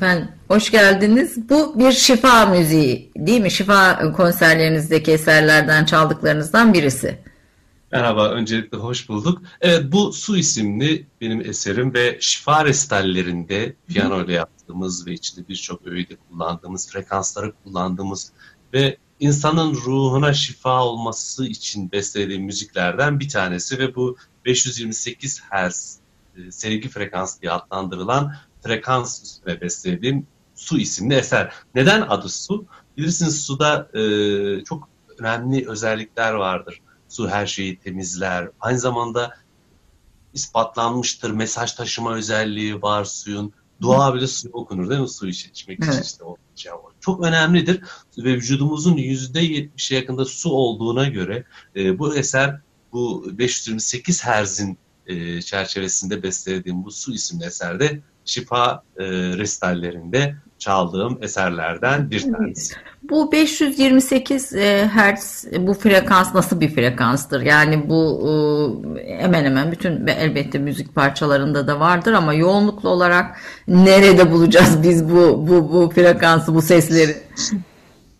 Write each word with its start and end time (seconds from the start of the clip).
Efendim 0.00 0.28
hoş 0.48 0.70
geldiniz. 0.70 1.48
Bu 1.48 1.78
bir 1.78 1.92
şifa 1.92 2.46
müziği 2.46 3.10
değil 3.16 3.40
mi? 3.40 3.50
Şifa 3.50 4.12
konserlerinizdeki 4.12 5.12
eserlerden 5.12 5.84
çaldıklarınızdan 5.84 6.74
birisi. 6.74 7.18
Merhaba, 7.92 8.28
öncelikle 8.28 8.78
hoş 8.78 9.08
bulduk. 9.08 9.42
Evet, 9.60 9.92
bu 9.92 10.12
Su 10.12 10.36
isimli 10.36 11.06
benim 11.20 11.40
eserim 11.40 11.94
ve 11.94 12.18
şifa 12.20 12.64
restallerinde 12.64 13.74
piyano 13.88 14.24
ile 14.24 14.32
yaptığımız 14.32 15.06
ve 15.06 15.12
içinde 15.12 15.48
birçok 15.48 15.86
öğüde 15.86 16.16
kullandığımız, 16.16 16.90
frekansları 16.90 17.52
kullandığımız 17.64 18.32
ve 18.74 18.96
insanın 19.20 19.74
ruhuna 19.74 20.32
şifa 20.32 20.84
olması 20.84 21.46
için 21.46 21.92
beslediğim 21.92 22.42
müziklerden 22.42 23.20
bir 23.20 23.28
tanesi 23.28 23.78
ve 23.78 23.94
bu 23.94 24.16
528 24.44 25.42
Hz 25.50 25.98
e, 26.36 26.50
sevgi 26.50 26.88
frekans 26.88 27.40
diye 27.40 27.52
adlandırılan 27.52 28.34
frekans 28.62 29.22
üstüne 29.22 29.60
beslediğim 29.60 30.26
Su 30.54 30.78
isimli 30.78 31.14
eser. 31.14 31.52
Neden 31.74 32.00
adı 32.00 32.28
Su? 32.28 32.66
Bilirsiniz 32.96 33.42
suda 33.42 33.88
e, 33.94 34.64
çok 34.64 34.88
önemli 35.18 35.68
özellikler 35.68 36.32
vardır. 36.32 36.80
Su 37.08 37.28
her 37.28 37.46
şeyi 37.46 37.78
temizler. 37.78 38.48
Aynı 38.60 38.78
zamanda 38.78 39.34
ispatlanmıştır. 40.34 41.30
Mesaj 41.30 41.72
taşıma 41.72 42.14
özelliği 42.14 42.82
var 42.82 43.04
suyun. 43.04 43.52
Dua 43.80 44.14
bile 44.14 44.26
suyu 44.26 44.52
okunur 44.52 44.90
değil 44.90 45.00
mi? 45.00 45.08
Su 45.08 45.28
içmek 45.28 45.78
için 45.78 45.92
evet. 45.92 46.04
işte 46.04 46.24
o 46.24 46.36
şey 46.56 46.72
Çok 47.00 47.24
önemlidir 47.24 47.80
ve 48.18 48.34
vücudumuzun 48.34 48.96
yüzde 48.96 49.40
70'e 49.40 49.96
yakında 49.96 50.24
su 50.24 50.50
olduğuna 50.50 51.08
göre 51.08 51.44
e, 51.76 51.98
bu 51.98 52.16
eser 52.16 52.60
bu 52.92 53.30
528 53.38 54.24
Herz'in 54.24 54.78
e, 55.06 55.42
çerçevesinde 55.42 56.22
beslediğim 56.22 56.84
bu 56.84 56.90
Su 56.90 57.14
isimli 57.14 57.44
eserde 57.44 58.00
şifa 58.30 58.82
e, 58.98 59.04
restallerinde 59.12 60.34
çaldığım 60.58 61.18
eserlerden 61.22 62.10
bir 62.10 62.32
tanesi. 62.32 62.74
Bu 63.02 63.32
528 63.32 64.54
e, 64.54 64.90
Hz 64.94 65.46
bu 65.58 65.74
frekans 65.74 66.34
nasıl 66.34 66.60
bir 66.60 66.74
frekanstır? 66.74 67.40
Yani 67.40 67.88
bu 67.88 68.28
e, 68.98 69.22
hemen 69.22 69.44
hemen 69.44 69.72
bütün 69.72 70.06
elbette 70.06 70.58
müzik 70.58 70.94
parçalarında 70.94 71.66
da 71.66 71.80
vardır 71.80 72.12
ama 72.12 72.34
yoğunluklu 72.34 72.88
olarak 72.88 73.36
nerede 73.68 74.32
bulacağız 74.32 74.82
biz 74.82 75.10
bu 75.10 75.48
bu 75.48 75.72
bu 75.72 75.90
frekansı, 75.90 76.54
bu 76.54 76.62
sesleri? 76.62 77.16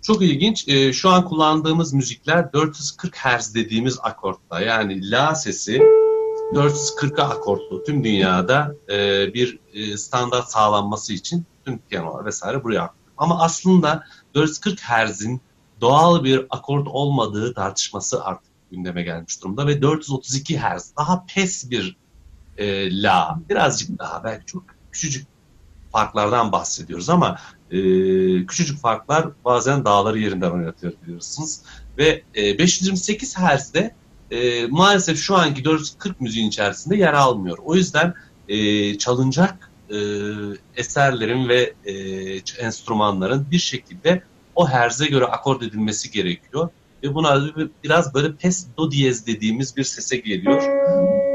Çok 0.03 0.23
ilginç. 0.23 0.69
E, 0.69 0.93
şu 0.93 1.09
an 1.09 1.25
kullandığımız 1.25 1.93
müzikler 1.93 2.53
440 2.53 3.17
Hz 3.17 3.55
dediğimiz 3.55 3.99
akortta. 4.03 4.61
Yani 4.61 5.11
la 5.11 5.35
sesi 5.35 5.83
440'a 6.55 7.29
akortlu 7.29 7.85
tüm 7.85 8.05
dünyada 8.05 8.75
e, 8.89 8.95
bir 9.35 9.59
e, 9.75 9.97
standart 9.97 10.49
sağlanması 10.51 11.13
için 11.13 11.45
tüm 11.65 11.79
piyanolar 11.79 12.25
vesaire 12.25 12.65
buraya 12.65 12.81
aktarılıyor. 12.81 13.01
Ama 13.17 13.43
aslında 13.43 14.05
440 14.35 14.81
Hz'in 14.81 15.41
doğal 15.81 16.25
bir 16.25 16.47
akort 16.51 16.89
olmadığı 16.89 17.55
tartışması 17.55 18.25
artık 18.25 18.51
gündeme 18.71 19.03
gelmiş 19.03 19.43
durumda 19.43 19.67
ve 19.67 19.83
432 19.83 20.59
Hz 20.61 20.93
daha 20.99 21.25
pes 21.35 21.71
bir 21.71 21.97
e, 22.59 23.03
la, 23.03 23.41
birazcık 23.49 23.99
daha 23.99 24.25
belki 24.25 24.47
çok 24.47 24.63
küçücük 24.93 25.27
farklardan 25.93 26.53
bahsediyoruz 26.53 27.11
ama 27.11 27.39
e, 27.71 27.81
küçücük 28.47 28.81
farklar 28.81 29.29
bazen 29.45 29.85
dağları 29.85 30.19
yerinden 30.19 30.51
oynatıyor 30.51 30.93
biliyorsunuz. 31.03 31.61
Ve 31.99 32.23
e, 32.37 32.59
528 32.59 33.39
Hz'de 33.39 33.95
e, 34.31 34.67
maalesef 34.67 35.19
şu 35.19 35.37
anki 35.37 35.65
440 35.65 36.21
müziğin 36.21 36.49
içerisinde 36.49 36.97
yer 36.97 37.13
almıyor. 37.13 37.59
O 37.65 37.75
yüzden 37.75 38.15
e, 38.49 38.99
çalınacak 38.99 39.71
e, 39.91 39.97
eserlerin 40.77 41.49
ve 41.49 41.75
e, 41.85 41.95
enstrümanların 42.59 43.47
bir 43.51 43.59
şekilde 43.59 44.23
o 44.55 44.69
herze 44.69 45.07
göre 45.07 45.25
akord 45.25 45.63
edilmesi 45.63 46.11
gerekiyor. 46.11 46.69
Ve 47.03 47.15
buna 47.15 47.43
biraz 47.85 48.15
böyle 48.15 48.35
pes 48.37 48.67
do 48.77 48.91
diyez 48.91 49.27
dediğimiz 49.27 49.77
bir 49.77 49.85
sese 49.85 50.17
geliyor. 50.17 50.63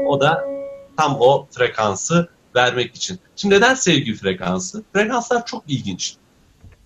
O 0.06 0.20
da 0.20 0.44
tam 0.96 1.16
o 1.20 1.46
frekansı 1.50 2.28
vermek 2.56 2.94
için. 2.94 3.18
Şimdi 3.36 3.54
neden 3.54 3.74
sevgi 3.74 4.14
frekansı? 4.14 4.84
Frekanslar 4.92 5.46
çok 5.46 5.64
ilginç. 5.68 6.16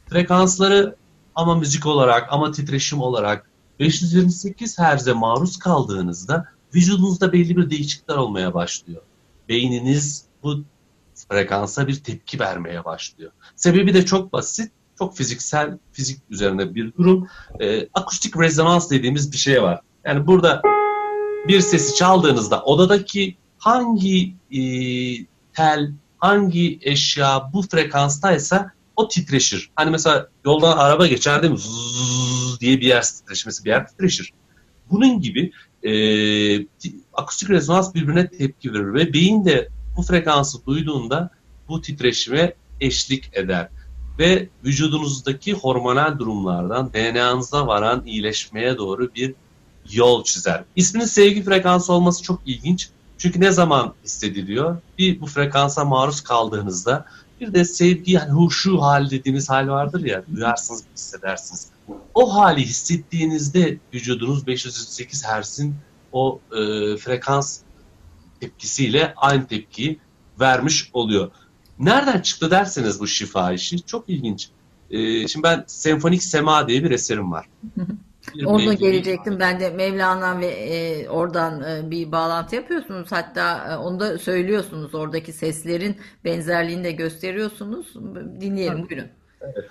Frekansları 0.09 0.97
ama 1.35 1.55
müzik 1.55 1.87
olarak 1.87 2.33
ama 2.33 2.53
titreşim 2.53 3.01
olarak 3.01 3.50
528 3.81 4.79
Hz'e 4.79 5.13
maruz 5.13 5.59
kaldığınızda 5.59 6.47
vücudunuzda 6.75 7.33
belli 7.33 7.57
bir 7.57 7.71
değişiklikler 7.71 8.17
olmaya 8.17 8.55
başlıyor. 8.55 9.03
Beyniniz 9.49 10.25
bu 10.43 10.65
frekansa 11.29 11.89
bir 11.89 11.95
tepki 11.95 12.41
vermeye 12.41 12.85
başlıyor. 12.85 13.33
Sebebi 13.57 13.95
de 13.95 14.05
çok 14.05 14.33
basit, 14.33 14.73
çok 14.99 15.17
fiziksel, 15.17 15.79
fizik 15.93 16.21
üzerine 16.31 16.75
bir 16.75 16.93
durum. 16.95 17.29
E, 17.61 17.89
akustik 17.95 18.37
rezonans 18.37 18.91
dediğimiz 18.91 19.33
bir 19.33 19.37
şey 19.37 19.63
var. 19.63 19.81
Yani 20.05 20.27
burada 20.27 20.63
bir 21.49 21.61
sesi 21.61 21.95
çaldığınızda 21.95 22.63
odadaki 22.63 23.37
hangi 23.59 24.35
e, 24.51 24.63
tel, 25.53 25.93
hangi 26.19 26.79
eşya 26.83 27.51
bu 27.53 27.63
frekanstaysa 27.63 28.73
o 29.01 29.09
titreşir. 29.09 29.71
Hani 29.77 29.91
mesela 29.91 30.29
yoldan 30.45 30.77
araba 30.77 31.07
geçer 31.07 31.43
değil 31.43 31.53
mi? 31.53 31.59
Zzz 31.59 32.61
diye 32.61 32.81
bir 32.81 32.87
yer 32.87 33.03
titreşmesi 33.03 33.65
bir 33.65 33.71
yer 33.71 33.89
titreşir. 33.89 34.33
Bunun 34.91 35.21
gibi 35.21 35.53
e, 35.83 35.93
akustik 37.15 37.51
rezonans 37.51 37.95
birbirine 37.95 38.29
tepki 38.31 38.73
verir 38.73 38.95
ve 38.95 39.13
beyin 39.13 39.45
de 39.45 39.69
bu 39.97 40.03
frekansı 40.03 40.67
duyduğunda 40.67 41.31
bu 41.69 41.81
titreşime 41.81 42.55
eşlik 42.81 43.31
eder 43.33 43.69
ve 44.19 44.49
vücudunuzdaki 44.65 45.53
hormonal 45.53 46.19
durumlardan 46.19 46.93
DNA'nıza 46.93 47.67
varan 47.67 48.07
iyileşmeye 48.07 48.79
doğru 48.79 49.15
bir 49.15 49.35
yol 49.93 50.25
çizer. 50.25 50.65
İsminin 50.77 51.05
sevgi 51.05 51.43
frekansı 51.43 51.93
olması 51.93 52.23
çok 52.23 52.41
ilginç. 52.47 52.89
Çünkü 53.19 53.41
ne 53.41 53.51
zaman 53.51 53.95
hissediliyor? 54.05 54.77
Bir 54.99 55.21
bu 55.21 55.27
frekansa 55.27 55.85
maruz 55.85 56.21
kaldığınızda 56.21 57.07
bir 57.41 57.55
de 57.55 57.65
sevgi 57.65 58.13
yani 58.13 58.31
huşu 58.31 58.83
hal 58.83 59.11
dediğimiz 59.11 59.51
hal 59.51 59.69
vardır 59.69 60.05
ya 60.05 60.23
duyarsınız 60.35 60.85
hissedersiniz. 60.95 61.69
O 62.15 62.35
hali 62.35 62.61
hissettiğinizde 62.61 63.79
vücudunuz 63.95 64.47
508 64.47 65.25
Hz'in 65.25 65.75
o 66.13 66.41
e, 66.53 66.57
frekans 66.97 67.61
tepkisiyle 68.41 69.15
aynı 69.17 69.47
tepkiyi 69.47 69.99
vermiş 70.41 70.91
oluyor. 70.93 71.31
Nereden 71.79 72.21
çıktı 72.21 72.51
derseniz 72.51 73.01
bu 73.01 73.07
şifa 73.07 73.53
işi 73.53 73.83
çok 73.83 74.09
ilginç. 74.09 74.49
E, 74.91 75.29
şimdi 75.29 75.43
ben 75.43 75.65
Senfonik 75.67 76.23
Sema 76.23 76.69
diye 76.69 76.85
bir 76.85 76.91
eserim 76.91 77.33
var. 77.33 77.47
Onu 78.45 78.77
gelecektim 78.77 79.41
ben 79.41 79.61
de 79.61 79.71
Mevlana 79.71 80.41
ve 80.41 80.47
e, 80.47 81.09
oradan 81.09 81.63
e, 81.63 81.91
bir 81.91 82.13
bağlantı 82.13 82.57
yapıyorsunuz. 82.57 83.13
Hatta 83.13 83.73
e, 83.73 83.77
onu 83.77 84.01
da 84.01 84.19
söylüyorsunuz. 84.19 84.95
Oradaki 84.95 85.33
seslerin 85.33 85.97
benzerliğini 86.25 86.85
de 86.85 86.93
gösteriyorsunuz. 86.93 87.95
Dinleyelim 88.41 88.89
buyurun. 88.89 89.09
Evet. 89.41 89.65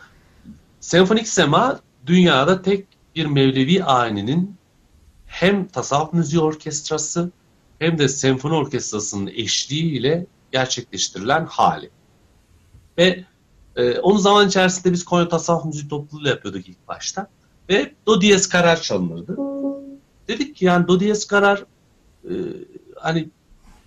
Senfonik 0.80 1.28
Sema 1.28 1.80
dünyada 2.06 2.62
tek 2.62 2.88
bir 3.16 3.26
Mevlevi 3.26 3.84
ayininin 3.84 4.56
hem 5.26 5.68
tasavvuf 5.68 6.14
müziği 6.14 6.42
orkestrası 6.42 7.32
hem 7.80 7.98
de 7.98 8.08
senfoni 8.08 8.54
orkestrasının 8.54 9.28
eşliğiyle 9.28 10.26
gerçekleştirilen 10.52 11.46
hali. 11.46 11.90
Ve 12.98 13.26
e, 13.76 14.00
onun 14.00 14.18
zaman 14.18 14.48
içerisinde 14.48 14.94
biz 14.94 15.06
Konya 15.06 15.30
Tasavvuf 15.30 15.66
Müziği 15.66 15.90
topluluğuyla 15.90 16.30
yapıyorduk 16.30 16.70
ilk 16.70 16.88
başta. 16.88 17.28
Ve 17.70 17.94
do 18.08 18.22
diyez 18.22 18.50
karar 18.50 18.82
çalınırdı. 18.82 19.38
Dedik 20.28 20.56
ki 20.56 20.66
yani 20.66 20.88
do 20.88 21.00
diyez 21.00 21.28
karar 21.28 21.66
e, 22.24 22.34
hani 22.96 23.30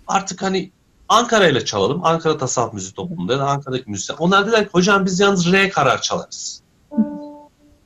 artık 0.07 0.41
hani 0.41 0.71
Ankara 1.09 1.47
ile 1.47 1.65
çalalım. 1.65 2.05
Ankara 2.05 2.37
Tasavvuf 2.37 2.73
Müziği 2.73 2.93
topluluğunda 2.93 3.33
ya 3.33 3.39
da 3.39 3.45
Ankara'daki 3.47 3.89
müzisyen. 3.89 4.15
Onlar 4.19 4.45
dediler 4.45 4.63
ki 4.63 4.69
hocam 4.71 5.05
biz 5.05 5.19
yalnız 5.19 5.51
re 5.51 5.69
karar 5.69 6.01
çalarız. 6.01 6.63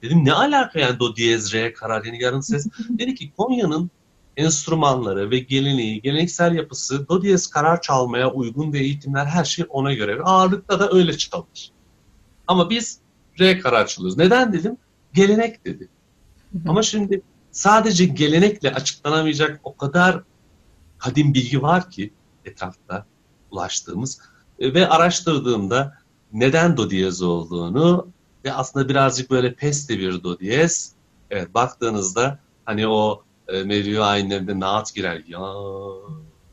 Dedim 0.01 0.25
ne 0.25 0.33
alaka 0.33 0.79
yani 0.79 0.99
do 0.99 1.15
diyez 1.15 1.53
re 1.53 1.73
karar 1.73 2.03
yani 2.03 2.23
yarın 2.23 2.41
ses. 2.41 2.67
Dedi 2.89 3.15
ki 3.15 3.31
Konya'nın 3.37 3.91
enstrümanları 4.37 5.31
ve 5.31 5.39
geleneği, 5.39 6.01
geleneksel 6.01 6.55
yapısı 6.55 7.07
do 7.09 7.21
diyez 7.21 7.47
karar 7.47 7.81
çalmaya 7.81 8.31
uygun 8.31 8.73
ve 8.73 8.79
eğitimler 8.79 9.25
her 9.25 9.45
şey 9.45 9.65
ona 9.69 9.93
göre. 9.93 10.21
Ağırlıkta 10.23 10.79
da 10.79 10.89
öyle 10.91 11.17
çalınır. 11.17 11.71
Ama 12.47 12.69
biz 12.69 12.99
re 13.39 13.59
karar 13.59 13.87
çalıyoruz. 13.87 14.17
Neden 14.17 14.53
dedim? 14.53 14.77
Gelenek 15.13 15.65
dedi. 15.65 15.87
Ama 16.67 16.83
şimdi 16.83 17.21
sadece 17.51 18.05
gelenekle 18.05 18.73
açıklanamayacak 18.73 19.59
o 19.63 19.75
kadar 19.75 20.23
kadim 20.97 21.33
bilgi 21.33 21.61
var 21.61 21.89
ki 21.89 22.13
etrafta 22.45 23.05
ulaştığımız 23.51 24.19
e, 24.59 24.73
ve 24.73 24.89
araştırdığımda 24.89 25.97
neden 26.33 26.77
do 26.77 26.89
diyez 26.89 27.21
olduğunu 27.21 28.07
ve 28.45 28.53
aslında 28.53 28.89
birazcık 28.89 29.31
böyle 29.31 29.53
peste 29.53 29.99
bir 29.99 30.23
do 30.23 30.39
diyez. 30.39 30.91
Evet 31.29 31.53
baktığınızda 31.53 32.39
hani 32.65 32.87
o 32.87 33.23
e, 33.47 33.63
Mevlevi 33.63 34.01
ayinlerinde 34.01 34.59
naat 34.59 34.95
girer. 34.95 35.23
Ya 35.27 35.39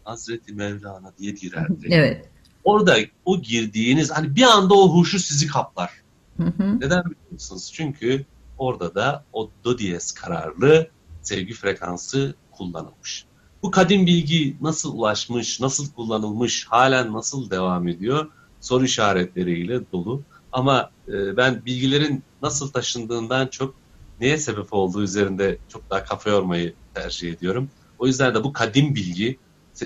Hazreti 0.04 0.52
Mevlana 0.52 1.12
diye 1.18 1.32
girerdi. 1.32 1.88
Evet. 1.90 2.28
Orada 2.64 2.96
o 3.24 3.40
girdiğiniz 3.40 4.10
hani 4.10 4.36
bir 4.36 4.42
anda 4.42 4.74
o 4.74 4.94
huşu 4.94 5.18
sizi 5.18 5.46
kaplar. 5.46 5.90
Hı 6.36 6.42
hı. 6.42 6.80
Neden 6.80 7.04
biliyor 7.04 7.30
musunuz? 7.30 7.72
Çünkü 7.74 8.24
orada 8.58 8.94
da 8.94 9.24
o 9.32 9.50
do 9.64 9.78
diyez 9.78 10.12
kararlı 10.12 10.88
sevgi 11.22 11.54
frekansı 11.54 12.34
kullanılmış. 12.50 13.24
Bu 13.62 13.70
kadim 13.70 14.06
bilgi 14.06 14.56
nasıl 14.60 14.98
ulaşmış, 14.98 15.60
nasıl 15.60 15.92
kullanılmış, 15.92 16.66
halen 16.66 17.12
nasıl 17.12 17.50
devam 17.50 17.88
ediyor 17.88 18.30
soru 18.64 18.84
işaretleriyle 18.84 19.80
dolu. 19.92 20.22
Ama 20.52 20.90
e, 21.08 21.36
ben 21.36 21.64
bilgilerin 21.66 22.22
nasıl 22.42 22.70
taşındığından 22.70 23.46
çok 23.46 23.74
neye 24.20 24.38
sebep 24.38 24.72
olduğu 24.72 25.02
üzerinde 25.02 25.58
çok 25.68 25.90
daha 25.90 26.04
kafa 26.04 26.30
yormayı 26.30 26.74
tercih 26.94 27.32
ediyorum. 27.32 27.70
O 27.98 28.06
yüzden 28.06 28.34
de 28.34 28.44
bu 28.44 28.52
kadim 28.52 28.94
bilgi 28.94 29.38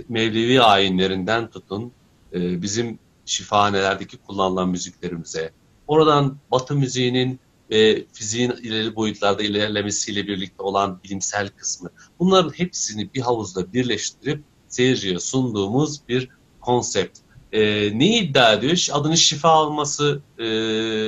Mevlevi 0.08 0.62
ayinlerinden 0.62 1.50
tutun 1.50 1.92
e, 2.32 2.62
bizim 2.62 2.98
şifahanelerdeki 3.26 4.16
kullanılan 4.16 4.68
müziklerimize, 4.68 5.52
oradan 5.86 6.36
Batı 6.50 6.74
müziğinin 6.74 7.40
ve 7.70 8.04
fiziğin 8.12 8.50
ileri 8.50 8.96
boyutlarda 8.96 9.42
ilerlemesiyle 9.42 10.26
birlikte 10.26 10.62
olan 10.62 11.00
bilimsel 11.04 11.48
kısmı. 11.48 11.90
Bunların 12.18 12.50
hepsini 12.50 13.14
bir 13.14 13.20
havuzda 13.20 13.72
birleştirip 13.72 14.42
seyirciye 14.68 15.18
sunduğumuz 15.18 16.08
bir 16.08 16.28
konsept. 16.60 17.18
E, 17.52 17.60
neyi 17.98 18.22
iddia 18.22 18.52
ediyor? 18.52 18.86
Adını 18.92 19.16
şifa 19.16 19.62
olması, 19.62 20.20
e, 20.38 20.44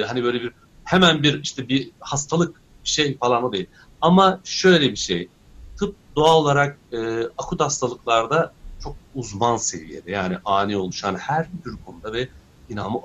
hani 0.06 0.24
böyle 0.24 0.42
bir 0.42 0.52
hemen 0.84 1.22
bir 1.22 1.42
işte 1.42 1.68
bir 1.68 1.90
hastalık 2.00 2.62
şey 2.84 3.18
falan 3.18 3.52
değil. 3.52 3.66
Ama 4.00 4.40
şöyle 4.44 4.90
bir 4.90 4.96
şey, 4.96 5.28
tıp 5.78 5.94
doğal 6.16 6.36
olarak 6.36 6.78
e, 6.92 7.22
akut 7.38 7.60
hastalıklarda 7.60 8.52
çok 8.82 8.96
uzman 9.14 9.56
seviyede 9.56 10.10
yani 10.10 10.36
ani 10.44 10.76
oluşan 10.76 11.14
her 11.14 11.46
tür 11.64 11.76
konuda 11.86 12.12
ve 12.12 12.28
inanma 12.68 13.00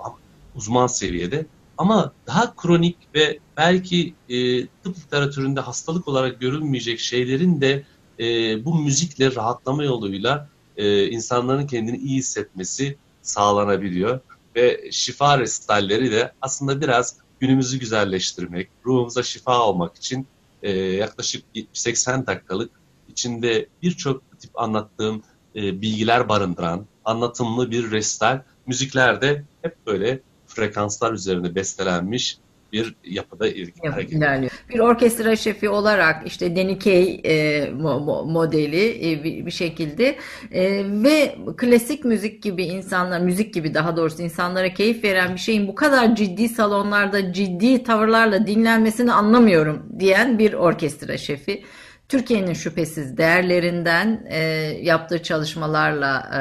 uzman 0.55 0.87
seviyede 0.87 1.45
ama 1.77 2.13
daha 2.27 2.55
kronik 2.55 2.97
ve 3.15 3.39
belki 3.57 4.13
e, 4.29 4.67
tıp 4.67 4.97
literatüründe 4.97 5.59
hastalık 5.59 6.07
olarak 6.07 6.39
görülmeyecek 6.39 6.99
şeylerin 6.99 7.61
de 7.61 7.83
e, 8.19 8.25
bu 8.65 8.75
müzikle 8.75 9.35
rahatlama 9.35 9.83
yoluyla 9.83 10.49
e, 10.77 11.07
insanların 11.07 11.67
kendini 11.67 11.97
iyi 11.97 12.17
hissetmesi 12.17 12.97
sağlanabiliyor. 13.21 14.19
Ve 14.55 14.91
şifa 14.91 15.39
restalleri 15.39 16.11
de 16.11 16.31
aslında 16.41 16.81
biraz 16.81 17.17
günümüzü 17.39 17.79
güzelleştirmek, 17.79 18.69
ruhumuza 18.85 19.23
şifa 19.23 19.61
olmak 19.61 19.95
için 19.97 20.27
e, 20.63 20.71
yaklaşık 20.71 21.43
80 21.73 22.27
dakikalık 22.27 22.71
içinde 23.09 23.67
birçok 23.81 24.39
tip 24.39 24.59
anlattığım 24.59 25.23
e, 25.55 25.81
bilgiler 25.81 26.29
barındıran 26.29 26.85
anlatımlı 27.05 27.71
bir 27.71 27.91
restal. 27.91 28.41
Müziklerde 28.67 29.43
hep 29.61 29.85
böyle 29.87 30.19
frekanslar 30.55 31.13
üzerine 31.13 31.55
bestelenmiş 31.55 32.37
bir 32.73 32.95
yapıda 33.03 33.47
ilerliyor. 33.47 34.51
Bir 34.69 34.79
orkestra 34.79 35.35
şefi 35.35 35.69
olarak 35.69 36.27
işte 36.27 36.77
Kaye 36.79 37.21
e, 37.25 37.69
mo, 37.71 38.25
modeli 38.25 39.11
e, 39.11 39.23
bir, 39.23 39.45
bir 39.45 39.51
şekilde 39.51 40.17
e, 40.51 40.83
ve 41.03 41.35
klasik 41.57 42.05
müzik 42.05 42.43
gibi 42.43 42.63
insanlar 42.63 43.19
müzik 43.19 43.53
gibi 43.53 43.73
daha 43.73 43.97
doğrusu 43.97 44.21
insanlara 44.21 44.73
keyif 44.73 45.03
veren 45.03 45.33
bir 45.33 45.39
şeyin 45.39 45.67
bu 45.67 45.75
kadar 45.75 46.15
ciddi 46.15 46.49
salonlarda 46.49 47.33
ciddi 47.33 47.83
tavırlarla 47.83 48.47
dinlenmesini 48.47 49.13
anlamıyorum 49.13 49.85
diyen 49.99 50.39
bir 50.39 50.53
orkestra 50.53 51.17
şefi. 51.17 51.63
Türkiye'nin 52.09 52.53
şüphesiz 52.53 53.17
değerlerinden 53.17 54.25
e, 54.29 54.39
yaptığı 54.81 55.23
çalışmalarla 55.23 56.29
e, 56.33 56.39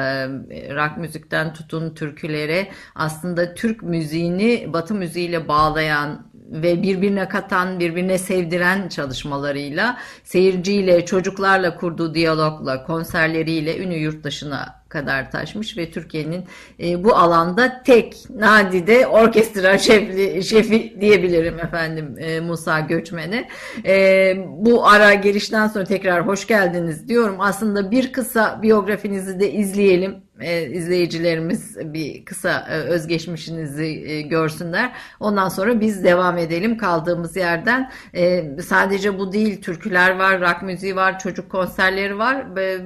rock 0.75 0.97
müzikten 0.97 1.53
tutun 1.53 1.95
türkülere 1.95 2.67
aslında 2.95 3.53
Türk 3.53 3.83
müziğini 3.83 4.73
Batı 4.73 4.93
müziğiyle 4.93 5.47
bağlayan 5.47 6.27
ve 6.51 6.83
birbirine 6.83 7.27
katan, 7.27 7.79
birbirine 7.79 8.17
sevdiren 8.17 8.89
çalışmalarıyla, 8.89 9.97
seyirciyle, 10.23 11.05
çocuklarla 11.05 11.75
kurduğu 11.75 12.13
diyalogla, 12.13 12.83
konserleriyle 12.83 13.77
ünü 13.77 13.95
yurt 13.95 14.23
dışına 14.23 14.84
kadar 14.95 15.31
taşmış 15.31 15.77
ve 15.77 15.91
Türkiye'nin 15.91 16.45
e, 16.79 17.03
bu 17.03 17.15
alanda 17.15 17.83
tek 17.83 18.15
nadide 18.29 19.07
orkestra 19.07 19.77
şefi, 19.87 20.43
şefi 20.43 20.97
diyebilirim 21.01 21.59
efendim 21.59 22.15
e, 22.19 22.39
Musa 22.39 22.79
Göçmen'e. 22.79 23.49
E, 23.85 24.35
bu 24.47 24.87
ara 24.87 25.13
girişten 25.13 25.67
sonra 25.67 25.85
tekrar 25.85 26.27
hoş 26.27 26.47
geldiniz 26.47 27.07
diyorum. 27.07 27.35
Aslında 27.39 27.91
bir 27.91 28.11
kısa 28.11 28.59
biyografinizi 28.61 29.39
de 29.39 29.51
izleyelim 29.51 30.24
e, 30.39 30.69
izleyicilerimiz 30.69 31.77
bir 31.93 32.25
kısa 32.25 32.67
e, 32.69 32.73
özgeçmişinizi 32.73 33.85
e, 33.85 34.21
görsünler. 34.21 34.91
Ondan 35.19 35.49
sonra 35.49 35.81
biz 35.81 36.03
devam 36.03 36.37
edelim 36.37 36.77
kaldığımız 36.77 37.35
yerden. 37.35 37.91
E, 38.13 38.45
sadece 38.65 39.19
bu 39.19 39.31
değil, 39.31 39.61
türküler 39.61 40.19
var, 40.19 40.41
rock 40.41 40.61
müziği 40.61 40.95
var, 40.95 41.19
çocuk 41.19 41.49
konserleri 41.49 42.17
var. 42.17 42.57
E, 42.57 42.79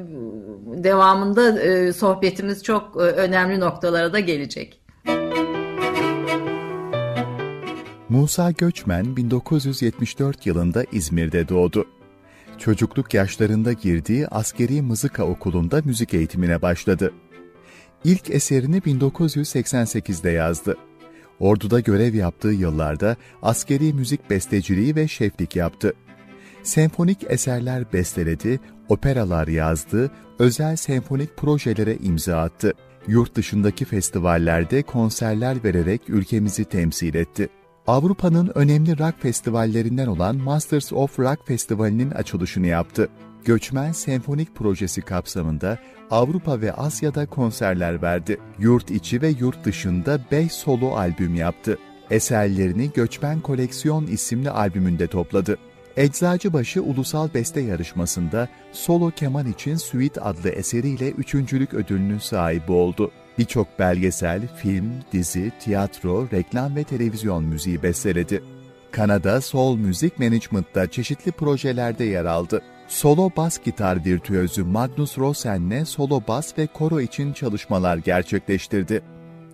devamında 0.83 1.59
e, 1.59 1.93
sohbetimiz 1.93 2.63
çok 2.63 2.95
e, 2.95 2.99
önemli 2.99 3.59
noktalara 3.59 4.13
da 4.13 4.19
gelecek. 4.19 4.81
Musa 8.09 8.51
Göçmen 8.51 9.15
1974 9.15 10.45
yılında 10.45 10.83
İzmir'de 10.91 11.49
doğdu. 11.49 11.85
Çocukluk 12.57 13.13
yaşlarında 13.13 13.73
girdiği 13.73 14.27
askeri 14.27 14.81
mızıka 14.81 15.23
okulunda 15.23 15.81
müzik 15.85 16.13
eğitimine 16.13 16.61
başladı. 16.61 17.13
İlk 18.03 18.29
eserini 18.29 18.77
1988'de 18.77 20.29
yazdı. 20.29 20.77
Ordu'da 21.39 21.79
görev 21.79 22.13
yaptığı 22.15 22.47
yıllarda 22.51 23.15
askeri 23.41 23.93
müzik 23.93 24.29
besteciliği 24.29 24.95
ve 24.95 25.07
şeflik 25.07 25.55
yaptı. 25.55 25.93
Senfonik 26.63 27.23
eserler 27.29 27.93
besteledi, 27.93 28.59
operalar 28.89 29.47
yazdı, 29.47 30.11
özel 30.39 30.75
senfonik 30.75 31.37
projelere 31.37 31.95
imza 31.95 32.37
attı. 32.37 32.73
Yurt 33.07 33.35
dışındaki 33.35 33.85
festivallerde 33.85 34.81
konserler 34.81 35.63
vererek 35.63 36.01
ülkemizi 36.07 36.65
temsil 36.65 37.15
etti. 37.15 37.49
Avrupa'nın 37.87 38.51
önemli 38.55 38.99
rock 38.99 39.21
festivallerinden 39.21 40.07
olan 40.07 40.35
Masters 40.35 40.93
of 40.93 41.19
Rock 41.19 41.47
Festivali'nin 41.47 42.11
açılışını 42.11 42.67
yaptı. 42.67 43.09
Göçmen 43.45 43.91
Senfonik 43.91 44.55
Projesi 44.55 45.01
kapsamında 45.01 45.77
Avrupa 46.11 46.61
ve 46.61 46.73
Asya'da 46.73 47.25
konserler 47.25 48.01
verdi. 48.01 48.39
Yurt 48.59 48.91
içi 48.91 49.21
ve 49.21 49.29
yurt 49.29 49.63
dışında 49.63 50.19
5 50.31 50.51
solo 50.51 50.91
albüm 50.91 51.35
yaptı. 51.35 51.77
Eserlerini 52.11 52.91
Göçmen 52.93 53.39
Koleksiyon 53.41 54.07
isimli 54.07 54.49
albümünde 54.49 55.07
topladı. 55.07 55.57
Eczacıbaşı 55.97 56.83
Ulusal 56.83 57.33
Beste 57.33 57.61
Yarışması'nda 57.61 58.49
solo 58.71 59.11
keman 59.11 59.47
için 59.47 59.75
Suite 59.75 60.21
adlı 60.21 60.49
eseriyle 60.49 61.11
üçüncülük 61.11 61.73
ödülünün 61.73 62.17
sahibi 62.17 62.71
oldu. 62.71 63.11
Birçok 63.37 63.79
belgesel, 63.79 64.41
film, 64.55 64.91
dizi, 65.13 65.51
tiyatro, 65.59 66.27
reklam 66.33 66.75
ve 66.75 66.83
televizyon 66.83 67.43
müziği 67.43 67.83
besteledi. 67.83 68.43
Kanada 68.91 69.41
Soul 69.41 69.75
Music 69.75 70.11
Management'ta 70.17 70.91
çeşitli 70.91 71.31
projelerde 71.31 72.03
yer 72.03 72.25
aldı. 72.25 72.61
Solo 72.89 73.31
bas 73.37 73.59
gitar 73.63 74.05
virtüözü 74.05 74.63
Magnus 74.63 75.17
Rosen'le 75.17 75.85
solo 75.85 76.21
bas 76.27 76.57
ve 76.57 76.67
koro 76.67 77.01
için 77.01 77.33
çalışmalar 77.33 77.97
gerçekleştirdi. 77.97 79.01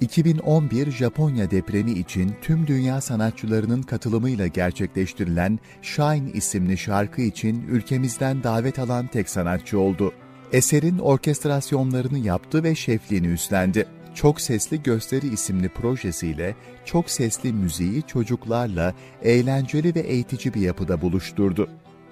2011 0.02 0.92
Japonya 0.92 1.52
depremi 1.52 1.92
için 1.92 2.36
tüm 2.42 2.68
dünya 2.68 3.02
sanatçılarının 3.02 3.82
katılımıyla 3.82 4.48
gerçekleştirilen 4.48 5.60
Shine 5.82 6.32
isimli 6.34 6.78
şarkı 6.78 7.22
için 7.22 7.68
ülkemizden 7.68 8.44
davet 8.44 8.80
alan 8.80 9.08
tek 9.08 9.30
sanatçı 9.30 9.80
oldu. 9.80 10.14
Eserin 10.52 10.98
orkestrasyonlarını 10.98 12.20
yaptı 12.20 12.64
ve 12.64 12.76
şefliğini 12.76 13.28
üstlendi. 13.28 13.88
Çok 14.14 14.42
Sesli 14.42 14.84
Gösteri 14.84 15.28
isimli 15.28 15.70
projesiyle 15.70 16.56
çok 16.86 17.10
sesli 17.10 17.54
müziği 17.54 18.04
çocuklarla 18.04 18.94
eğlenceli 19.24 19.96
ve 19.96 20.00
eğitici 20.00 20.54
bir 20.54 20.62
yapıda 20.62 21.02
buluşturdu. 21.02 21.70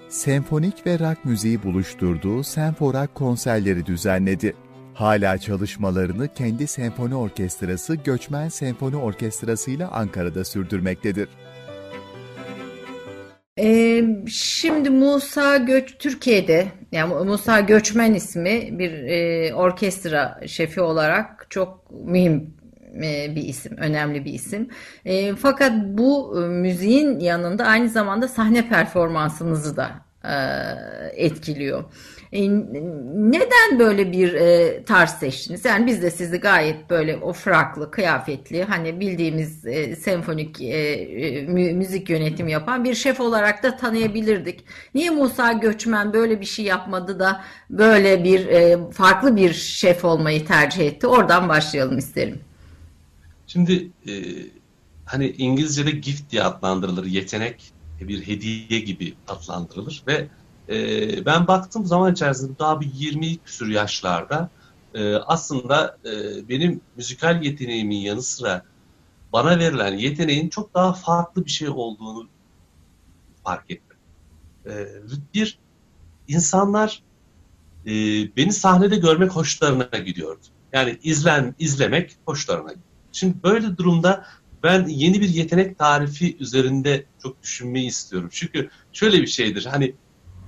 Senfonik 0.08 0.86
ve 0.86 0.98
rock 0.98 1.24
müziği 1.24 1.62
buluşturduğu 1.62 2.42
Senforak 2.42 3.14
konserleri 3.14 3.86
düzenledi. 3.86 4.56
Hala 4.94 5.38
çalışmalarını 5.38 6.34
kendi 6.34 6.66
senfoni 6.66 7.14
orkestrası 7.14 7.94
Göçmen 7.94 8.48
Senfoni 8.48 8.96
Orkestrası 8.96 9.70
ile 9.70 9.86
Ankara'da 9.86 10.44
sürdürmektedir. 10.44 11.28
Ee, 13.58 14.04
şimdi 14.28 14.90
Musa 14.90 15.56
Göç 15.56 15.98
Türkiye'de 15.98 16.66
yani 16.92 17.14
Musa 17.24 17.60
Göçmen 17.60 18.14
ismi 18.14 18.78
bir 18.78 18.92
e, 18.92 19.54
orkestra 19.54 20.40
şefi 20.46 20.80
olarak 20.80 21.46
çok 21.50 21.90
mühim 21.90 22.54
e, 23.02 23.36
bir 23.36 23.42
isim, 23.42 23.76
önemli 23.76 24.24
bir 24.24 24.32
isim. 24.32 24.68
E, 25.04 25.34
fakat 25.34 25.72
bu 25.84 26.42
e, 26.42 26.48
müziğin 26.48 27.20
yanında 27.20 27.64
aynı 27.64 27.88
zamanda 27.88 28.28
sahne 28.28 28.68
performansınızı 28.68 29.76
da 29.76 29.90
e, 30.24 30.34
etkiliyor. 31.24 31.84
E, 32.32 32.50
neden 33.14 33.78
böyle 33.78 34.12
bir 34.12 34.34
e, 34.34 34.84
tarz 34.84 35.10
seçtiniz? 35.10 35.64
Yani 35.64 35.86
biz 35.86 36.02
de 36.02 36.10
sizi 36.10 36.40
gayet 36.40 36.90
böyle 36.90 37.16
o 37.16 37.32
fraklı, 37.32 37.90
kıyafetli, 37.90 38.64
hani 38.64 39.00
bildiğimiz 39.00 39.66
e, 39.66 39.96
senfonik 39.96 40.60
e, 40.60 40.66
e 40.66 41.42
müzik 41.72 42.10
yönetimi 42.10 42.52
yapan 42.52 42.84
bir 42.84 42.94
şef 42.94 43.20
olarak 43.20 43.62
da 43.62 43.76
tanıyabilirdik. 43.76 44.64
Niye 44.94 45.10
Musa 45.10 45.52
Göçmen 45.52 46.12
böyle 46.12 46.40
bir 46.40 46.46
şey 46.46 46.64
yapmadı 46.64 47.18
da 47.18 47.40
böyle 47.70 48.24
bir 48.24 48.46
e, 48.46 48.90
farklı 48.90 49.36
bir 49.36 49.52
şef 49.52 50.04
olmayı 50.04 50.46
tercih 50.46 50.86
etti? 50.86 51.06
Oradan 51.06 51.48
başlayalım 51.48 51.98
isterim. 51.98 52.40
Şimdi 53.46 53.90
e, 54.08 54.12
hani 55.04 55.30
İngilizce'de 55.30 55.90
gift 55.90 56.30
diye 56.30 56.42
adlandırılır, 56.42 57.04
yetenek 57.04 57.72
bir 58.00 58.26
hediye 58.26 58.80
gibi 58.80 59.14
adlandırılır 59.28 60.02
ve 60.06 60.28
e, 60.68 61.26
ben 61.26 61.46
baktım 61.46 61.86
zaman 61.86 62.12
içerisinde 62.12 62.58
daha 62.58 62.80
bir 62.80 62.90
20 62.94 63.36
küsur 63.36 63.68
yaşlarda 63.68 64.50
e, 64.94 65.14
aslında 65.14 65.98
e, 66.04 66.48
benim 66.48 66.80
müzikal 66.96 67.42
yeteneğimin 67.42 67.96
yanı 67.96 68.22
sıra 68.22 68.62
bana 69.32 69.58
verilen 69.58 69.98
yeteneğin 69.98 70.48
çok 70.48 70.74
daha 70.74 70.92
farklı 70.92 71.44
bir 71.44 71.50
şey 71.50 71.68
olduğunu 71.68 72.28
fark 73.44 73.70
ettim. 73.70 73.96
E, 74.66 74.86
bir, 75.34 75.58
insanlar 76.28 77.02
e, 77.86 77.90
beni 78.36 78.52
sahnede 78.52 78.96
görmek 78.96 79.30
hoşlarına 79.30 79.98
gidiyordu. 79.98 80.46
Yani 80.72 80.98
izlen, 81.02 81.54
izlemek 81.58 82.16
hoşlarına 82.26 82.72
gidiyordu. 82.72 82.93
Şimdi 83.14 83.42
böyle 83.42 83.76
durumda 83.76 84.24
ben 84.62 84.86
yeni 84.86 85.20
bir 85.20 85.28
yetenek 85.28 85.78
tarifi 85.78 86.36
üzerinde 86.38 87.04
çok 87.22 87.42
düşünmeyi 87.42 87.86
istiyorum. 87.86 88.28
Çünkü 88.32 88.70
şöyle 88.92 89.22
bir 89.22 89.26
şeydir 89.26 89.66
hani 89.66 89.94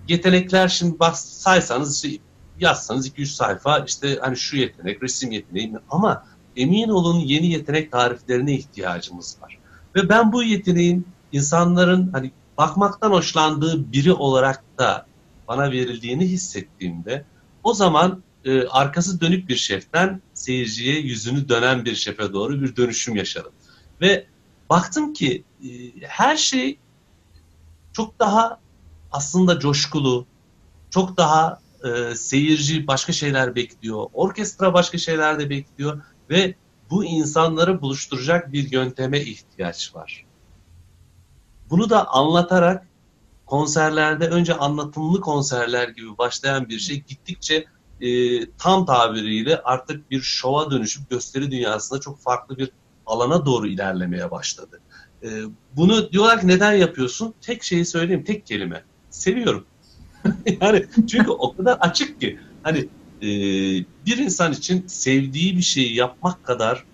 yetenekler 0.09 0.69
şimdi 0.69 0.99
bak 0.99 1.17
saysanız 1.17 2.05
işte 2.05 2.23
yazsanız 2.61 3.07
200 3.07 3.37
sayfa 3.37 3.79
işte 3.79 4.19
hani 4.21 4.37
şu 4.37 4.57
yetenek, 4.57 5.03
resim 5.03 5.33
yeteneği 5.33 5.73
ama 5.91 6.25
emin 6.57 6.89
olun 6.89 7.19
yeni 7.19 7.47
yetenek 7.47 7.93
tariflerine 7.93 8.55
ihtiyacımız 8.55 9.37
var. 9.43 9.59
Ve 9.95 10.09
ben 10.09 10.33
bu 10.33 10.43
yeteneğin 10.43 11.07
insanların 11.33 12.11
hani 12.13 12.31
bakmaktan 12.59 13.11
hoşlandığı 13.11 13.93
biri 13.93 14.13
olarak 14.13 14.65
da 14.79 15.07
bana 15.49 15.71
verildiğini 15.71 16.25
hissettiğimde 16.25 17.25
o 17.63 17.75
zaman 17.75 18.23
e, 18.47 18.67
arkası 18.69 19.21
dönük 19.21 19.49
bir 19.49 19.57
şeften 19.57 20.23
seyirciye 20.35 21.01
yüzünü 21.01 21.49
dönen 21.49 21.85
bir 21.85 21.95
şefe 21.95 22.33
doğru 22.33 22.63
bir 22.63 22.77
dönüşüm 22.77 23.17
yaşadım. 23.17 23.53
Ve 24.01 24.27
baktım 24.71 25.13
ki 25.13 25.45
e, 25.65 25.69
her 26.03 26.37
şey 26.37 26.79
çok 27.93 28.19
daha 28.19 28.61
aslında 29.13 29.59
coşkulu, 29.59 30.27
çok 30.91 31.17
daha 31.17 31.61
e, 31.85 32.15
seyirci 32.15 32.87
başka 32.87 33.13
şeyler 33.13 33.55
bekliyor, 33.55 34.07
orkestra 34.13 34.75
başka 34.75 34.99
şeyler 34.99 35.39
de 35.39 35.51
bekliyor 35.51 36.03
ve 36.31 36.55
bu 36.91 37.05
insanları 37.05 37.81
buluşturacak 37.81 38.53
bir 38.53 38.73
yönteme 38.73 39.21
ihtiyaç 39.21 39.95
var. 39.95 40.27
Bunu 41.71 41.91
da 41.91 42.09
anlatarak 42.09 42.87
konserlerde 43.47 44.29
önce 44.29 44.55
anlatımlı 44.55 45.21
konserler 45.21 45.89
gibi 45.89 46.19
başlayan 46.19 46.69
bir 46.69 46.79
şey 46.79 47.03
gittikçe 47.03 47.67
e, 48.01 48.41
tam 48.51 48.87
tabiriyle 48.87 49.63
artık 49.63 50.11
bir 50.11 50.21
şova 50.21 50.71
dönüşüp 50.71 51.11
gösteri 51.11 51.51
dünyasında 51.51 52.01
çok 52.01 52.21
farklı 52.21 52.59
bir 52.59 52.71
alana 53.07 53.47
doğru 53.47 53.67
ilerlemeye 53.67 54.31
başladı. 54.31 54.81
E, 55.23 55.29
bunu 55.77 56.13
diyorlar 56.13 56.41
ki 56.41 56.49
neden 56.49 56.73
yapıyorsun? 56.73 57.35
Tek 57.41 57.63
şeyi 57.63 57.85
söyleyeyim, 57.85 58.25
tek 58.25 58.47
kelime 58.47 58.85
seviyorum. 59.11 59.67
yani 60.61 60.87
çünkü 60.97 61.31
o 61.31 61.57
kadar 61.57 61.79
açık 61.81 62.21
ki 62.21 62.39
hani 62.63 62.79
e, 63.23 63.29
bir 64.07 64.19
insan 64.19 64.53
için 64.53 64.87
sevdiği 64.87 65.57
bir 65.57 65.63
şeyi 65.63 65.95
yapmak 65.95 66.45
kadar 66.45 66.85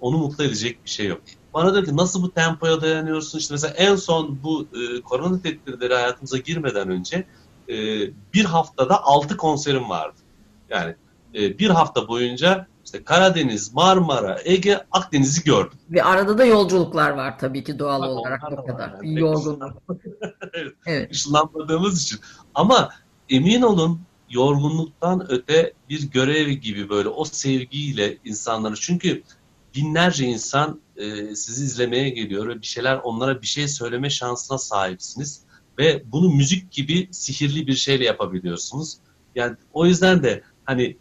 onu 0.00 0.18
mutlu 0.18 0.44
edecek 0.44 0.84
bir 0.84 0.90
şey 0.90 1.06
yok. 1.06 1.20
Bana 1.54 1.74
diyor 1.74 1.84
ki 1.84 1.96
nasıl 1.96 2.22
bu 2.22 2.30
tempoya 2.30 2.80
dayanıyorsun? 2.80 3.38
İşte 3.38 3.54
mesela 3.54 3.74
en 3.74 3.96
son 3.96 4.38
bu 4.42 4.66
e, 4.74 5.00
korona 5.00 5.42
tedbirleri 5.42 5.94
hayatımıza 5.94 6.38
girmeden 6.38 6.88
önce 6.88 7.26
e, 7.68 7.74
bir 8.34 8.44
haftada 8.44 9.04
altı 9.04 9.36
konserim 9.36 9.90
vardı. 9.90 10.19
Yani 10.70 10.94
e, 11.34 11.58
bir 11.58 11.70
hafta 11.70 12.08
boyunca 12.08 12.66
işte 12.84 13.04
Karadeniz, 13.04 13.74
Marmara, 13.74 14.38
Ege, 14.44 14.80
Akdeniz'i 14.92 15.44
gördüm. 15.44 15.78
Ve 15.90 16.02
arada 16.04 16.38
da 16.38 16.44
yolculuklar 16.44 17.10
var 17.10 17.38
tabii 17.38 17.64
ki 17.64 17.78
doğal 17.78 18.02
Bak, 18.02 18.08
olarak 18.08 18.42
bu 18.52 18.66
kadar. 18.66 18.88
Yani. 18.88 19.20
Yorgunluk. 19.20 19.82
evet. 20.52 20.72
evet. 20.86 21.14
Işınlanmadığımız 21.14 22.02
için. 22.02 22.18
Ama 22.54 22.90
emin 23.28 23.62
olun 23.62 24.00
yorgunluktan 24.30 25.26
öte 25.28 25.72
bir 25.88 26.10
görev 26.10 26.48
gibi 26.48 26.88
böyle 26.88 27.08
o 27.08 27.24
sevgiyle 27.24 28.18
insanları 28.24 28.74
çünkü 28.76 29.22
binlerce 29.74 30.24
insan 30.24 30.80
e, 30.96 31.34
sizi 31.34 31.64
izlemeye 31.64 32.08
geliyor 32.08 32.48
ve 32.48 32.60
bir 32.60 32.66
şeyler 32.66 32.96
onlara 32.96 33.42
bir 33.42 33.46
şey 33.46 33.68
söyleme 33.68 34.10
şansına 34.10 34.58
sahipsiniz 34.58 35.40
ve 35.78 36.02
bunu 36.12 36.28
müzik 36.34 36.72
gibi 36.72 37.08
sihirli 37.10 37.66
bir 37.66 37.74
şeyle 37.74 38.04
yapabiliyorsunuz. 38.04 38.96
Yani 39.34 39.56
o 39.72 39.86
yüzden 39.86 40.22
de 40.22 40.42
hani 40.70 40.96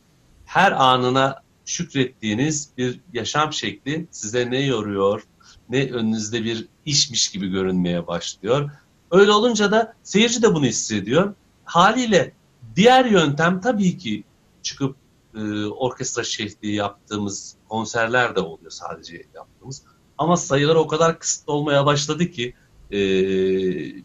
her 0.46 0.72
anına 0.72 1.44
şükrettiğiniz 1.66 2.70
bir 2.78 3.00
yaşam 3.14 3.54
şekli 3.54 4.08
size 4.12 4.52
ne 4.52 4.60
yoruyor, 4.60 5.24
ne 5.70 5.92
önünüzde 5.92 6.44
bir 6.44 6.68
işmiş 6.86 7.32
gibi 7.32 7.48
görünmeye 7.48 8.08
başlıyor. 8.08 8.72
Öyle 9.12 9.32
olunca 9.32 9.72
da 9.72 9.94
seyirci 10.04 10.42
de 10.42 10.56
bunu 10.56 10.66
hissediyor. 10.66 11.34
Haliyle 11.66 12.32
diğer 12.76 13.06
yöntem 13.06 13.62
tabii 13.62 13.98
ki 13.98 14.24
çıkıp 14.64 14.96
e, 15.36 15.66
orkestra 15.66 16.24
şehliği 16.24 16.76
yaptığımız 16.76 17.56
konserler 17.68 18.36
de 18.36 18.40
oluyor 18.40 18.72
sadece 18.72 19.26
yaptığımız. 19.36 19.84
Ama 20.18 20.38
sayılar 20.38 20.76
o 20.76 20.88
kadar 20.88 21.20
kısıtlı 21.20 21.54
olmaya 21.54 21.86
başladı 21.86 22.32
ki 22.32 22.54
e, 22.92 23.00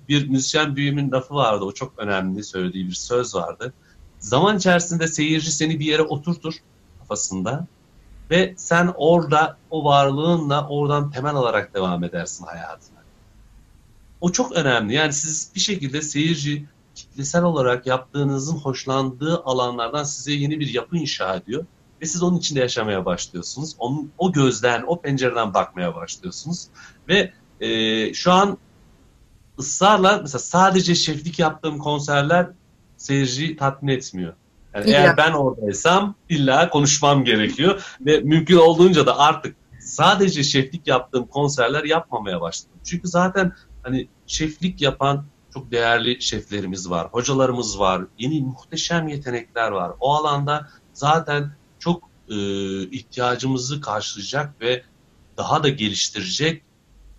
bir 0.09 0.28
müzisyen 0.28 0.76
büyümün 0.76 1.12
lafı 1.12 1.35
vardı. 1.35 1.64
O 1.64 1.73
çok 1.73 1.99
önemli 1.99 2.44
söylediği 2.44 2.87
bir 2.87 2.94
söz 2.94 3.35
vardı. 3.35 3.73
Zaman 4.25 4.57
içerisinde 4.57 5.09
seyirci 5.09 5.52
seni 5.52 5.81
bir 5.81 5.85
yere 5.85 6.02
oturtur 6.02 6.54
kafasında 6.99 7.66
ve 8.31 8.54
sen 8.57 8.93
orada 8.97 9.57
o 9.71 9.85
varlığınla 9.85 10.69
oradan 10.69 11.11
temel 11.11 11.35
alarak 11.35 11.75
devam 11.75 12.04
edersin 12.04 12.45
hayatına. 12.45 12.99
O 14.21 14.33
çok 14.33 14.52
önemli. 14.52 14.95
Yani 14.95 15.12
siz 15.12 15.50
bir 15.54 15.61
şekilde 15.61 16.02
seyirci 16.02 16.66
kitlesel 16.95 17.43
olarak 17.43 17.87
yaptığınızın 17.87 18.57
hoşlandığı 18.57 19.43
alanlardan 19.45 20.04
size 20.04 20.33
yeni 20.33 20.61
bir 20.61 20.75
yapı 20.75 20.97
inşa 20.97 21.35
ediyor 21.35 21.66
ve 22.02 22.07
siz 22.07 22.23
onun 22.23 22.38
içinde 22.38 22.61
yaşamaya 22.61 23.04
başlıyorsunuz. 23.04 23.75
Onun, 23.78 24.12
o 24.19 24.33
gözden, 24.33 24.85
o 24.87 25.00
pencereden 25.00 25.54
bakmaya 25.54 25.95
başlıyorsunuz 25.95 26.66
Ve 27.09 27.33
e, 27.61 28.14
şu 28.14 28.33
an 28.33 28.59
ısrarla 29.59 30.19
mesela 30.23 30.38
sadece 30.38 30.95
şeflik 30.95 31.38
yaptığım 31.38 31.78
konserler 31.78 32.50
seyirciyi 33.05 33.57
tatmin 33.57 33.93
etmiyor. 33.93 34.33
Yani 34.75 34.91
eğer 34.91 35.17
ben 35.17 35.33
oradaysam 35.33 36.15
illa 36.29 36.71
konuşmam 36.71 37.25
gerekiyor 37.25 37.97
ve 38.01 38.21
mümkün 38.21 38.57
olduğunca 38.57 39.07
da 39.07 39.19
artık 39.19 39.57
sadece 39.81 40.43
şeflik 40.45 40.87
yaptığım 40.87 41.27
konserler 41.27 41.85
yapmamaya 41.85 42.41
başladım. 42.41 42.79
Çünkü 42.85 43.09
zaten 43.09 43.53
hani 43.83 44.09
şeflik 44.27 44.83
yapan 44.83 45.25
çok 45.55 45.71
değerli 45.71 46.23
şeflerimiz 46.23 46.91
var, 46.91 47.09
hocalarımız 47.13 47.79
var, 47.79 48.03
yeni 48.19 48.41
muhteşem 48.41 49.09
yetenekler 49.09 49.71
var. 49.71 49.93
O 50.01 50.15
alanda 50.15 50.69
zaten 50.93 51.51
çok 51.79 52.03
e, 52.29 52.37
ihtiyacımızı 52.83 53.81
karşılayacak 53.81 54.61
ve 54.61 54.83
daha 55.37 55.63
da 55.63 55.69
geliştirecek 55.69 56.63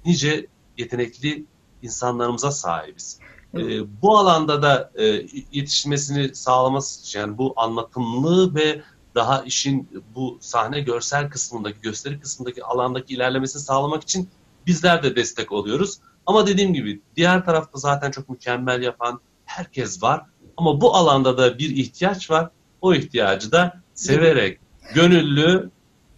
nice 0.05 0.47
yetenekli 0.77 1.45
insanlarımıza 1.81 2.51
sahibiz. 2.51 3.19
E, 3.55 4.01
bu 4.01 4.17
alanda 4.17 4.61
da 4.61 4.91
e, 4.95 5.25
yetişmesini 5.51 6.35
sağlaması 6.35 7.01
için 7.01 7.19
yani 7.19 7.37
bu 7.37 7.53
anlatımlı 7.57 8.55
ve 8.55 8.81
daha 9.15 9.43
işin 9.43 9.89
bu 10.15 10.37
sahne 10.41 10.79
görsel 10.79 11.29
kısmındaki, 11.29 11.81
gösteri 11.81 12.19
kısmındaki 12.19 12.63
alandaki 12.63 13.13
ilerlemesini 13.13 13.61
sağlamak 13.61 14.03
için 14.03 14.29
bizler 14.65 15.03
de 15.03 15.15
destek 15.15 15.51
oluyoruz. 15.51 15.99
Ama 16.25 16.47
dediğim 16.47 16.73
gibi 16.73 17.01
diğer 17.15 17.45
tarafta 17.45 17.79
zaten 17.79 18.11
çok 18.11 18.29
mükemmel 18.29 18.81
yapan 18.81 19.19
herkes 19.45 20.03
var. 20.03 20.25
Ama 20.57 20.81
bu 20.81 20.95
alanda 20.95 21.37
da 21.37 21.57
bir 21.57 21.69
ihtiyaç 21.69 22.31
var. 22.31 22.49
O 22.81 22.93
ihtiyacı 22.93 23.51
da 23.51 23.81
severek, 23.93 24.59
gönüllü, 24.93 25.69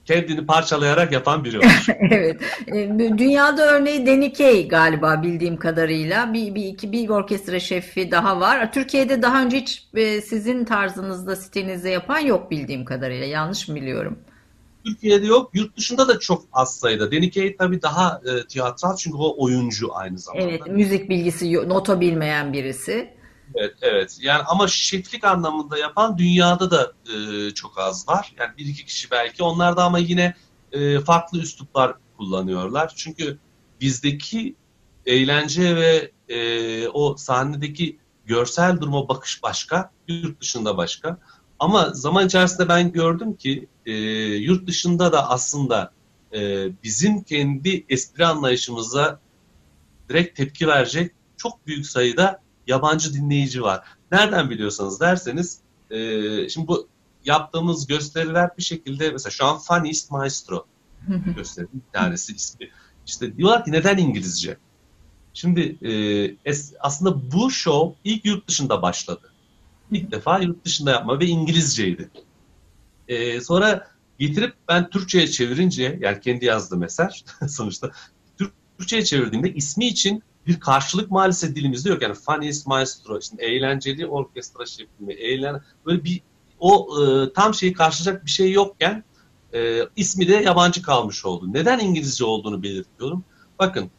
kendini 0.07 0.45
parçalayarak 0.45 1.11
yapan 1.11 1.43
biri 1.43 1.59
var. 1.59 1.85
evet. 1.99 2.41
E, 2.67 2.89
dünyada 3.17 3.71
örneği 3.71 4.05
Denikey 4.05 4.67
galiba 4.67 5.23
bildiğim 5.23 5.57
kadarıyla 5.57 6.33
bir, 6.33 6.55
bir 6.55 6.65
iki 6.65 6.91
bir 6.91 7.09
orkestra 7.09 7.59
şefi 7.59 8.11
daha 8.11 8.39
var. 8.39 8.71
Türkiye'de 8.71 9.21
daha 9.21 9.43
önce 9.43 9.57
hiç 9.57 9.87
e, 9.95 10.21
sizin 10.21 10.65
tarzınızda 10.65 11.35
stilinizde 11.35 11.89
yapan 11.89 12.19
yok 12.19 12.51
bildiğim 12.51 12.85
kadarıyla. 12.85 13.25
Yanlış 13.25 13.67
mı 13.67 13.75
biliyorum? 13.75 14.19
Türkiye'de 14.85 15.25
yok. 15.25 15.49
Yurt 15.53 15.77
dışında 15.77 16.07
da 16.07 16.19
çok 16.19 16.43
az 16.53 16.75
sayıda. 16.79 17.11
Denikey 17.11 17.55
tabii 17.55 17.81
daha 17.81 18.21
e, 18.25 18.47
tiyatral 18.47 18.95
çünkü 18.95 19.17
o 19.17 19.43
oyuncu 19.43 19.95
aynı 19.95 20.19
zamanda. 20.19 20.47
Evet, 20.49 20.67
müzik 20.67 21.09
bilgisi, 21.09 21.53
nota 21.53 22.01
bilmeyen 22.01 22.53
birisi. 22.53 23.16
Evet, 23.55 23.73
evet. 23.81 24.17
Yani 24.21 24.43
ama 24.43 24.67
şeflik 24.67 25.23
anlamında 25.23 25.77
yapan 25.77 26.17
dünyada 26.17 26.71
da 26.71 26.93
e, 27.13 27.51
çok 27.53 27.79
az 27.79 28.07
var. 28.07 28.33
Yani 28.39 28.57
bir 28.57 28.65
iki 28.65 28.85
kişi 28.85 29.11
belki. 29.11 29.43
Onlar 29.43 29.77
da 29.77 29.83
ama 29.83 29.99
yine 29.99 30.33
e, 30.71 30.99
farklı 30.99 31.39
üsluplar 31.39 31.93
kullanıyorlar. 32.17 32.93
Çünkü 32.95 33.37
bizdeki 33.81 34.55
eğlence 35.05 35.75
ve 35.75 36.11
e, 36.29 36.87
o 36.87 37.17
sahnedeki 37.17 37.97
görsel 38.25 38.81
duruma 38.81 39.09
bakış 39.09 39.43
başka, 39.43 39.91
yurt 40.07 40.41
dışında 40.41 40.77
başka. 40.77 41.17
Ama 41.59 41.89
zaman 41.93 42.25
içerisinde 42.27 42.69
ben 42.69 42.91
gördüm 42.91 43.35
ki 43.35 43.67
e, 43.85 43.93
yurt 44.35 44.67
dışında 44.67 45.11
da 45.11 45.29
aslında 45.29 45.91
e, 46.33 46.69
bizim 46.83 47.23
kendi 47.23 47.85
espri 47.89 48.25
anlayışımıza 48.25 49.19
direkt 50.09 50.37
tepki 50.37 50.67
verecek 50.67 51.11
çok 51.37 51.67
büyük 51.67 51.87
sayıda 51.87 52.41
yabancı 52.67 53.13
dinleyici 53.13 53.61
var. 53.61 53.83
Nereden 54.11 54.49
biliyorsanız 54.49 54.99
derseniz 54.99 55.59
e, 55.91 55.99
şimdi 56.49 56.67
bu 56.67 56.87
yaptığımız 57.25 57.87
gösteriler 57.87 58.49
bir 58.57 58.63
şekilde 58.63 59.11
mesela 59.11 59.31
şu 59.31 59.45
an 59.45 59.59
Funniest 59.59 60.11
Maestro 60.11 60.65
gösteri 61.35 61.67
bir 61.73 61.93
tanesi 61.93 62.33
ismi. 62.33 62.69
İşte 63.07 63.37
diyorlar 63.37 63.65
ki 63.65 63.71
neden 63.71 63.97
İngilizce? 63.97 64.57
Şimdi 65.33 65.77
e, 65.81 65.91
es, 66.45 66.73
aslında 66.79 67.31
bu 67.31 67.51
show 67.51 67.95
ilk 68.03 68.25
yurt 68.25 68.47
dışında 68.47 68.81
başladı. 68.81 69.31
İlk 69.91 70.11
defa 70.11 70.39
yurt 70.39 70.65
dışında 70.65 70.91
yapma 70.91 71.19
ve 71.19 71.25
İngilizceydi. 71.25 72.09
E, 73.07 73.41
sonra 73.41 73.87
getirip 74.19 74.53
ben 74.67 74.89
Türkçe'ye 74.89 75.27
çevirince 75.27 75.99
yani 76.01 76.19
kendi 76.19 76.45
yazdığım 76.45 76.83
eser 76.83 77.25
sonuçta 77.49 77.91
Türkçe'ye 78.77 79.03
çevirdiğimde 79.03 79.53
ismi 79.53 79.85
için 79.87 80.23
bir 80.47 80.59
karşılık 80.59 81.11
maalesef 81.11 81.55
dilimizde 81.55 81.89
yok. 81.89 82.01
Yani 82.01 82.13
funniest 82.13 82.67
maestro, 82.67 83.19
işte 83.19 83.35
eğlenceli 83.39 84.07
orkestra 84.07 84.65
şeklinde, 84.65 85.13
eğlen 85.13 85.61
böyle 85.85 86.03
bir 86.03 86.21
o 86.59 86.87
e, 87.01 87.33
tam 87.33 87.53
şeyi 87.53 87.73
karşılayacak 87.73 88.25
bir 88.25 88.31
şey 88.31 88.51
yokken 88.51 89.03
e, 89.53 89.81
ismi 89.95 90.27
de 90.27 90.35
yabancı 90.35 90.81
kalmış 90.81 91.25
oldu. 91.25 91.53
Neden 91.53 91.79
İngilizce 91.79 92.25
olduğunu 92.25 92.63
belirtiyorum. 92.63 93.23
Bakın 93.59 93.91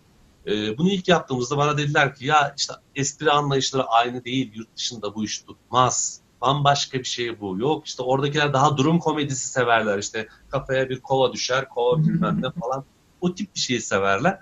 e, 0.46 0.78
bunu 0.78 0.90
ilk 0.90 1.08
yaptığımızda 1.08 1.56
bana 1.56 1.78
dediler 1.78 2.14
ki 2.14 2.26
ya 2.26 2.54
işte 2.56 2.72
espri 2.94 3.30
anlayışları 3.30 3.84
aynı 3.84 4.24
değil, 4.24 4.52
yurt 4.54 4.76
dışında 4.76 5.14
bu 5.14 5.24
iş 5.24 5.38
tutmaz. 5.38 6.20
Bambaşka 6.40 6.98
bir 6.98 7.04
şey 7.04 7.40
bu. 7.40 7.58
Yok 7.58 7.86
işte 7.86 8.02
oradakiler 8.02 8.52
daha 8.52 8.76
durum 8.76 8.98
komedisi 8.98 9.48
severler. 9.48 9.98
İşte 9.98 10.28
kafaya 10.50 10.88
bir 10.88 11.00
kova 11.00 11.32
düşer, 11.32 11.68
kova 11.68 11.98
bilmem 11.98 12.42
ne 12.42 12.50
falan. 12.60 12.84
O 13.20 13.34
tip 13.34 13.54
bir 13.54 13.60
şeyi 13.60 13.80
severler. 13.80 14.32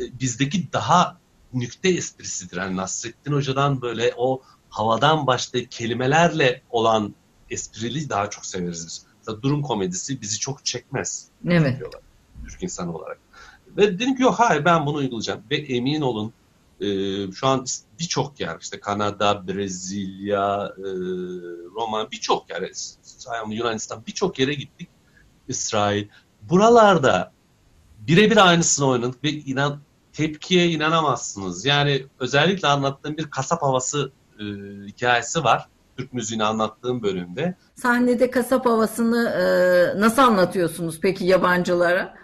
E, 0.00 0.20
bizdeki 0.20 0.72
daha 0.72 1.18
nükte 1.52 1.88
esprisidir. 1.88 2.56
Yani 2.56 2.76
Nasrettin 2.76 3.32
Hoca'dan 3.32 3.82
böyle 3.82 4.14
o 4.16 4.42
havadan 4.70 5.26
başlayıp 5.26 5.70
kelimelerle 5.70 6.62
olan 6.70 7.14
esprili 7.50 8.08
daha 8.08 8.30
çok 8.30 8.46
severiz 8.46 8.86
biz. 8.86 9.06
Mesela 9.18 9.42
durum 9.42 9.62
komedisi 9.62 10.20
bizi 10.20 10.38
çok 10.38 10.64
çekmez. 10.64 11.28
Evet. 11.48 11.78
Diyorlar, 11.78 12.00
Türk 12.48 12.62
insanı 12.62 12.96
olarak. 12.96 13.18
Ve 13.76 13.98
dedim 13.98 14.16
ki 14.16 14.22
yok 14.22 14.34
hayır 14.38 14.64
ben 14.64 14.86
bunu 14.86 14.96
uygulayacağım. 14.96 15.42
Ve 15.50 15.56
emin 15.56 16.00
olun 16.00 16.32
e, 16.80 16.86
şu 17.32 17.46
an 17.46 17.66
birçok 18.00 18.40
yer 18.40 18.58
işte 18.60 18.80
Kanada, 18.80 19.48
Brezilya, 19.48 20.72
e, 20.78 20.88
Roma 21.74 22.10
birçok 22.10 22.50
yer 22.50 22.70
Yunanistan 23.50 24.02
birçok 24.06 24.38
yere 24.38 24.54
gittik. 24.54 24.88
İsrail. 25.48 26.08
Buralarda 26.42 27.32
birebir 27.98 28.48
aynısını 28.48 28.86
oynadık 28.86 29.24
ve 29.24 29.30
inan 29.30 29.80
tepkiye 30.18 30.70
inanamazsınız. 30.70 31.64
Yani 31.64 32.04
özellikle 32.20 32.68
anlattığım 32.68 33.16
bir 33.16 33.24
kasap 33.24 33.62
havası 33.62 34.12
e, 34.40 34.44
hikayesi 34.86 35.44
var. 35.44 35.68
Türk 35.96 36.12
müziğini 36.12 36.44
anlattığım 36.44 37.02
bölümde. 37.02 37.54
Sahnede 37.74 38.30
kasap 38.30 38.66
havasını 38.66 39.28
e, 39.28 40.00
nasıl 40.00 40.22
anlatıyorsunuz 40.22 40.98
peki 41.00 41.24
yabancılara? 41.24 42.14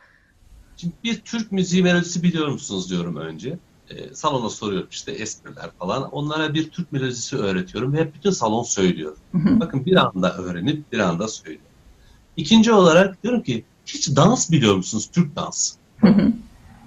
Şimdi 0.77 0.95
bir 1.05 1.21
Türk 1.21 1.53
müziği 1.53 1.83
melodisi 1.83 2.23
biliyor 2.23 2.49
musunuz 2.49 2.91
diyorum 2.91 3.17
önce. 3.17 3.59
E, 3.91 4.15
salona 4.15 4.51
soruyorum 4.51 4.89
işte 4.91 5.13
espriler 5.13 5.71
falan. 5.79 6.11
Onlara 6.11 6.55
bir 6.55 6.71
Türk 6.71 6.93
melodisi 6.93 7.37
öğretiyorum 7.37 7.93
ve 7.93 8.01
hep 8.01 8.15
bütün 8.15 8.31
salon 8.31 8.63
söylüyor. 8.63 9.17
Bakın 9.35 9.87
bir 9.87 9.97
anda 9.97 10.37
öğrenip 10.37 10.93
bir 10.93 10.99
anda 10.99 11.29
söylüyor. 11.29 11.61
İkinci 12.37 12.73
olarak 12.73 13.23
diyorum 13.23 13.43
ki 13.43 13.65
hiç 13.87 14.17
dans 14.17 14.51
biliyor 14.51 14.77
musunuz? 14.77 15.11
Türk 15.13 15.37
dansı. 15.37 15.77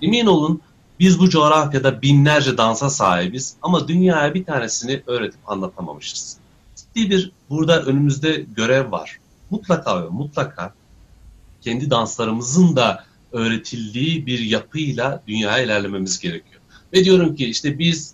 Emin 0.02 0.26
olun 0.26 0.62
biz 1.00 1.20
bu 1.20 1.30
coğrafyada 1.30 2.02
binlerce 2.02 2.58
dansa 2.58 2.90
sahibiz 2.90 3.56
ama 3.62 3.88
dünyaya 3.88 4.34
bir 4.34 4.46
tanesini 4.46 5.04
öğretip 5.08 5.40
anlatamamışız. 5.50 6.38
Ciddi 6.76 7.10
bir 7.10 7.32
burada 7.50 7.84
önümüzde 7.84 8.46
görev 8.56 8.92
var. 8.92 9.20
Mutlaka 9.50 10.04
ve 10.04 10.10
mutlaka 10.10 10.74
kendi 11.62 11.90
danslarımızın 11.90 12.76
da 12.76 13.06
öğretildiği 13.32 14.26
bir 14.26 14.40
yapıyla 14.40 15.24
dünyaya 15.28 15.64
ilerlememiz 15.64 16.20
gerekiyor. 16.20 16.62
Ve 16.94 17.04
diyorum 17.04 17.36
ki 17.36 17.46
işte 17.46 17.80
biz 17.80 18.14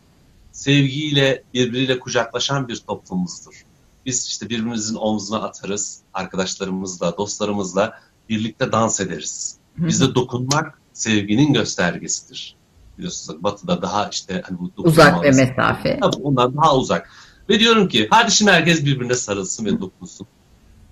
sevgiyle 0.52 1.44
birbiriyle 1.54 2.00
kucaklaşan 2.00 2.68
bir 2.68 2.76
toplumumuzdur. 2.76 3.66
Biz 4.06 4.28
işte 4.28 4.50
birbirimizin 4.50 4.96
omzuna 4.96 5.42
atarız, 5.42 6.00
arkadaşlarımızla, 6.14 7.18
dostlarımızla 7.18 8.00
birlikte 8.30 8.72
dans 8.72 9.00
ederiz. 9.00 9.58
Bizde 9.78 10.16
dokunmak 10.16 10.80
sevginin 10.94 11.54
göstergesidir 11.54 12.56
biliyorsunuz 12.98 13.44
batıda 13.44 13.82
daha 13.82 14.10
işte 14.10 14.42
hani 14.46 14.60
bu 14.60 14.72
uzak 14.78 15.24
ve 15.24 15.32
mesafe. 15.32 16.00
Tabii 16.02 16.16
ondan 16.24 16.58
daha 16.58 16.76
uzak. 16.76 17.10
Ve 17.50 17.60
diyorum 17.60 17.88
ki 17.88 18.08
hadi 18.12 18.32
şimdi 18.32 18.52
herkes 18.52 18.86
birbirine 18.86 19.16
sarılsın 19.16 19.66
ve 19.66 19.80
dokunsun. 19.80 20.28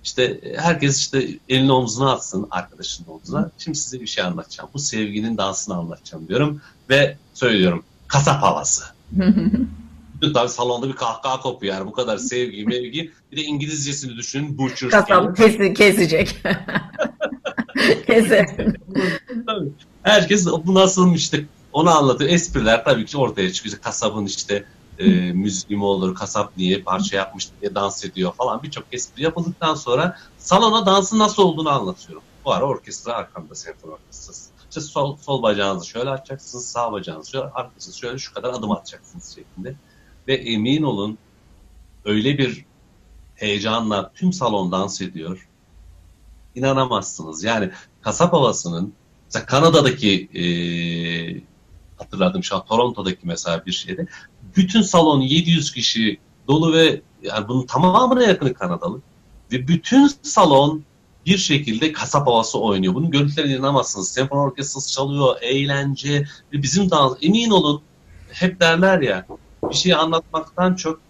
İşte 0.04 0.40
herkes 0.56 1.00
işte 1.00 1.28
elini 1.48 1.72
omzuna 1.72 2.12
atsın 2.12 2.46
arkadaşının 2.50 3.08
omzuna. 3.08 3.50
Şimdi 3.58 3.78
size 3.78 4.00
bir 4.00 4.06
şey 4.06 4.24
anlatacağım. 4.24 4.70
Bu 4.74 4.78
sevginin 4.78 5.36
dansını 5.36 5.74
anlatacağım 5.74 6.28
diyorum. 6.28 6.60
Ve 6.90 7.16
söylüyorum 7.34 7.84
kasap 8.08 8.42
havası. 8.42 8.84
Tabii 10.34 10.48
salonda 10.48 10.88
bir 10.88 10.92
kahkaha 10.92 11.40
kopuyor 11.40 11.74
yani 11.74 11.86
bu 11.86 11.92
kadar 11.92 12.18
sevgi 12.18 12.64
mevgi. 12.66 13.10
Bir 13.32 13.36
de 13.36 13.42
İngilizcesini 13.42 14.16
düşünün. 14.16 14.58
Butcher 14.58 14.90
Kasap 14.90 15.36
kesi, 15.36 15.74
kesecek. 15.74 16.36
Keser. 18.06 18.46
Tabii. 19.46 19.68
Herkes 20.02 20.46
bu 20.46 21.14
işte 21.14 21.44
onu 21.72 21.90
anlatıyor. 21.90 22.30
Espriler 22.30 22.84
tabii 22.84 23.06
ki 23.06 23.18
ortaya 23.18 23.52
çıkıyor. 23.52 23.78
Kasabın 23.78 24.26
işte 24.26 24.64
e, 24.98 25.32
müziği 25.32 25.76
mi 25.76 25.84
olur, 25.84 26.14
kasap 26.14 26.56
niye 26.56 26.82
parça 26.82 27.16
yapmış 27.16 27.48
diye 27.60 27.74
dans 27.74 28.04
ediyor 28.04 28.34
falan 28.34 28.62
birçok 28.62 28.84
espri 28.92 29.22
yapıldıktan 29.22 29.74
sonra 29.74 30.18
salona 30.38 30.86
dansın 30.86 31.18
nasıl 31.18 31.42
olduğunu 31.42 31.70
anlatıyorum. 31.70 32.22
Bu 32.44 32.52
ara 32.52 32.64
orkestra 32.64 33.12
arkamda 33.12 33.54
senfoni 33.54 33.92
orkestrası. 33.92 34.50
İşte 34.68 34.80
sol, 34.80 35.16
sol 35.16 35.42
bacağınızı 35.42 35.86
şöyle 35.86 36.10
açacaksınız, 36.10 36.66
sağ 36.66 36.92
bacağınızı 36.92 37.30
şöyle, 37.30 37.44
arkasını 37.44 37.94
şöyle 37.94 38.18
şu 38.18 38.34
kadar 38.34 38.50
adım 38.50 38.70
atacaksınız 38.70 39.34
şeklinde. 39.34 39.74
Ve 40.28 40.34
emin 40.34 40.82
olun 40.82 41.18
öyle 42.04 42.38
bir 42.38 42.64
heyecanla 43.34 44.12
tüm 44.14 44.32
salon 44.32 44.72
dans 44.72 45.00
ediyor. 45.00 45.48
İnanamazsınız. 46.54 47.44
Yani 47.44 47.70
kasap 48.02 48.32
havasının 48.32 48.92
mesela 49.24 49.46
Kanada'daki 49.46 50.28
e, 50.34 50.42
hatırladım 52.02 52.44
şu 52.44 52.56
an 52.56 52.64
Toronto'daki 52.64 53.20
mesela 53.22 53.66
bir 53.66 53.72
şeyde 53.72 54.06
bütün 54.56 54.82
salon 54.82 55.20
700 55.20 55.72
kişi 55.72 56.18
dolu 56.48 56.72
ve 56.72 57.00
yani 57.22 57.48
bunun 57.48 57.66
tamamına 57.66 58.22
yakını 58.22 58.54
Kanadalı 58.54 59.00
ve 59.52 59.68
bütün 59.68 60.10
salon 60.22 60.84
bir 61.26 61.38
şekilde 61.38 61.92
kasap 61.92 62.26
havası 62.26 62.58
oynuyor. 62.60 62.94
Bunun 62.94 63.10
görüntülerine 63.10 63.52
inanamazsınız. 63.52 64.10
Senfoni 64.10 64.40
orkestrası 64.40 64.92
çalıyor, 64.92 65.36
eğlence 65.40 66.24
ve 66.52 66.62
bizim 66.62 66.90
dans. 66.90 67.16
Emin 67.22 67.50
olun 67.50 67.82
hep 68.32 68.60
derler 68.60 69.00
ya 69.00 69.26
bir 69.70 69.74
şeyi 69.74 69.96
anlatmaktan 69.96 70.74
çok 70.74 71.00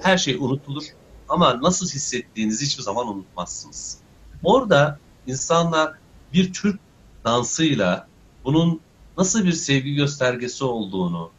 her 0.00 0.18
şey 0.18 0.34
unutulur 0.34 0.84
ama 1.28 1.62
nasıl 1.62 1.88
hissettiğinizi 1.88 2.66
hiçbir 2.66 2.82
zaman 2.82 3.08
unutmazsınız. 3.08 3.98
Orada 4.44 4.98
insanlar 5.26 5.92
bir 6.32 6.52
Türk 6.52 6.80
dansıyla 7.24 8.06
bunun 8.44 8.80
nasıl 9.18 9.44
bir 9.44 9.52
sevgi 9.52 9.94
göstergesi 9.94 10.64
olduğunu, 10.64 11.30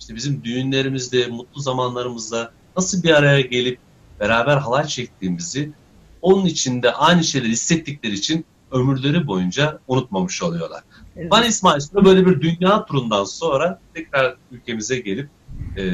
işte 0.00 0.14
bizim 0.14 0.44
düğünlerimizde, 0.44 1.26
mutlu 1.26 1.60
zamanlarımızda 1.60 2.52
nasıl 2.76 3.02
bir 3.02 3.10
araya 3.10 3.40
gelip 3.40 3.78
beraber 4.20 4.56
halay 4.56 4.86
çektiğimizi 4.86 5.72
onun 6.22 6.46
içinde 6.46 6.92
aynı 6.92 7.24
şeyleri 7.24 7.52
hissettikleri 7.52 8.14
için 8.14 8.44
ömürleri 8.70 9.26
boyunca 9.26 9.78
unutmamış 9.88 10.42
oluyorlar. 10.42 10.82
Evet. 11.16 11.32
Van 11.32 11.44
İsmail 11.44 11.80
böyle 12.04 12.26
bir 12.26 12.40
dünya 12.40 12.84
turundan 12.86 13.24
sonra 13.24 13.80
tekrar 13.94 14.36
ülkemize 14.52 14.98
gelip 14.98 15.28
e, 15.76 15.84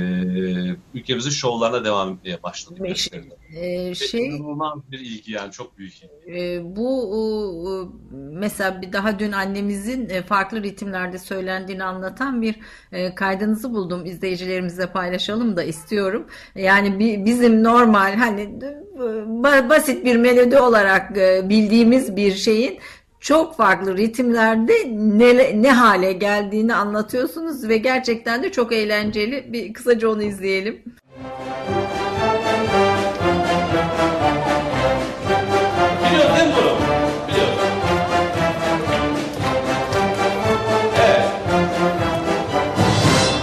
ülkemizin 0.94 1.30
şovlarına 1.30 1.84
devam 1.84 2.12
etmeye 2.12 2.42
başladık. 2.42 2.96
Şey, 2.96 3.22
e, 3.56 3.94
şey, 3.94 4.26
inanılmaz 4.26 4.78
bir 4.90 4.98
ilgi 4.98 5.32
yani 5.32 5.52
çok 5.52 5.78
büyük. 5.78 5.94
E, 6.26 6.60
bu 6.76 7.92
mesela 8.12 8.82
bir 8.82 8.92
daha 8.92 9.18
dün 9.18 9.32
annemizin 9.32 10.08
e, 10.08 10.22
farklı 10.22 10.62
ritimlerde 10.62 11.18
söylendiğini 11.18 11.84
anlatan 11.84 12.42
bir 12.42 12.56
e, 12.92 13.14
kaydınızı 13.14 13.74
buldum. 13.74 14.06
İzleyicilerimizle 14.06 14.86
paylaşalım 14.86 15.56
da 15.56 15.62
istiyorum. 15.62 16.26
Yani 16.54 16.98
bir, 16.98 17.24
bizim 17.24 17.64
normal 17.64 18.14
hani 18.14 18.60
basit 19.68 20.04
bir 20.04 20.16
melodi 20.16 20.58
olarak 20.58 21.18
e, 21.18 21.48
bildiğimiz 21.48 22.16
bir 22.16 22.34
şeyin 22.34 22.78
çok 23.22 23.56
farklı 23.56 23.96
ritimlerde 23.96 24.72
ne, 24.94 25.62
ne 25.62 25.72
hale 25.72 26.12
geldiğini 26.12 26.74
anlatıyorsunuz 26.74 27.68
ve 27.68 27.76
gerçekten 27.76 28.42
de 28.42 28.52
çok 28.52 28.72
eğlenceli. 28.72 29.52
Bir 29.52 29.72
kısaca 29.72 30.08
onu 30.08 30.22
izleyelim. 30.22 30.82
Biliyorsun 36.10 36.36
değil 36.36 36.50
bunu? 36.56 36.76
Biliyorsun. 37.28 37.58
Evet. 40.96 41.24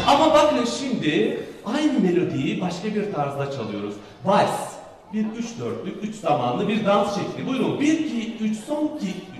Ama 0.07 0.33
bakın 0.33 0.65
şimdi 0.79 1.39
aynı 1.65 1.99
melodiyi 1.99 2.61
başka 2.61 2.95
bir 2.95 3.13
tarzda 3.13 3.51
çalıyoruz. 3.51 3.93
Vals. 4.25 4.69
Bir 5.13 5.25
üç 5.37 5.59
dörtlük, 5.59 6.03
üç 6.03 6.15
zamanlı 6.15 6.67
bir 6.67 6.85
dans 6.85 7.15
şekli. 7.15 7.47
Buyurun. 7.47 7.79
Bir, 7.79 7.99
iki, 7.99 8.43
üç, 8.43 8.57
son 8.57 8.97
iki, 9.01 9.38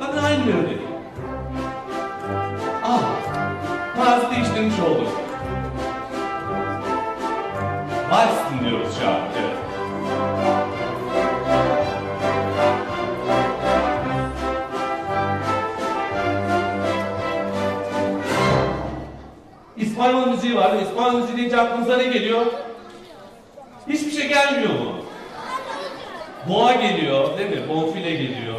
Bakın 0.00 0.24
aynı 0.24 0.44
melodi. 0.44 0.78
Ah, 2.84 3.02
tarz 3.96 4.30
değiştirmiş 4.30 4.80
olduk. 4.80 5.08
Vals 8.10 8.52
dinliyoruz 8.52 8.98
şu 8.98 9.08
an. 9.08 9.14
Evet. 9.14 9.56
İspanyol 19.76 20.26
müziği 20.26 20.56
var. 20.56 20.82
İspanyol 20.82 21.20
müziği 21.20 21.36
deyince 21.36 21.60
aklınıza 21.60 21.96
ne 21.96 22.04
geliyor? 22.04 22.46
Hiçbir 23.88 24.10
şey 24.10 24.28
gelmiyor 24.28 24.72
mu? 24.72 24.99
Boğa 26.50 26.72
geliyor 26.72 27.38
değil 27.38 27.50
mi? 27.50 27.68
Bonfile 27.68 28.10
geliyor. 28.10 28.58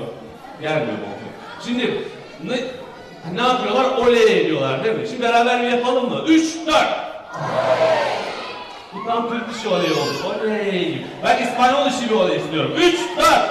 Gelmiyor 0.61 0.97
bonfile. 0.97 1.31
Şimdi 1.65 2.03
ne, 2.43 2.57
ne 3.35 3.47
yapıyorlar? 3.47 3.97
Oley 3.97 4.41
ediyorlar 4.41 4.83
değil 4.83 4.95
mi? 4.95 5.07
Şimdi 5.07 5.21
beraber 5.21 5.61
bir 5.61 5.67
yapalım 5.67 6.09
mı? 6.09 6.23
Üç, 6.27 6.43
dört. 6.67 7.11
Bu 8.93 9.05
tam 9.05 9.29
Türk 9.29 9.57
işi 9.57 9.67
oley 9.67 9.91
oldu. 9.91 10.43
Oley. 10.43 11.05
Ben 11.23 11.43
İspanyol 11.43 11.87
işi 11.87 12.09
bir 12.09 12.15
oley 12.15 12.37
istiyorum. 12.37 12.71
Üç, 12.77 12.99
dört. 13.17 13.49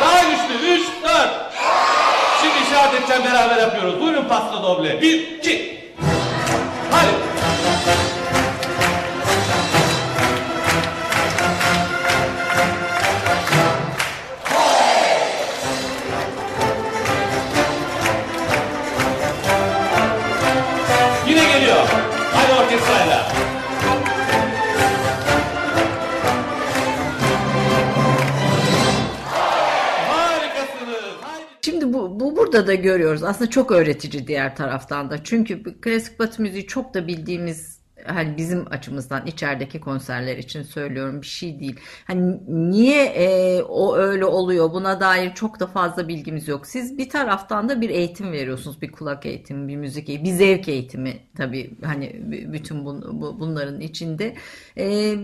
Daha 0.00 0.20
güçlü. 0.22 0.66
Üç, 0.72 0.86
dört. 1.02 1.30
Şimdi 2.40 2.54
işaret 2.68 2.94
edeceğim 2.94 3.22
beraber 3.24 3.56
yapıyoruz. 3.56 4.00
Buyurun 4.00 4.24
pasta 4.28 4.62
doble. 4.62 5.00
Bir, 5.00 5.36
iki. 5.38 5.80
Hadi. 6.90 7.10
Burada 32.52 32.66
da 32.66 32.74
görüyoruz. 32.74 33.22
Aslında 33.22 33.50
çok 33.50 33.70
öğretici 33.70 34.26
diğer 34.26 34.56
taraftan 34.56 35.10
da. 35.10 35.24
Çünkü 35.24 35.80
klasik 35.80 36.18
batı 36.18 36.42
müziği 36.42 36.66
çok 36.66 36.94
da 36.94 37.06
bildiğimiz 37.06 37.80
hani 38.06 38.36
bizim 38.36 38.66
açımızdan 38.72 39.26
içerideki 39.26 39.80
konserler 39.80 40.36
için 40.36 40.62
söylüyorum 40.62 41.22
bir 41.22 41.26
şey 41.26 41.60
değil. 41.60 41.76
Hani 42.04 42.40
niye 42.48 43.04
e, 43.04 43.62
o 43.62 43.96
öyle 43.96 44.24
oluyor 44.24 44.72
buna 44.72 45.00
dair 45.00 45.34
çok 45.34 45.60
da 45.60 45.66
fazla 45.66 46.08
bilgimiz 46.08 46.48
yok. 46.48 46.66
Siz 46.66 46.98
bir 46.98 47.08
taraftan 47.08 47.68
da 47.68 47.80
bir 47.80 47.90
eğitim 47.90 48.32
veriyorsunuz. 48.32 48.82
Bir 48.82 48.92
kulak 48.92 49.26
eğitimi, 49.26 49.68
bir 49.68 49.76
müzik 49.76 50.08
eğitimi, 50.08 50.30
bir 50.30 50.36
zevk 50.36 50.68
eğitimi 50.68 51.16
tabii 51.36 51.70
hani 51.84 52.16
bütün 52.52 52.84
bun, 52.84 53.20
bunların 53.40 53.80
içinde. 53.80 54.34
E, 54.76 55.16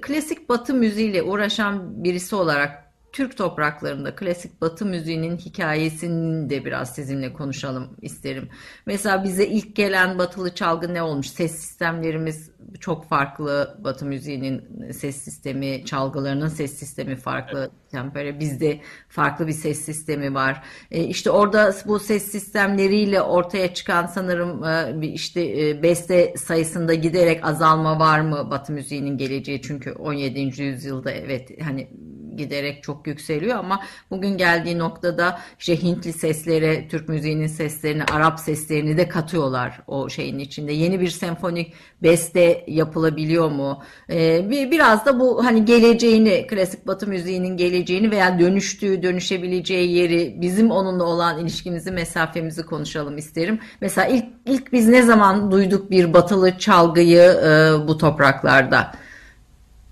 klasik 0.00 0.48
batı 0.48 0.74
müziğiyle 0.74 1.22
uğraşan 1.22 2.04
birisi 2.04 2.36
olarak 2.36 2.83
Türk 3.14 3.36
topraklarında 3.36 4.14
klasik 4.14 4.60
batı 4.60 4.86
müziğinin 4.86 5.36
hikayesini 5.36 6.50
de 6.50 6.64
biraz 6.64 6.94
sizinle 6.94 7.32
konuşalım 7.32 7.96
isterim. 8.02 8.48
Mesela 8.86 9.24
bize 9.24 9.46
ilk 9.46 9.76
gelen 9.76 10.18
batılı 10.18 10.54
çalgı 10.54 10.94
ne 10.94 11.02
olmuş? 11.02 11.30
Ses 11.30 11.52
sistemlerimiz 11.52 12.50
çok 12.80 13.08
farklı. 13.08 13.78
Batı 13.84 14.06
müziğinin 14.06 14.62
ses 14.92 15.16
sistemi, 15.16 15.84
çalgılarının 15.84 16.48
ses 16.48 16.74
sistemi 16.74 17.16
farklı. 17.16 17.70
Tempere 17.90 18.40
bizde 18.40 18.80
farklı 19.08 19.46
bir 19.46 19.52
ses 19.52 19.84
sistemi 19.84 20.34
var. 20.34 20.62
E, 20.90 21.04
işte 21.04 21.30
orada 21.30 21.74
bu 21.86 21.98
ses 21.98 22.30
sistemleriyle 22.30 23.22
ortaya 23.22 23.74
çıkan 23.74 24.06
sanırım 24.06 24.64
e, 24.64 25.06
işte 25.06 25.68
e, 25.68 25.82
beste 25.82 26.34
sayısında 26.36 26.94
giderek 26.94 27.44
azalma 27.44 27.98
var 27.98 28.20
mı 28.20 28.50
Batı 28.50 28.72
müziğinin 28.72 29.18
geleceği? 29.18 29.62
Çünkü 29.62 29.92
17. 29.92 30.62
yüzyılda 30.62 31.10
evet 31.10 31.62
hani 31.62 31.88
giderek 32.36 32.82
çok 32.82 33.06
yükseliyor 33.06 33.58
ama 33.58 33.80
bugün 34.10 34.36
geldiği 34.36 34.78
noktada 34.78 35.40
işte 35.58 35.82
Hintli 35.82 36.12
seslere, 36.12 36.88
Türk 36.88 37.08
müziğinin 37.08 37.46
seslerini, 37.46 38.04
Arap 38.04 38.40
seslerini 38.40 38.96
de 38.96 39.08
katıyorlar 39.08 39.80
o 39.86 40.08
şeyin 40.08 40.38
içinde. 40.38 40.72
Yeni 40.72 41.00
bir 41.00 41.10
senfonik 41.10 41.72
beste 42.02 42.64
yapılabiliyor 42.66 43.50
mu? 43.50 43.82
Ee, 44.10 44.50
bir, 44.50 44.70
biraz 44.70 45.06
da 45.06 45.20
bu 45.20 45.44
hani 45.44 45.64
geleceğini, 45.64 46.46
klasik 46.46 46.86
batı 46.86 47.06
müziğinin 47.06 47.56
geleceğini 47.56 48.10
veya 48.10 48.38
dönüştüğü, 48.38 49.02
dönüşebileceği 49.02 49.92
yeri, 49.92 50.40
bizim 50.40 50.70
onunla 50.70 51.04
olan 51.04 51.38
ilişkimizi, 51.38 51.90
mesafemizi 51.90 52.66
konuşalım 52.66 53.18
isterim. 53.18 53.60
Mesela 53.80 54.06
ilk, 54.06 54.24
ilk 54.46 54.72
biz 54.72 54.88
ne 54.88 55.02
zaman 55.02 55.50
duyduk 55.50 55.90
bir 55.90 56.12
batılı 56.12 56.58
çalgıyı 56.58 57.22
e, 57.22 57.72
bu 57.88 57.98
topraklarda? 57.98 58.92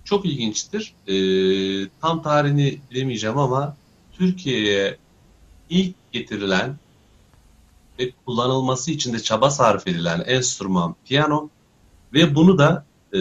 Çok 0.05 0.27
ilginçtir. 0.27 0.95
E, 1.07 1.15
tam 2.01 2.23
tarihini 2.23 2.79
bilemeyeceğim 2.91 3.38
ama 3.38 3.77
Türkiye'ye 4.12 4.99
ilk 5.71 5.95
getirilen 6.12 6.77
ve 7.99 8.11
kullanılması 8.27 8.91
için 8.91 9.12
de 9.12 9.19
çaba 9.19 9.51
sarf 9.51 9.87
edilen 9.87 10.23
enstrüman 10.27 10.95
piyano 11.05 11.49
ve 12.12 12.35
bunu 12.35 12.59
da 12.59 12.87
e, 13.12 13.19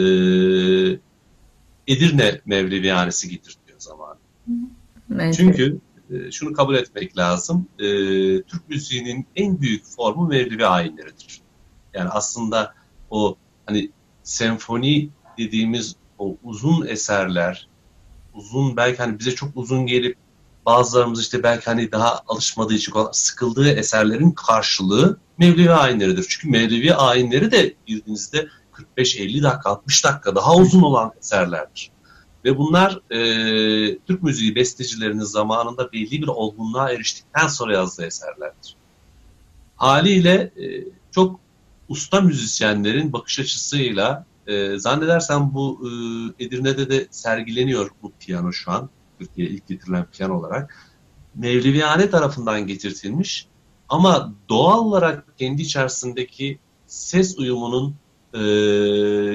Edirne 1.87 2.41
Mevlevihanesi 2.45 3.29
getirtiyor 3.29 3.79
zamanı. 3.79 4.17
Evet. 5.15 5.35
Çünkü 5.37 5.79
e, 6.11 6.31
şunu 6.31 6.53
kabul 6.53 6.75
etmek 6.75 7.17
lazım. 7.17 7.67
E, 7.79 7.85
Türk 8.41 8.69
müziğinin 8.69 9.25
en 9.35 9.61
büyük 9.61 9.85
formu 9.85 10.27
mevlevi 10.27 10.65
ayinleridir. 10.65 11.41
Yani 11.93 12.09
aslında 12.09 12.73
o 13.09 13.35
hani 13.65 13.91
senfoni 14.23 15.09
dediğimiz 15.37 15.95
o 16.21 16.37
uzun 16.43 16.87
eserler, 16.87 17.67
uzun 18.33 18.77
belki 18.77 18.97
hani 18.97 19.19
bize 19.19 19.35
çok 19.35 19.49
uzun 19.55 19.85
gelip 19.85 20.17
bazılarımız 20.65 21.21
işte 21.21 21.43
belki 21.43 21.65
hani 21.65 21.91
daha 21.91 22.21
alışmadığı 22.27 22.73
için 22.73 22.93
sıkıldığı 23.11 23.69
eserlerin 23.69 24.31
karşılığı 24.31 25.17
Mevlevi 25.37 25.71
ayinleridir. 25.71 26.25
Çünkü 26.29 26.49
Mevlevi 26.49 26.93
ayinleri 26.93 27.51
de 27.51 27.73
girdiğinizde 27.85 28.47
45-50 28.97 29.43
dakika, 29.43 29.69
60 29.69 30.05
dakika 30.05 30.35
daha 30.35 30.55
uzun 30.55 30.81
olan 30.81 31.11
eserlerdir. 31.19 31.91
Ve 32.45 32.57
bunlar 32.57 32.99
e, 33.11 33.97
Türk 33.97 34.23
müziği 34.23 34.55
bestecilerinin 34.55 35.23
zamanında 35.23 35.91
belli 35.91 36.21
bir 36.21 36.27
olgunluğa 36.27 36.91
eriştikten 36.91 37.47
sonra 37.47 37.73
yazdığı 37.73 38.05
eserlerdir. 38.05 38.75
Haliyle 39.75 40.33
e, 40.33 40.85
çok 41.11 41.39
usta 41.89 42.21
müzisyenlerin 42.21 43.13
bakış 43.13 43.39
açısıyla 43.39 44.25
e, 44.47 44.79
zannedersem 44.79 45.53
bu 45.53 45.81
e, 46.39 46.43
Edirne'de 46.45 46.89
de 46.89 47.07
sergileniyor 47.11 47.89
bu 48.01 48.11
piyano 48.19 48.53
şu 48.53 48.71
an. 48.71 48.89
Türkiye'ye 49.19 49.53
ilk 49.53 49.67
getirilen 49.67 50.05
piyano 50.05 50.39
olarak. 50.39 50.91
Mevleviyane 51.35 52.09
tarafından 52.09 52.67
getirtilmiş 52.67 53.47
ama 53.89 54.33
doğal 54.49 54.79
olarak 54.79 55.37
kendi 55.37 55.61
içerisindeki 55.61 56.59
ses 56.87 57.37
uyumunun 57.39 57.95
e, 58.33 58.39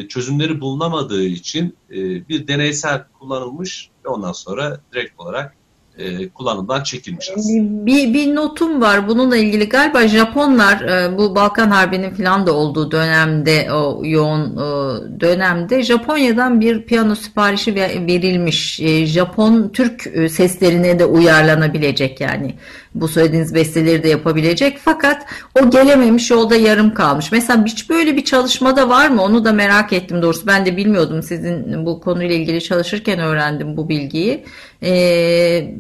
çözümleri 0.08 0.60
bulunamadığı 0.60 1.24
için 1.24 1.76
e, 1.90 2.28
bir 2.28 2.48
deneysel 2.48 3.04
kullanılmış 3.18 3.90
ve 4.04 4.08
ondan 4.08 4.32
sonra 4.32 4.80
direkt 4.92 5.20
olarak 5.20 5.56
e, 5.98 6.28
kullanımdan 6.28 6.82
çekilmiş 6.82 7.30
aslında. 7.36 7.86
Bir, 7.86 8.14
bir 8.14 8.34
notum 8.34 8.80
var 8.80 9.08
bununla 9.08 9.36
ilgili 9.36 9.68
galiba 9.68 10.08
Japonlar 10.08 10.80
e, 10.80 11.18
bu 11.18 11.34
Balkan 11.34 11.70
Harbi'nin 11.70 12.10
falan 12.10 12.46
da 12.46 12.52
olduğu 12.52 12.90
dönemde 12.90 13.72
o 13.72 14.00
yoğun 14.04 14.56
e, 14.56 15.20
dönemde 15.20 15.82
Japonya'dan 15.82 16.60
bir 16.60 16.82
piyano 16.82 17.14
siparişi 17.14 17.74
verilmiş. 17.74 18.80
E, 18.80 19.06
Japon 19.06 19.68
Türk 19.72 20.02
seslerine 20.30 20.98
de 20.98 21.04
uyarlanabilecek 21.04 22.20
yani 22.20 22.54
bu 23.00 23.08
söylediğiniz 23.08 23.54
besteleri 23.54 24.02
de 24.02 24.08
yapabilecek 24.08 24.78
fakat 24.84 25.26
o 25.60 25.70
gelememiş 25.70 26.30
yolda 26.30 26.56
yarım 26.56 26.94
kalmış. 26.94 27.32
Mesela 27.32 27.64
hiç 27.64 27.90
böyle 27.90 28.16
bir 28.16 28.24
çalışmada 28.24 28.88
var 28.88 29.08
mı? 29.08 29.22
Onu 29.22 29.44
da 29.44 29.52
merak 29.52 29.92
ettim 29.92 30.22
doğrusu. 30.22 30.46
Ben 30.46 30.66
de 30.66 30.76
bilmiyordum 30.76 31.22
sizin 31.22 31.86
bu 31.86 32.00
konuyla 32.00 32.34
ilgili 32.34 32.62
çalışırken 32.62 33.18
öğrendim 33.18 33.76
bu 33.76 33.88
bilgiyi. 33.88 34.44
Ee, 34.82 35.74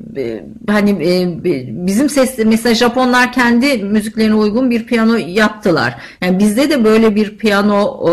hani 0.68 0.90
e, 0.90 1.44
bizim 1.86 2.08
ses 2.08 2.38
mesela 2.38 2.74
Japonlar 2.74 3.32
kendi 3.32 3.78
müziklerine 3.78 4.34
uygun 4.34 4.70
bir 4.70 4.86
piyano 4.86 5.16
yaptılar. 5.16 6.00
Yani 6.20 6.38
bizde 6.38 6.70
de 6.70 6.84
böyle 6.84 7.14
bir 7.14 7.36
piyano 7.38 7.82
o, 7.84 8.10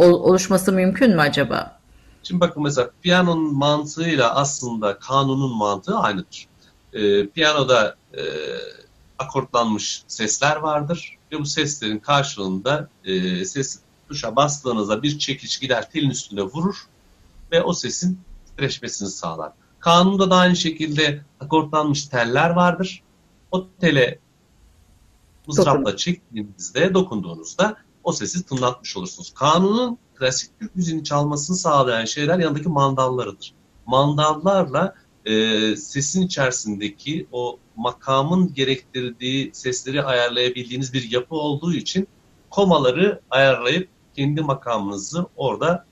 oluşması 0.00 0.72
mümkün 0.72 1.10
mü 1.14 1.20
acaba? 1.20 1.76
Şimdi 2.22 2.40
bakın 2.40 2.62
mesela 2.62 2.90
piyanonun 3.02 3.54
mantığıyla 3.54 4.34
aslında 4.34 4.98
kanunun 4.98 5.56
mantığı 5.56 5.98
aynıdır. 5.98 6.46
Ee, 6.96 7.26
piyanoda 7.26 7.96
e, 8.14 8.22
akortlanmış 9.18 10.02
sesler 10.08 10.56
vardır 10.56 11.16
ve 11.32 11.40
bu 11.40 11.46
seslerin 11.46 11.98
karşılığında 11.98 12.88
e, 13.04 13.44
ses 13.44 13.78
tuşa 14.08 14.36
bastığınızda 14.36 15.02
bir 15.02 15.18
çekiç 15.18 15.60
gider 15.60 15.90
telin 15.90 16.10
üstünde 16.10 16.42
vurur 16.42 16.76
ve 17.52 17.62
o 17.62 17.72
sesin 17.72 18.20
titreşmesini 18.46 19.08
sağlar. 19.08 19.52
Kanunda 19.80 20.30
da 20.30 20.36
aynı 20.36 20.56
şekilde 20.56 21.24
akortlanmış 21.40 22.04
teller 22.06 22.50
vardır. 22.50 23.02
O 23.50 23.66
tele 23.80 24.18
mızrapla 25.46 25.96
çektiğinizde, 25.96 26.94
dokunduğunuzda 26.94 27.76
o 28.04 28.12
sesi 28.12 28.46
tınlatmış 28.46 28.96
olursunuz. 28.96 29.34
Kanunun 29.34 29.98
klasik 30.14 30.60
Türk 30.60 30.76
müziğini 30.76 31.04
çalmasını 31.04 31.56
sağlayan 31.56 32.04
şeyler 32.04 32.38
yanındaki 32.38 32.68
mandallarıdır. 32.68 33.52
Mandallarla 33.86 34.94
e, 35.26 35.76
sesin 35.76 36.22
içerisindeki 36.22 37.26
o 37.32 37.58
makamın 37.76 38.54
gerektirdiği 38.54 39.50
sesleri 39.54 40.02
ayarlayabildiğiniz 40.02 40.92
bir 40.92 41.10
yapı 41.10 41.34
olduğu 41.34 41.74
için 41.74 42.08
komaları 42.50 43.20
ayarlayıp 43.30 43.88
kendi 44.16 44.40
makamınızı 44.40 45.26
orada 45.36 45.86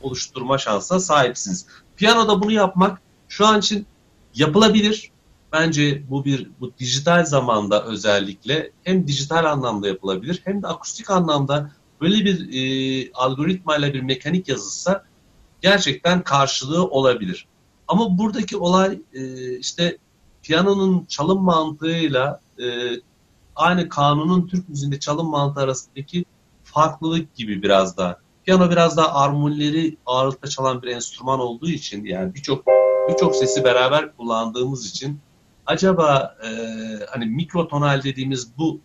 oluşturma 0.00 0.58
şansına 0.58 1.00
sahipsiniz. 1.00 1.66
Piyanoda 1.96 2.42
bunu 2.42 2.52
yapmak 2.52 3.02
şu 3.28 3.46
an 3.46 3.58
için 3.58 3.86
yapılabilir. 4.34 5.10
Bence 5.52 6.02
bu 6.10 6.24
bir 6.24 6.50
bu 6.60 6.72
dijital 6.78 7.24
zamanda 7.24 7.84
özellikle 7.84 8.70
hem 8.84 9.06
dijital 9.06 9.44
anlamda 9.44 9.88
yapılabilir 9.88 10.40
hem 10.44 10.62
de 10.62 10.66
akustik 10.66 11.10
anlamda 11.10 11.70
böyle 12.00 12.24
bir 12.24 12.48
e, 12.52 13.12
algoritmayla 13.12 13.94
bir 13.94 14.00
mekanik 14.00 14.48
yazılsa 14.48 15.04
gerçekten 15.62 16.24
karşılığı 16.24 16.86
olabilir. 16.86 17.46
Ama 17.88 18.18
buradaki 18.18 18.56
olay 18.56 19.00
e, 19.12 19.52
işte 19.58 19.98
piyanonun 20.42 21.04
çalım 21.04 21.42
mantığıyla 21.42 22.40
e, 22.58 22.64
aynı 23.56 23.88
kanunun 23.88 24.46
Türk 24.46 24.68
müziğinde 24.68 24.98
çalım 24.98 25.26
mantığı 25.26 25.60
arasındaki 25.60 26.24
farklılık 26.64 27.34
gibi 27.34 27.62
biraz 27.62 27.96
daha. 27.96 28.18
Piyano 28.44 28.70
biraz 28.70 28.96
daha 28.96 29.14
armonileri 29.14 29.96
ağırlıkta 30.06 30.48
çalan 30.48 30.82
bir 30.82 30.88
enstrüman 30.88 31.40
olduğu 31.40 31.68
için 31.68 32.04
yani 32.04 32.34
birçok 32.34 32.64
birçok 33.08 33.36
sesi 33.36 33.64
beraber 33.64 34.16
kullandığımız 34.16 34.90
için 34.90 35.20
acaba 35.66 36.36
e, 36.44 36.48
hani 37.10 37.26
mikrotonal 37.26 38.02
dediğimiz 38.02 38.58
bu 38.58 38.80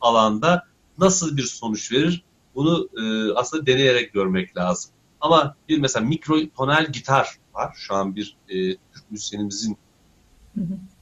alanda 0.00 0.66
nasıl 0.98 1.36
bir 1.36 1.42
sonuç 1.42 1.92
verir? 1.92 2.24
Bunu 2.54 2.88
e, 2.96 3.34
aslında 3.34 3.66
deneyerek 3.66 4.12
görmek 4.12 4.56
lazım. 4.56 4.90
Ama 5.20 5.56
bir 5.68 5.78
mesela 5.78 6.06
mikrotonal 6.06 6.86
gitar 6.86 7.38
var. 7.54 7.74
Şu 7.76 7.94
an 7.94 8.16
bir 8.16 8.36
e, 8.48 8.76
Türk 8.76 9.10
müzisyenimizin 9.10 9.78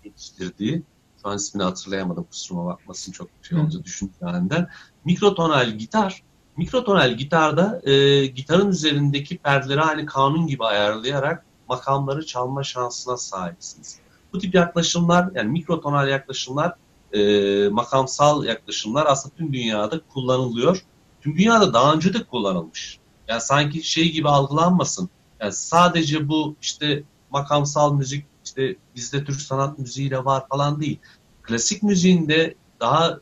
yetiştirdiği. 0.05 0.83
Şu 1.23 1.29
an 1.29 1.37
ismini 1.37 1.65
hatırlayamadım 1.65 2.25
kusuruma 2.25 2.67
bakmasın 2.67 3.13
çok 3.13 3.29
şey 3.43 3.59
olunca 3.59 3.85
düşündüğümden. 3.85 4.69
Mikrotonal 5.05 5.71
gitar. 5.71 6.23
Mikrotonal 6.57 7.15
gitarda 7.15 7.81
e, 7.91 8.27
gitarın 8.27 8.71
üzerindeki 8.71 9.39
perdeleri 9.39 9.81
aynı 9.81 10.07
kanun 10.07 10.47
gibi 10.47 10.65
ayarlayarak 10.65 11.45
makamları 11.69 12.27
çalma 12.27 12.65
şansına 12.65 13.17
sahipsiniz. 13.17 13.99
Bu 14.33 14.39
tip 14.39 14.55
yaklaşımlar 14.55 15.31
yani 15.35 15.49
mikrotonal 15.49 16.09
yaklaşımlar 16.09 16.75
e, 17.13 17.69
makamsal 17.69 18.45
yaklaşımlar 18.45 19.07
aslında 19.07 19.35
tüm 19.35 19.53
dünyada 19.53 20.01
kullanılıyor. 20.01 20.85
Tüm 21.21 21.37
dünyada 21.39 21.75
daha 21.75 21.95
önce 21.95 22.15
de 22.15 22.25
kullanılmış. 22.25 22.99
Yani 23.29 23.41
sanki 23.41 23.83
şey 23.83 24.13
gibi 24.13 24.29
algılanmasın. 24.29 25.11
Yani 25.41 25.53
sadece 25.53 26.29
bu 26.29 26.57
işte 26.63 27.03
makamsal 27.31 27.95
müzik 27.95 28.25
işte 28.45 28.77
bizde 28.97 29.25
Türk 29.25 29.41
sanat 29.41 29.79
müziğiyle 29.79 30.25
var 30.25 30.49
falan 30.49 30.81
değil. 30.81 30.99
Klasik 31.43 31.83
müziğinde 31.83 32.55
daha 32.81 33.19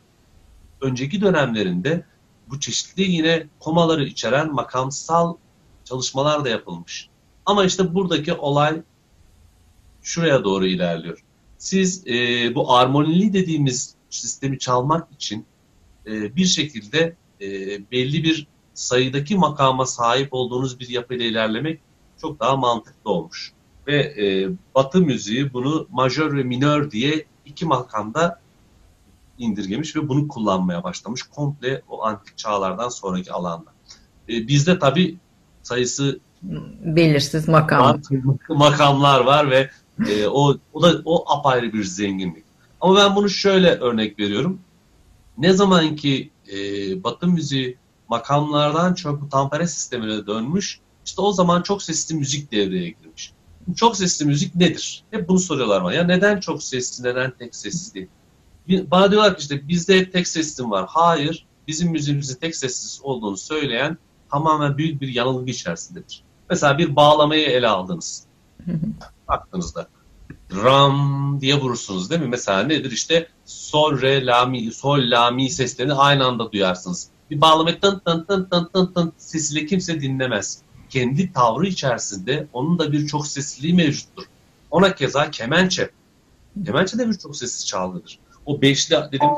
önceki 0.80 1.20
dönemlerinde 1.20 2.04
bu 2.48 2.60
çeşitli 2.60 3.02
yine 3.02 3.46
komaları 3.60 4.04
içeren 4.04 4.52
makamsal 4.52 5.36
çalışmalar 5.84 6.44
da 6.44 6.48
yapılmış. 6.48 7.08
Ama 7.46 7.64
işte 7.64 7.94
buradaki 7.94 8.32
olay 8.32 8.82
şuraya 10.02 10.44
doğru 10.44 10.66
ilerliyor. 10.66 11.24
Siz 11.58 12.06
e, 12.06 12.54
bu 12.54 12.74
armonili 12.74 13.32
dediğimiz 13.32 13.94
sistemi 14.10 14.58
çalmak 14.58 15.12
için 15.12 15.46
e, 16.06 16.36
bir 16.36 16.44
şekilde 16.44 17.16
e, 17.40 17.46
belli 17.90 18.24
bir 18.24 18.46
sayıdaki 18.74 19.36
makama 19.36 19.86
sahip 19.86 20.28
olduğunuz 20.30 20.80
bir 20.80 20.88
yapıyla 20.88 21.24
ilerlemek 21.24 21.80
çok 22.20 22.40
daha 22.40 22.56
mantıklı 22.56 23.10
olmuş. 23.10 23.52
Ve 23.86 23.96
e, 23.96 24.48
Batı 24.74 25.00
müziği 25.00 25.52
bunu 25.52 25.86
majör 25.90 26.36
ve 26.36 26.42
minör 26.42 26.90
diye 26.90 27.24
iki 27.44 27.66
makamda 27.66 28.40
indirgemiş 29.38 29.96
ve 29.96 30.08
bunu 30.08 30.28
kullanmaya 30.28 30.84
başlamış 30.84 31.22
komple 31.22 31.82
o 31.88 32.04
antik 32.04 32.38
çağlardan 32.38 32.88
sonraki 32.88 33.32
alanda. 33.32 33.70
E, 34.28 34.48
bizde 34.48 34.78
tabii 34.78 35.16
sayısı 35.62 36.20
belirsiz 36.82 37.48
makam. 37.48 38.02
makamlar 38.48 39.20
var 39.20 39.50
ve 39.50 39.70
e, 40.08 40.26
o 40.26 40.56
o 40.72 40.82
da 40.82 41.02
o 41.04 41.32
apayrı 41.32 41.72
bir 41.72 41.84
zenginlik. 41.84 42.44
Ama 42.80 42.96
ben 42.96 43.16
bunu 43.16 43.30
şöyle 43.30 43.70
örnek 43.70 44.18
veriyorum. 44.18 44.60
Ne 45.38 45.52
zaman 45.52 45.96
ki 45.96 46.30
e, 46.52 46.58
Batı 47.04 47.26
müziği 47.26 47.78
makamlardan 48.08 48.94
çok 48.94 49.30
tampere 49.30 49.66
sistemine 49.66 50.26
dönmüş, 50.26 50.80
işte 51.06 51.22
o 51.22 51.32
zaman 51.32 51.62
çok 51.62 51.82
sesli 51.82 52.14
müzik 52.14 52.52
devreye 52.52 52.88
girmiş. 52.88 53.32
Çok 53.76 53.96
sesli 53.96 54.26
müzik 54.26 54.54
nedir? 54.54 55.04
Hep 55.10 55.28
bunu 55.28 55.38
soruyorlar 55.38 55.84
bana. 55.84 55.92
Ya 55.92 56.04
neden 56.04 56.40
çok 56.40 56.62
sesli, 56.62 57.04
neden 57.04 57.30
tek 57.38 57.56
sesli? 57.56 58.08
Bana 58.68 59.10
diyorlar 59.10 59.36
ki 59.36 59.40
işte 59.40 59.68
bizde 59.68 60.10
tek 60.10 60.28
sesli 60.28 60.70
var. 60.70 60.84
Hayır, 60.88 61.46
bizim 61.68 61.90
müziğimizin 61.90 62.34
tek 62.34 62.56
sessiz 62.56 63.00
olduğunu 63.02 63.36
söyleyen 63.36 63.98
tamamen 64.30 64.78
büyük 64.78 65.00
bir 65.00 65.08
yanılgı 65.08 65.50
içerisindedir. 65.50 66.22
Mesela 66.50 66.78
bir 66.78 66.96
bağlamayı 66.96 67.46
ele 67.46 67.68
aldınız. 67.68 68.24
Baktığınızda. 69.28 69.88
ram 70.54 71.38
diye 71.40 71.60
vurursunuz 71.60 72.10
değil 72.10 72.20
mi? 72.20 72.28
Mesela 72.28 72.62
nedir 72.62 72.90
işte 72.90 73.28
sol, 73.44 74.00
re, 74.00 74.26
la, 74.26 74.46
mi, 74.46 74.72
sol, 74.72 74.98
la, 75.10 75.30
mi 75.30 75.50
seslerini 75.50 75.94
aynı 75.94 76.26
anda 76.26 76.52
duyarsınız. 76.52 77.08
Bir 77.30 77.40
bağlama 77.40 77.70
tın 77.80 78.02
tın 78.06 78.24
tın 78.24 78.44
tın 78.44 78.70
tın 78.74 78.86
tın 78.86 79.12
sesiyle 79.16 79.66
kimse 79.66 80.00
dinlemez. 80.00 80.62
Kendi 80.96 81.32
tavrı 81.32 81.66
içerisinde 81.66 82.46
onun 82.52 82.78
da 82.78 82.92
bir 82.92 83.06
çok 83.06 83.26
sesliliği 83.26 83.74
mevcuttur. 83.74 84.24
Ona 84.70 84.94
keza 84.94 85.30
kemençe. 85.30 85.90
Kemençe 86.64 86.98
de 86.98 87.08
bir 87.08 87.14
çok 87.14 87.36
sessiz 87.36 87.66
çalgıdır. 87.66 88.18
O 88.46 88.62
beşli 88.62 88.96
dedim 89.12 89.28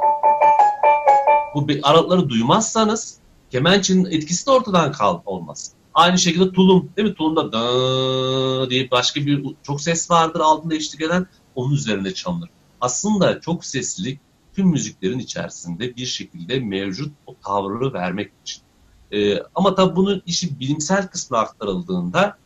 bu 1.54 1.66
aralıkları 1.82 2.28
duymazsanız 2.28 3.18
kemençenin 3.50 4.04
etkisi 4.04 4.46
de 4.46 4.50
ortadan 4.50 4.92
kal 4.92 5.20
olmaz. 5.26 5.72
Aynı 5.94 6.18
şekilde 6.18 6.52
tulum 6.52 6.90
değil 6.96 7.08
mi? 7.08 7.14
Tulumda 7.14 7.52
da 7.52 8.70
diye 8.70 8.90
başka 8.90 9.26
bir 9.26 9.44
çok 9.62 9.80
ses 9.80 10.10
vardır 10.10 10.40
altında 10.40 10.74
eşlik 10.74 11.00
eden 11.00 11.26
onun 11.54 11.74
üzerine 11.74 12.14
çalınır. 12.14 12.48
Aslında 12.80 13.40
çok 13.40 13.64
seslilik 13.64 14.20
tüm 14.54 14.66
müziklerin 14.66 15.18
içerisinde 15.18 15.96
bir 15.96 16.06
şekilde 16.06 16.60
mevcut 16.60 17.12
o 17.26 17.34
tavrı 17.44 17.92
vermek 17.92 18.30
için. 18.42 18.67
Ee, 19.12 19.42
ama 19.54 19.74
tabii 19.74 19.96
bunun 19.96 20.22
işi 20.26 20.60
bilimsel 20.60 21.08
kısmına 21.08 21.40
aktarıldığında 21.40 22.38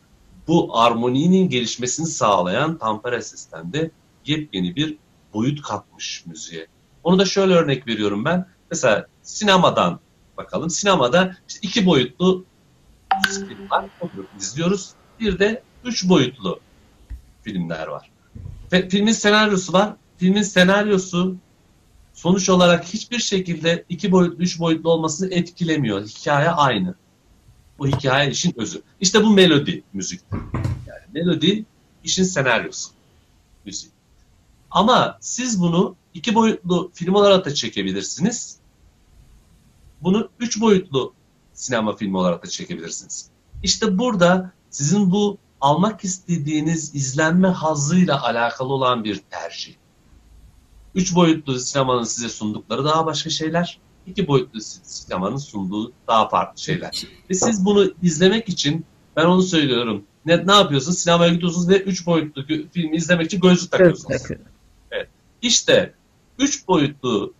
bu 0.47 0.77
armoninin 0.79 1.49
gelişmesini 1.49 2.05
sağlayan 2.05 2.77
tampere 2.77 3.21
sistemde 3.21 3.91
yepyeni 4.25 4.75
bir 4.75 4.97
boyut 5.33 5.61
katmış 5.61 6.25
müziğe. 6.25 6.67
Onu 7.03 7.19
da 7.19 7.25
şöyle 7.25 7.53
örnek 7.53 7.87
veriyorum 7.87 8.25
ben. 8.25 8.47
Mesela 8.71 9.07
sinemadan 9.21 9.99
bakalım. 10.37 10.69
Sinemada 10.69 11.37
işte 11.47 11.59
iki 11.61 11.85
boyutlu 11.85 12.45
film 13.31 13.69
var. 13.69 13.85
izliyoruz. 14.39 14.91
Bir 15.19 15.39
de 15.39 15.63
üç 15.85 16.09
boyutlu 16.09 16.59
filmler 17.41 17.87
var. 17.87 18.11
Ve 18.71 18.89
filmin 18.89 19.11
senaryosu 19.11 19.73
var. 19.73 19.95
Filmin 20.17 20.41
senaryosu 20.41 21.35
sonuç 22.13 22.49
olarak 22.49 22.85
hiçbir 22.85 23.19
şekilde 23.19 23.85
iki 23.89 24.11
boyutlu, 24.11 24.43
üç 24.43 24.59
boyutlu 24.59 24.91
olmasını 24.91 25.33
etkilemiyor. 25.33 26.07
Hikaye 26.07 26.49
aynı. 26.49 26.95
Bu 27.79 27.87
hikaye 27.87 28.31
işin 28.31 28.53
özü. 28.57 28.81
İşte 29.01 29.23
bu 29.23 29.29
melodi 29.29 29.83
müzik. 29.93 30.21
Yani 30.87 31.01
melodi 31.13 31.65
işin 32.03 32.23
senaryosu. 32.23 32.89
Müzik. 33.65 33.91
Ama 34.71 35.17
siz 35.21 35.61
bunu 35.61 35.95
iki 36.13 36.35
boyutlu 36.35 36.91
film 36.93 37.15
olarak 37.15 37.45
da 37.45 37.53
çekebilirsiniz. 37.53 38.57
Bunu 40.01 40.29
üç 40.39 40.61
boyutlu 40.61 41.13
sinema 41.53 41.95
filmi 41.95 42.17
olarak 42.17 42.43
da 42.45 42.49
çekebilirsiniz. 42.49 43.29
İşte 43.63 43.97
burada 43.97 44.51
sizin 44.69 45.11
bu 45.11 45.37
almak 45.61 46.03
istediğiniz 46.03 46.95
izlenme 46.95 47.47
hazıyla 47.47 48.23
alakalı 48.23 48.73
olan 48.73 49.03
bir 49.03 49.17
tercih. 49.29 49.75
Üç 50.95 51.15
boyutlu 51.15 51.59
sinemanın 51.59 52.03
size 52.03 52.29
sundukları 52.29 52.85
daha 52.85 53.05
başka 53.05 53.29
şeyler. 53.29 53.79
iki 54.07 54.27
boyutlu 54.27 54.61
sinemanın 54.61 55.37
sunduğu 55.37 55.91
daha 56.07 56.29
farklı 56.29 56.61
şeyler. 56.61 57.03
Ve 57.29 57.33
siz 57.33 57.65
bunu 57.65 57.93
izlemek 58.01 58.49
için 58.49 58.85
ben 59.15 59.25
onu 59.25 59.43
söylüyorum. 59.43 60.03
Ne, 60.25 60.47
ne 60.47 60.51
yapıyorsunuz? 60.51 60.97
Sinemaya 60.97 61.33
gidiyorsunuz 61.33 61.69
ve 61.69 61.79
üç 61.79 62.05
boyutlu 62.05 62.45
filmi 62.71 62.95
izlemek 62.95 63.25
için 63.25 63.39
gözlük 63.39 63.71
takıyorsunuz. 63.71 64.21
Evet. 64.91 65.07
İşte 65.41 65.93
üç 66.39 66.67
boyutlu 66.67 67.33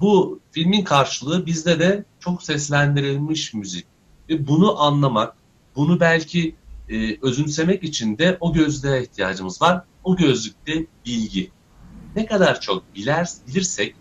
bu 0.00 0.40
filmin 0.50 0.84
karşılığı 0.84 1.46
bizde 1.46 1.78
de 1.78 2.04
çok 2.20 2.42
seslendirilmiş 2.42 3.54
müzik. 3.54 3.86
Ve 4.28 4.48
bunu 4.48 4.82
anlamak, 4.82 5.36
bunu 5.76 6.00
belki 6.00 6.54
e, 6.88 7.18
özümsemek 7.22 7.84
için 7.84 8.18
de 8.18 8.36
o 8.40 8.52
gözlüğe 8.52 9.02
ihtiyacımız 9.02 9.62
var. 9.62 9.84
O 10.04 10.16
gözlükte 10.16 10.86
bilgi. 11.06 11.50
Ne 12.16 12.26
kadar 12.26 12.60
çok 12.60 12.94
biler, 12.94 13.28
bilirsek 13.48 13.96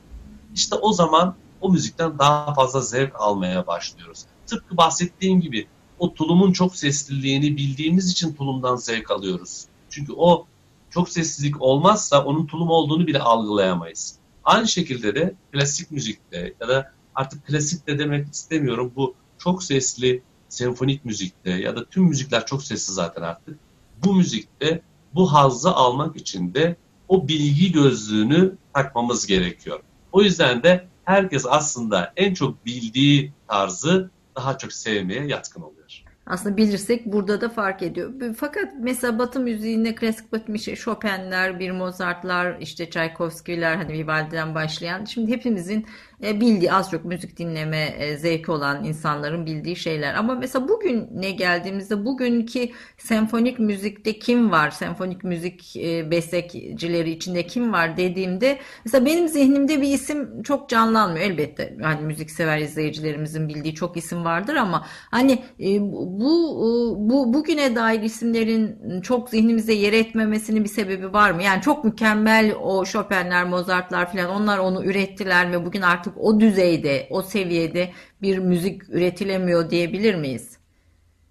işte 0.55 0.75
o 0.75 0.93
zaman 0.93 1.35
o 1.61 1.71
müzikten 1.71 2.19
daha 2.19 2.53
fazla 2.53 2.81
zevk 2.81 3.15
almaya 3.15 3.67
başlıyoruz. 3.67 4.25
Tıpkı 4.47 4.77
bahsettiğim 4.77 5.41
gibi 5.41 5.67
o 5.99 6.13
tulumun 6.13 6.51
çok 6.51 6.75
sesliliğini 6.75 7.57
bildiğimiz 7.57 8.11
için 8.11 8.33
tulumdan 8.33 8.75
zevk 8.75 9.11
alıyoruz. 9.11 9.65
Çünkü 9.89 10.13
o 10.13 10.45
çok 10.89 11.09
sessizlik 11.09 11.61
olmazsa 11.61 12.23
onun 12.23 12.45
tulum 12.45 12.69
olduğunu 12.69 13.07
bile 13.07 13.19
algılayamayız. 13.19 14.15
Aynı 14.43 14.67
şekilde 14.67 15.15
de 15.15 15.35
klasik 15.51 15.91
müzikte 15.91 16.53
ya 16.61 16.67
da 16.67 16.91
artık 17.15 17.47
klasik 17.47 17.87
de 17.87 17.99
demek 17.99 18.33
istemiyorum 18.33 18.91
bu 18.95 19.15
çok 19.37 19.63
sesli 19.63 20.23
senfonik 20.49 21.05
müzikte 21.05 21.51
ya 21.51 21.75
da 21.75 21.85
tüm 21.85 22.03
müzikler 22.03 22.45
çok 22.45 22.63
sesli 22.63 22.93
zaten 22.93 23.21
artık. 23.21 23.59
Bu 24.05 24.13
müzikte 24.15 24.81
bu 25.15 25.33
hazzı 25.33 25.71
almak 25.71 26.15
için 26.15 26.53
de 26.53 26.75
o 27.13 27.27
bilgi 27.27 27.71
gözlüğünü 27.71 28.55
takmamız 28.73 29.27
gerekiyor. 29.27 29.79
O 30.11 30.21
yüzden 30.21 30.63
de 30.63 30.87
herkes 31.05 31.45
aslında 31.49 32.13
en 32.15 32.33
çok 32.33 32.65
bildiği 32.65 33.33
tarzı 33.47 34.09
daha 34.35 34.57
çok 34.57 34.73
sevmeye 34.73 35.25
yatkın 35.25 35.61
oluyor. 35.61 36.03
Aslında 36.25 36.57
bilirsek 36.57 37.05
burada 37.05 37.41
da 37.41 37.49
fark 37.49 37.81
ediyor. 37.81 38.13
Fakat 38.37 38.73
mesela 38.79 39.19
Batı 39.19 39.39
müziğinde 39.39 39.95
klasik 39.95 40.31
Batı 40.31 40.53
işte 40.53 40.75
Chopin'ler, 40.75 41.59
bir 41.59 41.71
Mozart'lar, 41.71 42.59
işte 42.59 42.89
Tchaikovsky'ler, 42.89 43.75
hani 43.75 43.93
Vivaldi'den 43.93 44.55
başlayan 44.55 45.05
şimdi 45.05 45.31
hepimizin 45.31 45.85
bildiği 46.23 46.73
az 46.73 46.91
çok 46.91 47.05
müzik 47.05 47.37
dinleme 47.37 47.95
e, 47.97 48.17
zevki 48.17 48.51
olan 48.51 48.83
insanların 48.83 49.45
bildiği 49.45 49.75
şeyler. 49.75 50.13
Ama 50.13 50.35
mesela 50.35 50.67
bugün 50.67 51.09
ne 51.13 51.31
geldiğimizde 51.31 52.05
bugünkü 52.05 52.69
senfonik 52.97 53.59
müzikte 53.59 54.19
kim 54.19 54.51
var? 54.51 54.71
Senfonik 54.71 55.23
müzik 55.23 55.75
e, 55.77 56.11
bestekçileri 56.11 57.11
içinde 57.11 57.47
kim 57.47 57.73
var 57.73 57.97
dediğimde 57.97 58.59
mesela 58.85 59.05
benim 59.05 59.27
zihnimde 59.27 59.81
bir 59.81 59.87
isim 59.87 60.43
çok 60.43 60.69
canlanmıyor. 60.69 61.25
Elbette 61.25 61.77
hani 61.81 62.01
müzik 62.01 62.31
sever 62.31 62.57
izleyicilerimizin 62.57 63.49
bildiği 63.49 63.75
çok 63.75 63.97
isim 63.97 64.25
vardır 64.25 64.55
ama 64.55 64.85
hani 65.11 65.43
bu 65.79 66.97
bu 66.99 67.33
bugüne 67.33 67.75
dair 67.75 68.01
isimlerin 68.01 69.01
çok 69.01 69.29
zihnimizde 69.29 69.73
yer 69.73 69.93
etmemesinin 69.93 70.63
bir 70.63 70.69
sebebi 70.69 71.13
var 71.13 71.31
mı? 71.31 71.43
Yani 71.43 71.61
çok 71.61 71.83
mükemmel 71.85 72.55
o 72.61 72.85
Chopin'ler, 72.85 73.43
Mozart'lar 73.43 74.11
falan 74.11 74.29
onlar 74.29 74.57
onu 74.57 74.85
ürettiler 74.85 75.51
ve 75.51 75.65
bugün 75.65 75.81
artık 75.81 76.12
artık 76.13 76.23
o 76.23 76.39
düzeyde, 76.39 77.07
o 77.09 77.21
seviyede 77.21 77.91
bir 78.21 78.37
müzik 78.37 78.89
üretilemiyor 78.89 79.69
diyebilir 79.69 80.15
miyiz? 80.15 80.57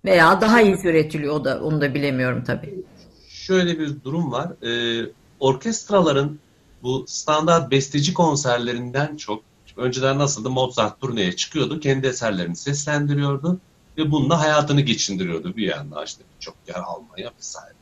Veya 0.04 0.40
daha 0.40 0.60
iyi 0.60 0.76
üretiliyor 0.84 1.34
o 1.34 1.44
da 1.44 1.60
onu 1.62 1.80
da 1.80 1.94
bilemiyorum 1.94 2.44
tabii. 2.46 2.84
Şöyle 3.28 3.78
bir 3.78 4.04
durum 4.04 4.32
var. 4.32 4.52
Ee, 4.62 5.10
orkestraların 5.40 6.38
bu 6.82 7.04
standart 7.08 7.70
besteci 7.70 8.14
konserlerinden 8.14 9.16
çok 9.16 9.42
önceden 9.76 10.18
nasıldı 10.18 10.50
Mozart 10.50 11.00
turneye 11.00 11.36
çıkıyordu. 11.36 11.80
Kendi 11.80 12.06
eserlerini 12.06 12.56
seslendiriyordu 12.56 13.58
ve 13.96 14.10
bununla 14.10 14.40
hayatını 14.40 14.80
geçindiriyordu 14.80 15.56
bir 15.56 15.66
yandan 15.66 16.04
işte 16.04 16.22
çok 16.40 16.54
yer 16.68 16.74
almaya 16.74 17.30
vesaire. 17.38 17.74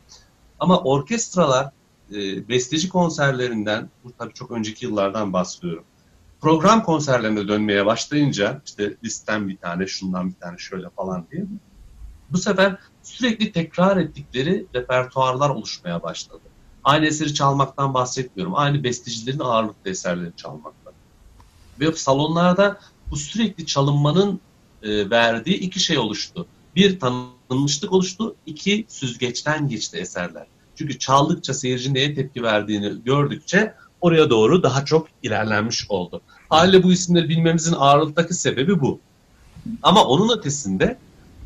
Ama 0.59 0.81
orkestralar 0.81 1.71
e, 2.13 2.49
besteci 2.49 2.89
konserlerinden 2.89 3.89
bu 4.05 4.13
tabii 4.19 4.35
çok 4.35 4.51
önceki 4.51 4.87
yıllardan 4.87 5.33
bahsediyorum 5.33 5.85
program 6.41 6.83
konserlerine 6.83 7.49
dönmeye 7.49 7.87
başlayınca 7.87 8.63
işte 8.67 8.97
listem 9.05 9.49
bir 9.49 9.57
tane, 9.57 9.87
şundan 9.87 10.29
bir 10.29 10.35
tane 10.35 10.59
şöyle 10.59 10.89
falan 10.91 11.27
diye 11.33 11.45
bu 12.31 12.39
sefer 12.39 12.77
sürekli 13.03 13.53
tekrar 13.53 13.97
ettikleri 13.97 14.67
repertuarlar 14.75 15.51
oluşmaya 15.51 16.03
başladı. 16.03 16.41
Aynı 16.85 17.07
eseri 17.07 17.35
çalmaktan 17.35 17.95
bahsetmiyorum. 17.95 18.55
Aynı 18.57 18.85
bestecilerin 18.85 19.39
ağırlıklı 19.39 19.91
eserleri 19.91 20.37
çalmaktan. 20.37 20.93
Ve 21.81 21.93
salonlarda 21.93 22.81
bu 23.11 23.17
sürekli 23.17 23.67
çalınmanın 23.67 24.41
e, 24.83 25.11
verdiği 25.11 25.57
iki 25.57 25.81
şey 25.81 25.99
oluştu. 25.99 26.47
Bir 26.77 27.01
tanınmışlık 27.01 27.93
oluştu, 27.93 28.37
iki 28.47 28.85
süzgeçten 28.89 29.69
geçti 29.69 29.97
eserler. 29.97 30.47
Çünkü 30.77 30.99
çaldıkça 30.99 31.55
seyirci 31.55 31.95
neye 31.95 32.15
tepki 32.15 32.43
verdiğini 32.43 33.05
gördükçe 33.05 33.75
oraya 34.01 34.31
doğru 34.31 34.63
daha 34.63 34.85
çok 34.85 35.09
ilerlenmiş 35.23 35.87
oldu. 35.89 36.21
Haliyle 36.49 36.83
bu 36.83 36.93
isimleri 36.93 37.29
bilmemizin 37.29 37.75
ağırlıktaki 37.79 38.35
sebebi 38.35 38.81
bu. 38.81 39.01
Ama 39.83 40.05
onun 40.05 40.39
ötesinde 40.39 40.99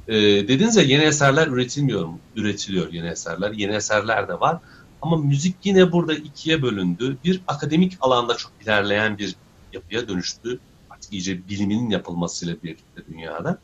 e, 0.09 0.15
dediğiniz 0.15 0.77
ya 0.77 0.83
yeni 0.83 1.03
eserler 1.03 1.47
üretilmiyor 1.47 2.05
mu? 2.05 2.19
Üretiliyor 2.37 2.93
yeni 2.93 3.09
eserler. 3.09 3.53
Yeni 3.53 3.73
eserler 3.75 4.29
de 4.29 4.41
var. 4.41 4.59
Ama 5.03 5.17
müzik 5.17 5.57
yine 5.65 5.93
burada 5.93 6.15
ikiye 6.15 6.63
bölündü. 6.63 7.17
Bir 7.25 7.41
akademik 7.47 7.97
alanda 8.01 8.37
çok 8.37 8.53
ilerleyen 8.63 9.19
bir 9.19 9.37
yapıya 9.73 10.09
dönüştü. 10.09 10.61
Artık 10.91 11.13
iyice 11.13 11.49
biliminin 11.49 11.91
yapılmasıyla 11.91 12.57
birlikte 12.63 13.03
dünyada. 13.13 13.59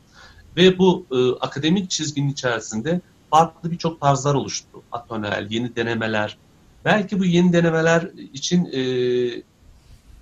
Ve 0.57 0.77
bu 0.77 1.05
e, 1.11 1.45
akademik 1.45 1.89
çizginin 1.89 2.29
içerisinde 2.29 3.01
farklı 3.29 3.71
birçok 3.71 4.01
tarzlar 4.01 4.33
oluştu. 4.35 4.83
Atonel, 4.91 5.47
yeni 5.49 5.75
denemeler, 5.75 6.37
Belki 6.85 7.19
bu 7.19 7.25
yeni 7.25 7.53
denemeler 7.53 8.11
için 8.33 8.65
e, 8.65 8.81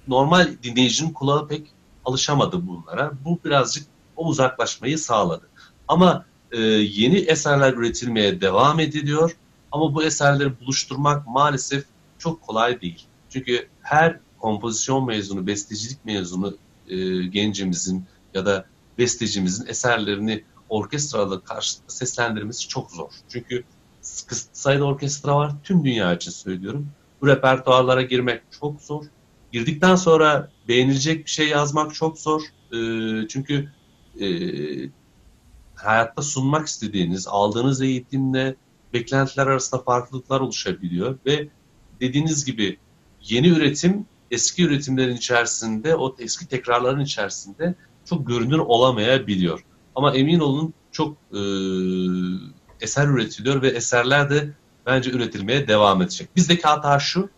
normal 0.07 0.47
dinleyicinin 0.64 1.14
kulağı 1.14 1.47
pek 1.47 1.68
alışamadı 2.05 2.68
bunlara. 2.68 3.12
Bu 3.26 3.39
birazcık 3.45 3.88
o 4.16 4.28
uzaklaşmayı 4.28 4.97
sağladı. 4.97 5.49
Ama 5.88 6.26
e, 6.51 6.62
yeni 6.62 7.18
eserler 7.18 7.74
üretilmeye 7.74 8.41
devam 8.41 8.80
ediliyor. 8.80 9.36
Ama 9.72 9.95
bu 9.95 10.03
eserleri 10.03 10.60
buluşturmak 10.60 11.28
maalesef 11.28 11.86
çok 12.18 12.41
kolay 12.41 12.82
değil. 12.82 13.05
Çünkü 13.30 13.68
her 13.82 14.20
kompozisyon 14.39 15.05
mezunu, 15.05 15.47
bestecilik 15.47 16.05
mezunu 16.05 16.57
e, 16.88 17.26
gencimizin 17.28 18.05
ya 18.34 18.45
da 18.45 18.66
bestecimizin 18.97 19.66
eserlerini 19.66 20.43
orkestrada 20.70 21.39
karşısında 21.39 21.89
seslendirmesi 21.89 22.68
çok 22.68 22.91
zor. 22.91 23.10
Çünkü 23.30 23.64
kısıtlı 24.28 24.57
sayıda 24.60 24.86
orkestra 24.86 25.36
var. 25.36 25.51
Tüm 25.64 25.86
dünya 25.86 26.14
için 26.14 26.32
söylüyorum. 26.32 26.88
Bu 27.22 27.28
repertuarlara 27.28 28.01
girmek 28.01 28.41
çok 28.60 28.82
zor. 28.82 29.05
Girdikten 29.51 29.95
sonra 29.95 30.51
beğenilecek 30.68 31.26
bir 31.26 31.30
şey 31.30 31.47
yazmak 31.47 31.95
çok 31.95 32.20
zor. 32.20 32.41
E, 32.72 32.78
çünkü 33.28 33.72
e, 34.22 34.28
hayatta 35.76 36.22
sunmak 36.22 36.68
istediğiniz, 36.68 37.28
aldığınız 37.28 37.82
eğitimle 37.82 38.55
beklentiler 38.93 39.47
arasında 39.47 39.82
farklılıklar 39.82 40.39
oluşabiliyor 40.39 41.18
ve 41.26 41.47
dediğiniz 42.01 42.45
gibi 42.45 42.78
yeni 43.22 43.47
üretim 43.47 44.05
eski 44.32 44.64
üretimlerin 44.64 45.16
içerisinde, 45.16 45.95
o 45.95 46.16
eski 46.20 46.47
tekrarların 46.47 46.99
içerisinde 46.99 47.76
çok 48.05 48.28
görünür 48.28 48.57
olamayabiliyor. 48.57 49.66
Ama 49.95 50.16
emin 50.16 50.39
olun 50.39 50.74
çok 50.91 51.18
e, 51.34 51.39
eser 52.82 53.08
üretiliyor 53.08 53.62
ve 53.62 53.68
eserler 53.68 54.30
de 54.30 54.50
bence 54.86 55.12
üretilmeye 55.12 55.68
devam 55.68 56.02
edecek. 56.02 56.36
Bizdeki 56.36 56.62
hata 56.62 57.00
şu, 57.00 57.30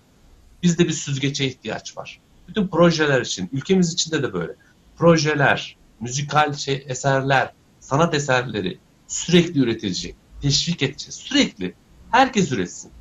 bizde 0.64 0.88
bir 0.88 0.94
süzgece 0.94 1.46
ihtiyaç 1.46 1.98
var. 1.98 2.20
Bütün 2.48 2.68
projeler 2.68 3.22
için, 3.22 3.50
ülkemiz 3.54 3.94
içinde 3.94 4.24
de 4.24 4.34
böyle. 4.34 4.54
Projeler, 4.98 5.78
müzikal 6.00 6.54
şey, 6.54 6.86
eserler, 6.88 7.54
sanat 7.80 8.14
eserleri 8.14 8.78
sürekli 9.08 9.60
üretilecek. 9.60 10.16
Teşvik 10.42 10.84
edeceğiz. 10.84 11.16
Sürekli. 11.16 11.74
Herkes 12.12 12.52
üretsin. 12.52 12.92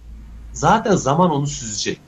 Zaten 0.53 0.97
zaman 0.97 1.31
onu 1.31 1.47
süzecek. 1.47 2.01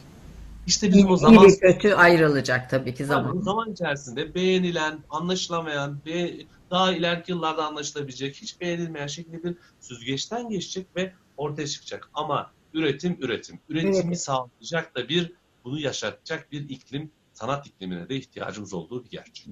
İşte 0.66 0.88
bizim 0.88 1.10
o 1.10 1.16
zaman... 1.16 1.48
İyi 1.48 1.58
kötü 1.58 1.94
ayrılacak 1.94 2.70
tabii 2.70 2.94
ki 2.94 3.04
zaman. 3.04 3.28
Yani 3.28 3.42
zaman 3.42 3.72
içerisinde 3.72 4.34
beğenilen, 4.34 4.98
anlaşılamayan, 5.10 5.98
be, 6.06 6.30
daha 6.70 6.92
ileriki 6.92 7.32
yıllarda 7.32 7.66
anlaşılabilecek, 7.66 8.36
hiç 8.36 8.60
beğenilmeyen 8.60 9.06
şekilde 9.06 9.44
bir 9.44 9.54
süzgeçten 9.80 10.48
geçecek 10.48 10.86
ve 10.96 11.12
ortaya 11.36 11.66
çıkacak. 11.66 12.10
Ama 12.14 12.50
üretim, 12.74 13.16
üretim. 13.20 13.58
Üretimi 13.68 14.06
evet. 14.06 14.20
sağlayacak 14.20 14.96
da 14.96 15.08
bir, 15.08 15.32
bunu 15.64 15.80
yaşatacak 15.80 16.52
bir 16.52 16.68
iklim 16.68 17.10
sanat 17.34 17.66
iklimine 17.66 18.08
de 18.08 18.16
ihtiyacımız 18.16 18.74
olduğu 18.74 19.04
bir 19.04 19.10
gerçek. 19.10 19.46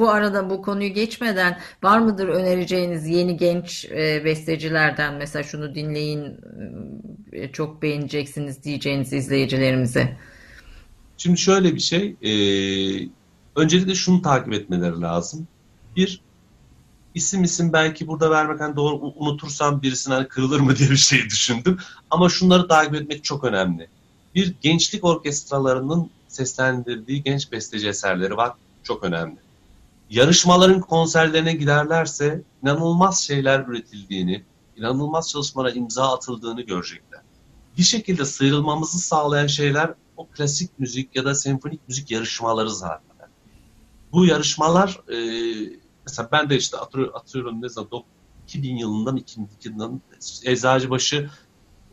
Bu 0.00 0.10
arada 0.10 0.50
bu 0.50 0.62
konuyu 0.62 0.92
geçmeden 0.92 1.60
var 1.82 1.98
mıdır 1.98 2.28
önereceğiniz 2.28 3.06
yeni 3.06 3.36
genç 3.36 3.84
e, 3.84 4.24
bestecilerden 4.24 5.14
mesela 5.14 5.42
şunu 5.42 5.74
dinleyin 5.74 6.40
e, 7.32 7.52
çok 7.52 7.82
beğeneceksiniz 7.82 8.64
diyeceğiniz 8.64 9.12
izleyicilerimize? 9.12 10.16
Şimdi 11.16 11.38
şöyle 11.38 11.74
bir 11.74 11.80
şey 11.80 12.16
e, 12.22 12.32
öncelikle 13.56 13.94
şunu 13.94 14.22
takip 14.22 14.52
etmeleri 14.52 15.00
lazım. 15.00 15.48
Bir 15.96 16.20
isim 17.14 17.44
isim 17.44 17.72
belki 17.72 18.06
burada 18.06 18.30
vermek 18.30 18.60
hani 18.60 18.76
doğru 18.76 19.12
unutursam 19.16 19.82
birisine 19.82 20.14
hani 20.14 20.28
kırılır 20.28 20.60
mı 20.60 20.76
diye 20.76 20.90
bir 20.90 20.96
şey 20.96 21.24
düşündüm. 21.24 21.78
Ama 22.10 22.28
şunları 22.28 22.68
takip 22.68 22.94
etmek 22.94 23.24
çok 23.24 23.44
önemli. 23.44 23.88
Bir 24.34 24.54
gençlik 24.60 25.04
orkestralarının 25.04 26.10
seslendirdiği 26.34 27.22
genç 27.22 27.52
besteci 27.52 27.88
eserleri 27.88 28.36
var. 28.36 28.52
Çok 28.82 29.04
önemli. 29.04 29.36
Yarışmaların 30.10 30.80
konserlerine 30.80 31.52
giderlerse 31.52 32.42
inanılmaz 32.62 33.20
şeyler 33.20 33.60
üretildiğini, 33.68 34.44
inanılmaz 34.76 35.28
çalışmalara 35.28 35.70
imza 35.70 36.14
atıldığını 36.14 36.62
görecekler. 36.62 37.20
Bir 37.78 37.82
şekilde 37.82 38.24
sıyrılmamızı 38.24 38.98
sağlayan 38.98 39.46
şeyler 39.46 39.94
o 40.16 40.26
klasik 40.26 40.78
müzik 40.78 41.16
ya 41.16 41.24
da 41.24 41.34
senfonik 41.34 41.88
müzik 41.88 42.10
yarışmaları 42.10 42.70
zaten. 42.70 43.28
Bu 44.12 44.26
yarışmalar 44.26 45.00
e, 45.08 45.18
mesela 46.06 46.28
ben 46.32 46.50
de 46.50 46.56
işte 46.56 46.76
atıyorum, 46.76 47.16
atıyorum 47.16 47.62
ne 47.62 47.68
zaman 47.68 48.04
2000 48.44 48.76
yılından 48.76 49.16
2002 49.16 49.68
yılından 49.68 50.00
Eczacıbaşı 50.44 51.30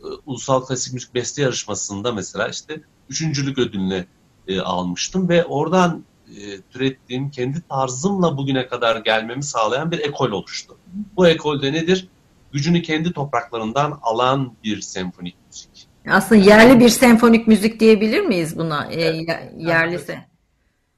e, 0.04 0.06
Ulusal 0.26 0.66
Klasik 0.66 0.94
Müzik 0.94 1.14
Beste 1.14 1.42
Yarışması'nda 1.42 2.12
mesela 2.12 2.48
işte 2.48 2.82
üçüncülük 3.08 3.58
ödülüne 3.58 4.06
e, 4.48 4.60
almıştım 4.60 5.28
ve 5.28 5.44
oradan 5.44 6.04
e, 6.28 6.60
türettiğim 6.60 7.30
kendi 7.30 7.62
tarzımla 7.68 8.36
bugüne 8.36 8.66
kadar 8.66 8.96
gelmemi 8.96 9.42
sağlayan 9.42 9.90
bir 9.90 9.98
ekol 9.98 10.30
oluştu. 10.30 10.76
Bu 11.16 11.28
ekolde 11.28 11.72
nedir? 11.72 12.08
Gücünü 12.52 12.82
kendi 12.82 13.12
topraklarından 13.12 13.98
alan 14.02 14.54
bir 14.64 14.80
senfonik 14.80 15.36
müzik. 15.46 15.88
Aslında 16.10 16.40
yerli 16.40 16.80
bir 16.80 16.88
senfonik 16.88 17.48
müzik 17.48 17.80
diyebilir 17.80 18.20
miyiz 18.20 18.58
buna? 18.58 18.86
E, 18.92 19.00
evet. 19.00 19.52
yerlisi. 19.56 20.18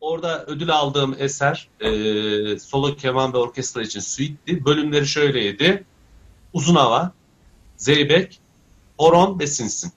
orada 0.00 0.44
ödül 0.46 0.70
aldığım 0.70 1.16
eser 1.18 1.68
e, 1.80 2.58
solo 2.58 2.96
keman 2.96 3.32
ve 3.32 3.38
orkestra 3.38 3.82
için 3.82 4.00
suite'ti. 4.00 4.64
Bölümleri 4.64 5.06
şöyleydi. 5.06 5.84
Uzun 6.52 6.74
hava, 6.74 7.12
zeybek, 7.76 8.40
horon 8.98 9.40
ve 9.40 9.46
sinsin. 9.46 9.92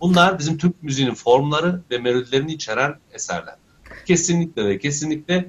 Bunlar 0.00 0.38
bizim 0.38 0.58
Türk 0.58 0.82
müziğinin 0.82 1.14
formları 1.14 1.82
ve 1.90 1.98
melodilerini 1.98 2.52
içeren 2.52 2.98
eserler. 3.12 3.54
Kesinlikle 4.06 4.64
ve 4.64 4.78
kesinlikle 4.78 5.48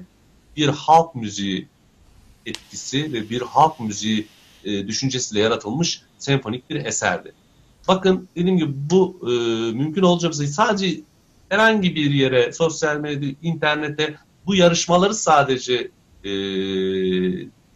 bir 0.56 0.68
halk 0.68 1.14
müziği 1.14 1.68
etkisi 2.46 3.12
ve 3.12 3.30
bir 3.30 3.40
halk 3.40 3.80
müziği 3.80 4.26
e, 4.64 4.86
düşüncesiyle 4.86 5.42
yaratılmış 5.42 6.02
senfonik 6.18 6.70
bir 6.70 6.84
eserdi. 6.84 7.32
Bakın 7.88 8.28
dediğim 8.36 8.58
gibi 8.58 8.72
bu 8.90 9.20
e, 9.22 9.30
mümkün 9.72 10.02
olacak 10.02 10.34
sadece 10.34 11.00
herhangi 11.48 11.94
bir 11.94 12.10
yere, 12.10 12.52
sosyal 12.52 12.96
medya, 12.96 13.30
internete 13.42 14.16
bu 14.46 14.54
yarışmaları 14.54 15.14
sadece 15.14 15.90
e, 16.24 16.30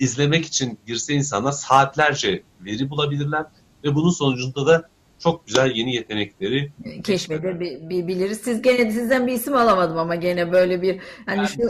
izlemek 0.01 0.47
için 0.47 0.79
girse 0.87 1.15
insanlar 1.15 1.53
saatlerce 1.53 2.43
veri 2.61 2.91
bulabilirler 2.91 3.47
ve 3.85 3.95
bunun 3.95 4.11
sonucunda 4.11 4.67
da 4.67 4.89
çok 5.23 5.47
güzel 5.47 5.71
yeni 5.75 5.95
yetenekleri 5.95 6.73
keşfedebiliriz. 7.05 8.41
Siz 8.41 8.63
gene 8.63 8.91
sizden 8.91 9.27
bir 9.27 9.33
isim 9.33 9.55
alamadım 9.55 9.99
ama 9.99 10.15
gene 10.15 10.53
böyle 10.53 10.83
bir 10.83 11.01
hani 11.27 11.49
şu 11.49 11.63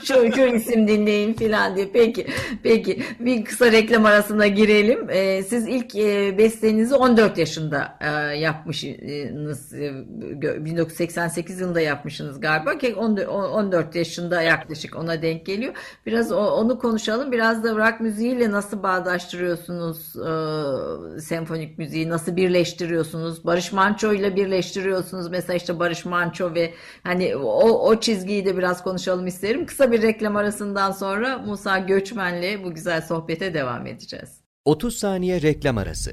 şu, 0.04 0.32
şu 0.34 0.40
isim 0.40 0.88
dinleyin 0.88 1.32
filan 1.34 1.76
diye. 1.76 1.88
Peki 1.92 2.26
peki 2.62 3.02
bir 3.20 3.44
kısa 3.44 3.72
reklam 3.72 4.04
arasına 4.04 4.46
girelim. 4.46 5.10
Ee, 5.10 5.42
siz 5.42 5.68
ilk 5.68 5.96
e, 5.96 6.38
bestenizi 6.38 6.94
14 6.94 7.38
yaşında 7.38 7.98
e, 8.00 8.36
yapmışsınız. 8.38 9.74
E, 9.74 9.92
1988 10.64 11.60
yılında 11.60 11.80
yapmışsınız 11.80 12.40
galiba 12.40 12.78
ki 12.78 12.94
14 12.94 13.94
yaşında 13.94 14.42
yaklaşık 14.42 14.96
ona 14.96 15.22
denk 15.22 15.46
geliyor. 15.46 15.74
Biraz 16.06 16.32
onu 16.32 16.78
konuşalım. 16.78 17.32
Biraz 17.32 17.64
da 17.64 17.76
rock 17.76 18.00
müziğiyle 18.00 18.50
nasıl 18.50 18.82
bağdaştırıyorsunuz 18.82 20.16
e, 20.16 21.20
senfonik 21.20 21.78
müziği 21.78 22.08
nasıl 22.08 22.36
birleştiriyorsunuz 22.36 22.67
birleştiriyorsunuz. 22.68 23.44
Barış 23.44 23.72
Manço 23.72 24.12
ile 24.12 24.36
birleştiriyorsunuz. 24.36 25.30
Mesela 25.30 25.56
işte 25.56 25.78
Barış 25.78 26.04
Manço 26.04 26.54
ve 26.54 26.74
hani 27.02 27.36
o, 27.36 27.88
o 27.88 28.00
çizgiyi 28.00 28.44
de 28.44 28.56
biraz 28.56 28.82
konuşalım 28.82 29.26
isterim. 29.26 29.66
Kısa 29.66 29.92
bir 29.92 30.02
reklam 30.02 30.36
arasından 30.36 30.92
sonra 30.92 31.38
Musa 31.38 31.78
Göçmen'le 31.78 32.64
bu 32.64 32.74
güzel 32.74 33.02
sohbete 33.02 33.54
devam 33.54 33.86
edeceğiz. 33.86 34.40
30 34.64 34.96
saniye 34.96 35.42
reklam 35.42 35.78
arası. 35.78 36.12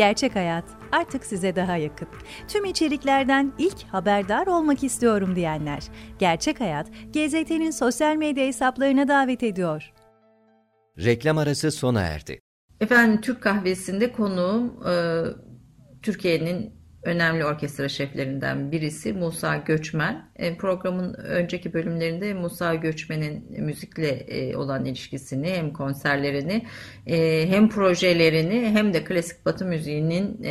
Gerçek 0.00 0.36
Hayat 0.36 0.64
artık 0.92 1.24
size 1.26 1.56
daha 1.56 1.76
yakın. 1.76 2.08
Tüm 2.48 2.64
içeriklerden 2.64 3.52
ilk 3.58 3.82
haberdar 3.82 4.46
olmak 4.46 4.84
istiyorum 4.84 5.36
diyenler. 5.36 5.82
Gerçek 6.18 6.60
Hayat, 6.60 6.86
GZT'nin 6.88 7.70
sosyal 7.70 8.16
medya 8.16 8.46
hesaplarına 8.46 9.08
davet 9.08 9.42
ediyor. 9.42 9.92
Reklam 10.98 11.38
arası 11.38 11.70
sona 11.70 12.00
erdi. 12.00 12.40
Efendim 12.80 13.20
Türk 13.20 13.42
kahvesinde 13.42 14.12
konuğum 14.12 14.88
e, 14.88 14.94
Türkiye'nin 16.02 16.79
önemli 17.02 17.44
orkestra 17.44 17.88
şeflerinden 17.88 18.72
birisi 18.72 19.12
Musa 19.12 19.56
Göçmen. 19.56 20.24
E, 20.36 20.56
programın 20.56 21.14
önceki 21.14 21.72
bölümlerinde 21.72 22.34
Musa 22.34 22.74
Göçmen'in 22.74 23.62
müzikle 23.64 24.08
e, 24.08 24.56
olan 24.56 24.84
ilişkisini 24.84 25.50
hem 25.50 25.72
konserlerini 25.72 26.66
e, 27.06 27.48
hem 27.48 27.68
projelerini 27.68 28.70
hem 28.70 28.94
de 28.94 29.04
klasik 29.04 29.46
batı 29.46 29.64
müziğinin 29.64 30.42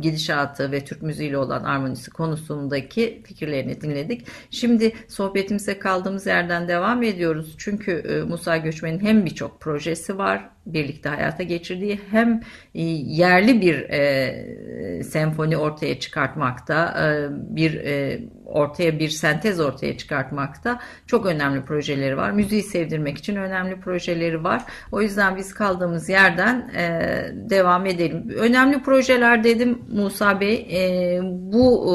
gidişatı 0.00 0.72
ve 0.72 0.84
Türk 0.84 1.02
müziğiyle 1.02 1.38
olan 1.38 1.64
armonisi 1.64 2.10
konusundaki 2.10 3.22
fikirlerini 3.26 3.80
dinledik. 3.80 4.26
Şimdi 4.50 4.92
sohbetimize 5.08 5.78
kaldığımız 5.78 6.26
yerden 6.26 6.68
devam 6.68 7.02
ediyoruz. 7.02 7.54
Çünkü 7.58 8.24
Musa 8.28 8.56
Göçmen'in 8.56 9.00
hem 9.00 9.24
birçok 9.24 9.60
projesi 9.60 10.18
var 10.18 10.48
birlikte 10.66 11.08
hayata 11.08 11.42
geçirdiği 11.42 12.00
hem 12.10 12.40
yerli 12.74 13.60
bir 13.60 13.90
e, 13.90 15.02
senfoni 15.04 15.56
ortaya 15.56 16.00
çıkartmakta, 16.00 16.94
e, 17.06 17.28
bir 17.56 17.74
e, 17.74 18.20
ortaya 18.46 18.98
bir 18.98 19.08
sentez 19.08 19.60
ortaya 19.60 19.96
çıkartmakta 19.96 20.80
çok 21.06 21.26
önemli 21.26 21.62
projeleri 21.64 22.16
var. 22.16 22.30
Müziği 22.30 22.62
sevdirmek 22.62 23.18
için 23.18 23.36
önemli 23.36 23.80
projeleri 23.80 24.44
var. 24.44 24.62
O 24.92 25.02
yüzden 25.02 25.36
biz 25.36 25.54
kaldığımız 25.54 26.08
yerden 26.08 26.70
e, 26.76 27.50
devam 27.50 27.86
edelim. 27.86 28.30
Önemli 28.36 28.82
projeler 28.82 29.44
dedim 29.44 29.78
Musa 29.92 30.40
Bey. 30.40 30.66
E, 30.72 31.20
bu 31.24 31.86
e, 31.88 31.94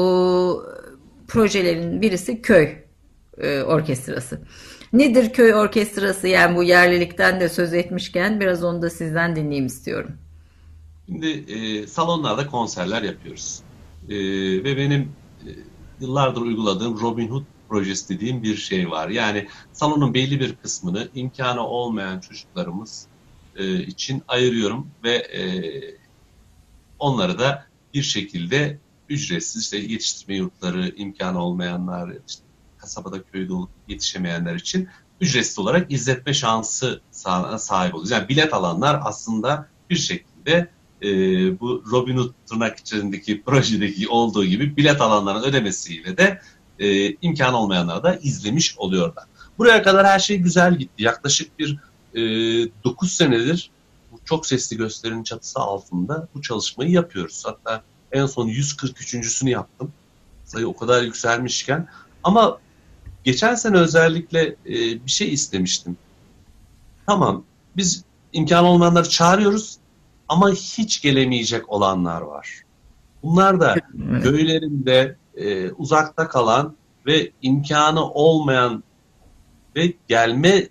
projelerin 1.28 2.02
birisi 2.02 2.42
köy 2.42 2.68
e, 3.38 3.62
orkestrası. 3.62 4.40
Nedir 4.92 5.32
köy 5.32 5.54
orkestrası 5.54 6.28
yani 6.28 6.56
bu 6.56 6.62
yerlilikten 6.62 7.40
de 7.40 7.48
söz 7.48 7.74
etmişken 7.74 8.40
biraz 8.40 8.64
onu 8.64 8.82
da 8.82 8.90
sizden 8.90 9.36
dinleyeyim 9.36 9.66
istiyorum. 9.66 10.12
Şimdi 11.06 11.26
e, 11.26 11.86
salonlarda 11.86 12.46
konserler 12.46 13.02
yapıyoruz. 13.02 13.60
E, 14.08 14.16
ve 14.64 14.76
benim 14.76 15.02
e, 15.46 15.50
yıllardır 16.00 16.40
uyguladığım 16.40 17.00
Robin 17.00 17.28
Hood 17.28 17.44
projesi 17.68 18.08
dediğim 18.08 18.42
bir 18.42 18.56
şey 18.56 18.90
var. 18.90 19.08
Yani 19.08 19.48
salonun 19.72 20.14
belli 20.14 20.40
bir 20.40 20.56
kısmını 20.56 21.08
imkanı 21.14 21.66
olmayan 21.66 22.20
çocuklarımız 22.20 23.06
e, 23.56 23.82
için 23.82 24.22
ayırıyorum 24.28 24.86
ve 25.04 25.14
e, 25.14 25.42
onları 26.98 27.38
da 27.38 27.66
bir 27.94 28.02
şekilde 28.02 28.78
ücretsiz 29.08 29.62
işte 29.62 29.76
yetiştirme 29.76 30.36
yurtları, 30.36 30.88
imkanı 30.96 31.44
olmayanlar, 31.44 32.12
işte 32.28 32.42
kasabada 32.88 33.22
köyde 33.22 33.52
olup 33.52 33.70
yetişemeyenler 33.88 34.54
için 34.54 34.88
ücretsiz 35.20 35.58
olarak 35.58 35.92
izletme 35.92 36.34
şansı 36.34 37.00
sahip 37.58 37.94
oluyoruz. 37.94 38.10
Yani 38.10 38.28
bilet 38.28 38.54
alanlar 38.54 39.00
aslında 39.04 39.68
bir 39.90 39.96
şekilde 39.96 40.70
e, 41.02 41.08
bu 41.60 41.84
Robin 41.90 42.16
Hood 42.16 42.32
tırnak 42.46 42.78
içerisindeki 42.78 43.42
projedeki 43.46 44.08
olduğu 44.08 44.44
gibi 44.44 44.76
bilet 44.76 45.00
alanların 45.00 45.42
ödemesiyle 45.42 46.16
de 46.16 46.40
e, 46.78 47.12
imkan 47.12 47.54
olmayanlar 47.54 48.02
da 48.02 48.16
izlemiş 48.22 48.78
oluyorlar. 48.78 49.24
Buraya 49.58 49.82
kadar 49.82 50.06
her 50.06 50.18
şey 50.18 50.38
güzel 50.38 50.74
gitti. 50.74 51.02
Yaklaşık 51.02 51.58
bir 51.58 51.78
e, 52.14 52.20
9 52.84 53.12
senedir 53.12 53.70
bu 54.12 54.20
çok 54.24 54.46
sesli 54.46 54.76
gösterinin 54.76 55.22
çatısı 55.22 55.60
altında 55.60 56.28
bu 56.34 56.42
çalışmayı 56.42 56.90
yapıyoruz. 56.90 57.42
Hatta 57.46 57.82
en 58.12 58.26
son 58.26 58.48
143.sünü 58.48 59.50
yaptım. 59.50 59.92
Sayı 60.44 60.68
o 60.68 60.76
kadar 60.76 61.02
yükselmişken 61.02 61.88
ama 62.22 62.58
geçen 63.28 63.54
sene 63.54 63.76
özellikle 63.76 64.56
e, 64.66 64.74
bir 65.06 65.10
şey 65.10 65.32
istemiştim. 65.32 65.96
Tamam 67.06 67.44
biz 67.76 68.04
imkan 68.32 68.64
olmayanları 68.64 69.08
çağırıyoruz 69.08 69.76
ama 70.28 70.50
hiç 70.50 71.02
gelemeyecek 71.02 71.72
olanlar 71.72 72.20
var. 72.20 72.62
Bunlar 73.22 73.60
da 73.60 73.76
köylerinde 74.22 75.16
e, 75.36 75.70
uzakta 75.70 76.28
kalan 76.28 76.76
ve 77.06 77.30
imkanı 77.42 78.04
olmayan 78.10 78.84
ve 79.76 79.94
gelme 80.08 80.68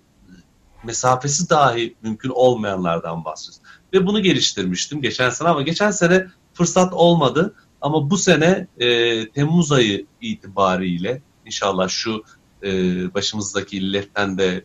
mesafesi 0.84 1.50
dahi 1.50 1.94
mümkün 2.02 2.30
olmayanlardan 2.30 3.24
bahsediyoruz. 3.24 3.60
Ve 3.92 4.06
bunu 4.06 4.22
geliştirmiştim 4.22 5.02
geçen 5.02 5.30
sene 5.30 5.48
ama 5.48 5.62
geçen 5.62 5.90
sene 5.90 6.26
fırsat 6.54 6.92
olmadı. 6.92 7.54
Ama 7.80 8.10
bu 8.10 8.16
sene 8.16 8.66
e, 8.78 9.28
Temmuz 9.28 9.72
ayı 9.72 10.06
itibariyle 10.20 11.22
inşallah 11.46 11.88
şu 11.88 12.24
e, 12.62 12.70
başımızdaki 13.14 13.76
illetten 13.76 14.38
de 14.38 14.64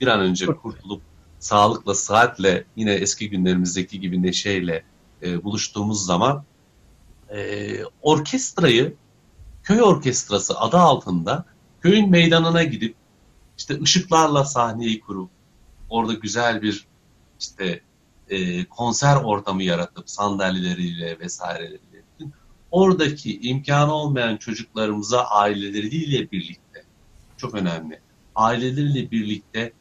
bir 0.00 0.06
an 0.06 0.20
önce 0.20 0.46
kurtulup 0.46 1.02
sağlıkla, 1.38 1.94
saatle 1.94 2.64
yine 2.76 2.92
eski 2.92 3.30
günlerimizdeki 3.30 4.00
gibi 4.00 4.22
neşeyle 4.22 4.84
e, 5.22 5.44
buluştuğumuz 5.44 6.06
zaman 6.06 6.44
e, 7.34 7.70
orkestrayı 8.02 8.94
köy 9.62 9.82
orkestrası 9.82 10.58
adı 10.58 10.76
altında 10.76 11.44
köyün 11.80 12.10
meydanına 12.10 12.62
gidip 12.62 12.94
işte 13.58 13.80
ışıklarla 13.82 14.44
sahneyi 14.44 15.00
kurup 15.00 15.30
orada 15.88 16.12
güzel 16.12 16.62
bir 16.62 16.86
işte 17.40 17.80
e, 18.28 18.64
konser 18.64 19.16
ortamı 19.16 19.62
yaratıp 19.62 20.10
sandalyeleriyle 20.10 21.18
vesaireleriyle 21.18 21.92
oradaki 22.70 23.40
imkanı 23.40 23.92
olmayan 23.92 24.36
çocuklarımıza 24.36 25.24
aileleriyle 25.24 26.30
birlikte 26.30 26.61
çok 27.42 27.54
önemli. 27.54 28.00
Aileleriyle 28.34 29.10
birlikte 29.10 29.72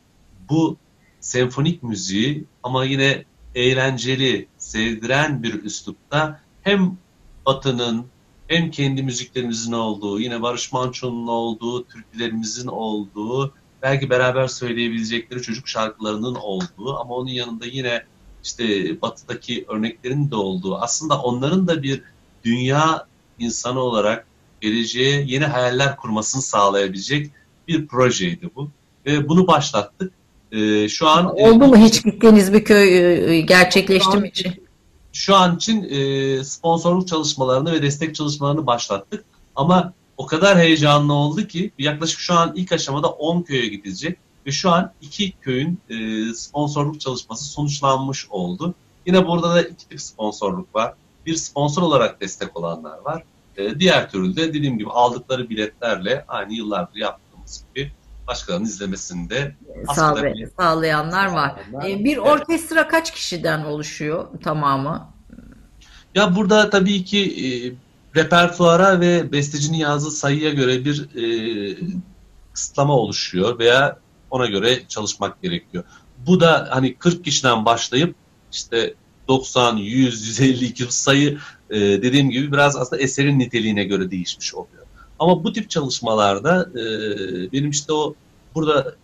bu 0.49 0.77
senfonik 1.19 1.83
müziği 1.83 2.45
ama 2.63 2.85
yine 2.85 3.23
eğlenceli, 3.55 4.47
sevdiren 4.57 5.43
bir 5.43 5.63
üslupta 5.63 6.41
hem 6.61 6.97
Batı'nın 7.45 8.05
hem 8.47 8.71
kendi 8.71 9.03
müziklerimizin 9.03 9.71
olduğu, 9.71 10.19
yine 10.19 10.41
Barış 10.41 10.71
Manço'nun 10.71 11.27
olduğu, 11.27 11.87
türkülerimizin 11.87 12.67
olduğu, 12.67 13.53
belki 13.81 14.09
beraber 14.09 14.47
söyleyebilecekleri 14.47 15.41
çocuk 15.41 15.67
şarkılarının 15.67 16.35
olduğu 16.35 16.99
ama 16.99 17.15
onun 17.15 17.29
yanında 17.29 17.65
yine 17.65 18.03
işte 18.43 18.65
Batı'daki 19.01 19.65
örneklerin 19.67 20.31
de 20.31 20.35
olduğu, 20.35 20.77
aslında 20.77 21.21
onların 21.21 21.67
da 21.67 21.83
bir 21.83 22.03
dünya 22.43 23.07
insanı 23.39 23.79
olarak 23.79 24.27
geleceğe 24.61 25.23
yeni 25.27 25.45
hayaller 25.45 25.95
kurmasını 25.95 26.41
sağlayabilecek 26.41 27.31
bir 27.67 27.87
projeydi 27.87 28.49
bu. 28.55 28.69
Ve 29.05 29.29
bunu 29.29 29.47
başlattık. 29.47 30.13
Ee, 30.51 30.89
şu 30.89 31.07
an 31.07 31.25
e, 31.37 31.49
oldu 31.49 31.67
mu 31.67 31.77
hiç 31.77 32.03
gittiğiniz 32.03 32.53
bir 32.53 32.65
köy 32.65 32.97
e, 32.97 33.33
e, 33.33 33.41
gerçekleşti 33.41 34.17
mi 34.17 34.27
için? 34.27 34.67
Şu 35.13 35.35
an 35.35 35.55
için 35.55 35.83
e, 35.83 36.43
sponsorluk 36.43 37.07
çalışmalarını 37.07 37.71
ve 37.71 37.81
destek 37.81 38.15
çalışmalarını 38.15 38.65
başlattık. 38.65 39.25
Ama 39.55 39.93
o 40.17 40.25
kadar 40.25 40.57
heyecanlı 40.57 41.13
oldu 41.13 41.47
ki 41.47 41.71
yaklaşık 41.79 42.19
şu 42.19 42.33
an 42.33 42.53
ilk 42.55 42.71
aşamada 42.71 43.09
10 43.09 43.41
köye 43.41 43.67
gidecek 43.67 44.17
ve 44.45 44.51
şu 44.51 44.69
an 44.69 44.91
iki 45.01 45.31
köyün 45.31 45.79
e, 45.89 46.25
sponsorluk 46.33 47.01
çalışması 47.01 47.45
sonuçlanmış 47.45 48.27
oldu. 48.29 48.73
Yine 49.05 49.27
burada 49.27 49.49
da 49.55 49.61
iki 49.61 49.87
tip 49.87 50.01
sponsorluk 50.01 50.75
var. 50.75 50.93
Bir 51.25 51.35
sponsor 51.35 51.81
olarak 51.81 52.21
destek 52.21 52.57
olanlar 52.57 52.97
var. 53.05 53.23
E, 53.57 53.79
diğer 53.79 54.11
türlü 54.11 54.35
de 54.35 54.53
dediğim 54.53 54.77
gibi 54.77 54.89
aldıkları 54.89 55.49
biletlerle 55.49 56.25
aynı 56.27 56.53
yıllardır 56.53 56.97
yaptığımız 57.51 57.65
gibi 57.75 57.91
başkalarının 58.27 58.65
izlemesinde 58.65 59.55
Sağlay 59.95 60.33
sağlayanlar 60.57 61.25
var. 61.25 61.55
Ee, 61.85 62.03
bir 62.03 62.17
orkestra 62.17 62.87
kaç 62.87 63.13
kişiden 63.13 63.65
oluşuyor 63.65 64.27
tamamı? 64.43 65.13
Ya 66.15 66.35
burada 66.35 66.69
tabii 66.69 67.03
ki 67.05 67.19
e, 67.19 67.45
repertuara 68.19 68.99
ve 68.99 69.31
bestecinin 69.31 69.77
yazdığı 69.77 70.11
sayıya 70.11 70.49
göre 70.49 70.85
bir 70.85 71.15
e, 71.15 71.77
kısıtlama 72.53 72.93
oluşuyor 72.93 73.59
veya 73.59 73.99
ona 74.29 74.45
göre 74.45 74.87
çalışmak 74.87 75.41
gerekiyor. 75.41 75.83
Bu 76.17 76.39
da 76.39 76.67
hani 76.71 76.95
40 76.95 77.25
kişiden 77.25 77.65
başlayıp 77.65 78.15
işte 78.51 78.93
90, 79.27 79.77
100, 79.77 80.27
150, 80.27 80.65
200 80.65 80.91
sayı 80.91 81.37
e, 81.69 81.79
dediğim 81.79 82.29
gibi 82.29 82.51
biraz 82.51 82.75
aslında 82.75 83.01
eserin 83.01 83.39
niteliğine 83.39 83.83
göre 83.83 84.11
değişmiş 84.11 84.55
oluyor. 84.55 84.80
Ama 85.21 85.43
bu 85.43 85.53
tip 85.53 85.69
çalışmalarda 85.69 86.69
e, 86.73 86.81
benim 87.51 87.69
işte 87.69 87.93
o 87.93 88.15
burada 88.55 88.95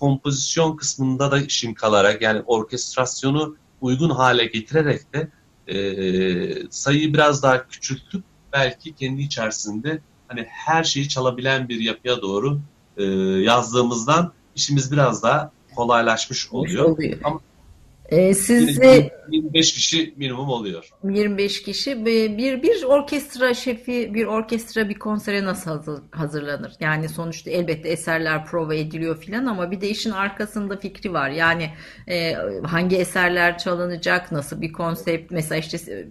kompozisyon 0.00 0.76
kısmında 0.76 1.30
da 1.30 1.38
işim 1.38 1.74
kalarak 1.74 2.22
yani 2.22 2.42
orkestrasyonu 2.46 3.56
uygun 3.80 4.10
hale 4.10 4.46
getirerek 4.46 5.00
de 5.14 5.28
e, 5.66 5.76
sayıyı 6.70 7.14
biraz 7.14 7.42
daha 7.42 7.68
küçültüp 7.68 8.24
belki 8.52 8.94
kendi 8.94 9.22
içerisinde 9.22 10.00
hani 10.28 10.46
her 10.48 10.84
şeyi 10.84 11.08
çalabilen 11.08 11.68
bir 11.68 11.80
yapıya 11.80 12.22
doğru 12.22 12.60
e, 12.96 13.04
yazdığımızdan 13.44 14.32
işimiz 14.56 14.92
biraz 14.92 15.22
daha 15.22 15.52
kolaylaşmış 15.74 16.52
oluyor. 16.52 16.84
oluyor. 16.84 17.18
Ama 17.24 17.40
Ee, 18.10 18.34
size 18.34 19.10
25 19.30 19.74
kişi 19.74 20.14
minimum 20.16 20.48
oluyor. 20.48 20.90
25 21.04 21.62
kişi 21.62 22.06
bir 22.06 22.36
bir, 22.62 22.82
orkestra 22.82 23.54
şefi 23.54 24.14
bir 24.14 24.24
orkestra 24.26 24.88
bir 24.88 24.94
konsere 24.94 25.44
nasıl 25.44 25.70
hazır- 25.70 26.02
hazırlanır? 26.10 26.72
Yani 26.80 27.08
sonuçta 27.08 27.50
elbette 27.50 27.88
eserler 27.88 28.44
prova 28.46 28.74
ediliyor 28.74 29.20
filan 29.20 29.46
ama 29.46 29.70
bir 29.70 29.80
de 29.80 29.88
işin 29.88 30.10
arkasında 30.10 30.76
fikri 30.76 31.12
var. 31.12 31.30
Yani 31.30 31.70
e, 32.08 32.34
hangi 32.64 32.96
eserler 32.96 33.58
çalınacak, 33.58 34.32
nasıl 34.32 34.60
bir 34.60 34.72
konsept 34.72 35.30
mesela 35.30 35.58
işte 35.58 36.06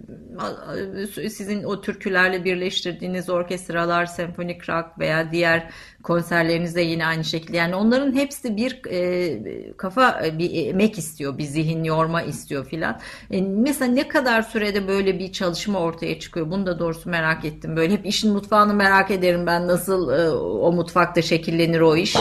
e, 1.24 1.28
sizin 1.30 1.62
o 1.62 1.80
türkülerle 1.80 2.44
birleştirdiğiniz 2.44 3.30
orkestralar, 3.30 4.06
senfonik 4.06 4.68
rock 4.68 4.98
veya 4.98 5.32
diğer 5.32 5.70
konserlerinizde 6.02 6.80
yine 6.80 7.06
aynı 7.06 7.24
şekilde. 7.24 7.56
Yani 7.56 7.74
onların 7.74 8.14
hepsi 8.14 8.56
bir 8.56 8.80
e, 8.90 9.72
kafa 9.76 10.22
bir 10.38 10.66
emek 10.66 10.98
istiyor, 10.98 11.38
bir 11.38 11.44
zihin 11.44 11.84
yorma 11.84 12.22
istiyor 12.22 12.66
filan. 12.66 13.00
E, 13.30 13.40
mesela 13.42 13.92
ne 13.92 14.08
kadar 14.08 14.42
sürede 14.42 14.88
böyle 14.88 15.18
bir 15.18 15.32
çalışma 15.32 15.78
ortaya 15.78 16.20
çıkıyor? 16.20 16.50
Bunu 16.50 16.66
da 16.66 16.78
doğrusu 16.78 17.10
merak 17.10 17.44
ettim. 17.44 17.76
Böyle 17.76 17.92
hep 17.92 18.06
işin 18.06 18.32
mutfağını 18.32 18.74
merak 18.74 19.10
ederim 19.10 19.46
ben 19.46 19.68
nasıl 19.68 20.10
e, 20.10 20.30
o 20.30 20.72
mutfakta 20.72 21.22
şekillenir 21.22 21.80
o 21.80 21.96
iş. 21.96 22.16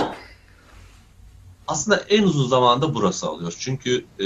Aslında 1.67 1.97
en 2.09 2.23
uzun 2.23 2.47
zamanda 2.47 2.95
burası 2.95 3.27
alıyor. 3.27 3.55
Çünkü 3.59 4.05
e, 4.19 4.25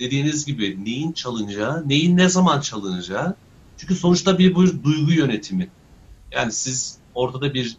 dediğiniz 0.00 0.46
gibi 0.46 0.84
neyin 0.84 1.12
çalınacağı, 1.12 1.88
neyin 1.88 2.16
ne 2.16 2.28
zaman 2.28 2.60
çalınacağı. 2.60 3.36
Çünkü 3.76 3.94
sonuçta 3.94 4.38
bir, 4.38 4.56
bir 4.56 4.82
duygu 4.84 5.12
yönetimi. 5.12 5.68
Yani 6.32 6.52
siz 6.52 6.98
ortada 7.14 7.54
bir 7.54 7.76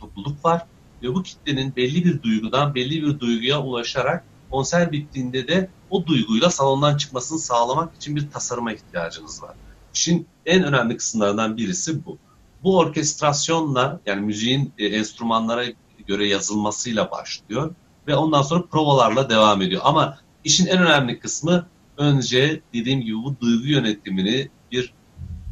topluluk 0.00 0.44
var 0.44 0.66
ve 1.02 1.14
bu 1.14 1.22
kitlenin 1.22 1.76
belli 1.76 2.04
bir 2.04 2.22
duygudan 2.22 2.74
belli 2.74 3.02
bir 3.02 3.20
duyguya 3.20 3.62
ulaşarak 3.62 4.24
konser 4.50 4.92
bittiğinde 4.92 5.48
de 5.48 5.70
o 5.90 6.06
duyguyla 6.06 6.50
salondan 6.50 6.96
çıkmasını 6.96 7.38
sağlamak 7.38 7.96
için 7.96 8.16
bir 8.16 8.30
tasarıma 8.30 8.72
ihtiyacınız 8.72 9.42
var. 9.42 9.54
İşin 9.94 10.26
en 10.46 10.64
önemli 10.64 10.96
kısımlarından 10.96 11.56
birisi 11.56 12.06
bu. 12.06 12.18
Bu 12.62 12.78
orkestrasyonla 12.78 14.00
yani 14.06 14.20
müziğin 14.20 14.72
e, 14.78 14.86
enstrümanlara 14.86 15.64
göre 16.06 16.28
yazılmasıyla 16.28 17.10
başlıyor 17.10 17.74
ve 18.06 18.16
ondan 18.16 18.42
sonra 18.42 18.66
provalarla 18.66 19.30
devam 19.30 19.62
ediyor. 19.62 19.82
Ama 19.84 20.18
işin 20.44 20.66
en 20.66 20.78
önemli 20.78 21.18
kısmı 21.20 21.66
önce 21.96 22.60
dediğim 22.74 23.00
gibi 23.00 23.16
bu 23.16 23.40
duygu 23.40 23.66
yönetimini 23.66 24.48
bir 24.72 24.94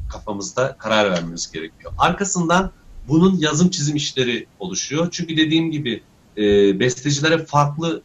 kafamızda 0.08 0.76
karar 0.78 1.10
vermemiz 1.10 1.52
gerekiyor. 1.52 1.92
Arkasından 1.98 2.70
bunun 3.08 3.38
yazım 3.38 3.70
çizim 3.70 3.96
işleri 3.96 4.46
oluşuyor. 4.58 5.08
Çünkü 5.10 5.36
dediğim 5.36 5.70
gibi 5.70 6.02
e, 6.36 6.42
bestecilere 6.80 7.44
farklı 7.44 8.02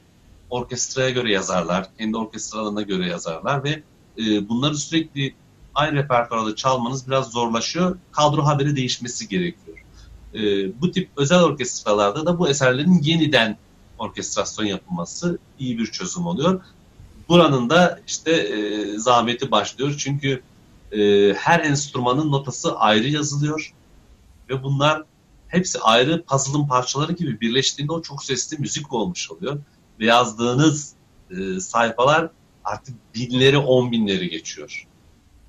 orkestraya 0.49 1.09
göre 1.09 1.31
yazarlar, 1.31 1.89
kendi 1.97 2.17
orkestralarına 2.17 2.81
göre 2.81 3.07
yazarlar 3.07 3.63
ve 3.63 3.83
e, 4.17 4.49
bunları 4.49 4.77
sürekli 4.77 5.33
aynı 5.75 5.95
repertuarda 5.95 6.55
çalmanız 6.55 7.07
biraz 7.07 7.31
zorlaşıyor. 7.31 7.97
Kadro 8.11 8.45
haberi 8.45 8.75
değişmesi 8.75 9.27
gerekiyor. 9.27 9.77
E, 10.33 10.39
bu 10.81 10.91
tip 10.91 11.09
özel 11.17 11.41
orkestralarda 11.43 12.25
da 12.25 12.39
bu 12.39 12.49
eserlerin 12.49 13.01
yeniden 13.03 13.57
orkestrasyon 13.99 14.65
yapılması 14.65 15.37
iyi 15.59 15.77
bir 15.77 15.85
çözüm 15.85 16.25
oluyor. 16.25 16.61
Buranın 17.29 17.69
da 17.69 17.99
işte 18.07 18.31
e, 18.31 18.97
zahmeti 18.97 19.51
başlıyor 19.51 19.95
çünkü 19.97 20.41
e, 20.91 21.33
her 21.33 21.59
enstrümanın 21.59 22.31
notası 22.31 22.75
ayrı 22.75 23.07
yazılıyor 23.07 23.73
ve 24.49 24.63
bunlar 24.63 25.03
hepsi 25.47 25.79
ayrı 25.79 26.23
puzzle'ın 26.23 26.67
parçaları 26.67 27.11
gibi 27.11 27.41
birleştiğinde 27.41 27.93
o 27.93 28.01
çok 28.01 28.23
sesli 28.23 28.57
müzik 28.57 28.93
olmuş 28.93 29.31
oluyor. 29.31 29.57
Ve 29.99 30.05
yazdığınız 30.05 30.93
e, 31.31 31.59
sayfalar 31.59 32.29
artık 32.63 32.95
binleri 33.15 33.57
on 33.57 33.91
binleri 33.91 34.29
geçiyor. 34.29 34.87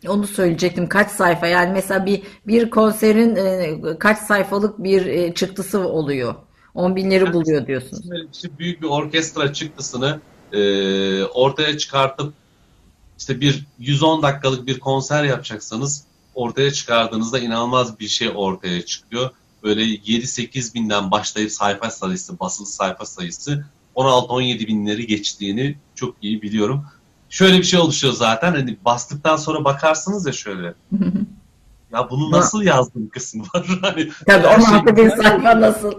Onu 0.09 0.27
söyleyecektim. 0.27 0.89
Kaç 0.89 1.11
sayfa? 1.11 1.47
Yani 1.47 1.73
mesela 1.73 2.07
bir 2.07 2.23
bir 2.47 2.71
konserin 2.71 3.37
e, 3.37 3.99
kaç 3.99 4.19
sayfalık 4.19 4.79
bir 4.79 5.07
e, 5.07 5.35
çıktısı 5.35 5.79
oluyor? 5.89 6.35
On 6.75 6.97
binleri 6.97 7.33
buluyor 7.33 7.67
diyorsunuz. 7.67 8.07
İşte 8.33 8.49
büyük 8.59 8.83
bir 8.83 8.87
orkestra 8.87 9.53
çıktısını 9.53 10.21
e, 10.53 11.25
ortaya 11.25 11.79
çıkartıp 11.79 12.35
işte 13.19 13.41
bir 13.41 13.67
110 13.79 14.23
dakikalık 14.23 14.67
bir 14.67 14.81
konser 14.81 15.25
yapacaksanız 15.25 16.05
ortaya 16.35 16.73
çıkardığınızda 16.73 17.39
inanılmaz 17.39 18.01
bir 18.01 18.09
şey 18.09 18.31
ortaya 18.35 18.87
çıkıyor. 18.87 19.31
Böyle 19.63 19.83
7-8 19.83 20.75
binden 20.75 21.11
başlayıp 21.11 21.53
sayfa 21.53 21.91
sayısı, 21.91 22.41
basılı 22.41 22.67
sayfa 22.67 23.05
sayısı 23.07 23.65
16-17 23.97 24.67
binleri 24.67 25.07
geçtiğini 25.07 25.79
çok 25.95 26.15
iyi 26.23 26.43
biliyorum. 26.43 26.87
Şöyle 27.29 27.59
bir 27.59 27.65
şey 27.65 27.81
oluşuyor 27.81 28.13
zaten 28.13 28.53
hani 28.53 28.77
bastıktan 28.85 29.37
sonra 29.37 29.65
bakarsınız 29.65 30.27
ya 30.27 30.33
şöyle. 30.33 30.75
ya 31.93 32.11
bunu 32.11 32.31
nasıl 32.31 32.63
yazdım 32.63 33.09
kısmı 33.09 33.45
var. 33.55 33.67
hani 33.83 34.11
Tabii 34.27 34.47
her 34.47 34.59
16 34.59 34.87
şey- 34.87 34.97
bin 34.97 35.09
sayfa 35.23 35.61
nasıl? 35.61 35.93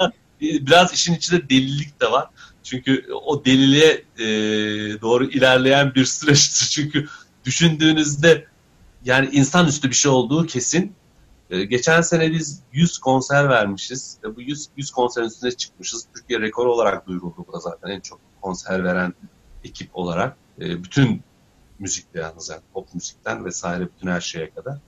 biraz 0.40 0.92
işin 0.92 1.14
içinde 1.14 1.48
delilik 1.50 2.00
de 2.00 2.10
var. 2.10 2.28
Çünkü 2.62 3.06
o 3.24 3.44
deliliğe 3.44 4.04
e, 4.18 4.26
doğru 5.00 5.24
ilerleyen 5.24 5.94
bir 5.94 6.04
süreçtir. 6.04 6.66
Çünkü 6.66 7.08
düşündüğünüzde 7.44 8.46
yani 9.04 9.28
insanüstü 9.32 9.90
bir 9.90 9.94
şey 9.94 10.10
olduğu 10.10 10.46
kesin. 10.46 10.92
E, 11.50 11.64
geçen 11.64 12.00
sene 12.00 12.32
biz 12.32 12.62
100 12.72 12.98
konser 12.98 13.48
vermişiz. 13.48 14.18
Bu 14.36 14.40
100, 14.40 14.68
100 14.76 14.90
konserin 14.90 15.26
üstüne 15.26 15.50
çıkmışız. 15.50 16.06
Türkiye 16.14 16.40
rekoru 16.40 16.72
olarak 16.72 17.06
duyuruldu 17.06 17.44
bu 17.48 17.52
da 17.52 17.58
zaten 17.58 17.90
en 17.90 18.00
çok 18.00 18.20
konser 18.40 18.84
veren 18.84 19.14
ekip 19.64 19.96
olarak. 19.96 20.36
E, 20.60 20.84
bütün 20.84 21.22
müzikte 21.78 22.20
yalnız 22.20 22.48
yani 22.50 22.60
pop 22.72 22.94
müzikten 22.94 23.44
vesaire 23.44 23.88
bütün 23.94 24.08
her 24.08 24.20
şeye 24.20 24.50
kadar. 24.50 24.78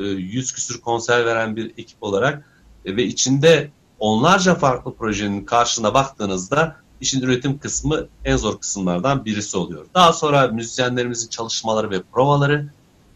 E, 0.00 0.04
100 0.04 0.52
küsür 0.52 0.80
konser 0.80 1.26
veren 1.26 1.56
bir 1.56 1.70
ekip 1.78 2.02
olarak 2.02 2.44
e, 2.84 2.96
ve 2.96 3.04
içinde 3.04 3.70
onlarca 3.98 4.54
farklı 4.54 4.94
projenin 4.94 5.44
karşına 5.44 5.94
baktığınızda 5.94 6.76
işin 7.00 7.20
üretim 7.20 7.58
kısmı 7.58 8.06
en 8.24 8.36
zor 8.36 8.60
kısımlardan 8.60 9.24
birisi 9.24 9.56
oluyor. 9.56 9.86
Daha 9.94 10.12
sonra 10.12 10.48
müzisyenlerimizin 10.48 11.28
çalışmaları 11.28 11.90
ve 11.90 12.02
provaları, 12.02 12.68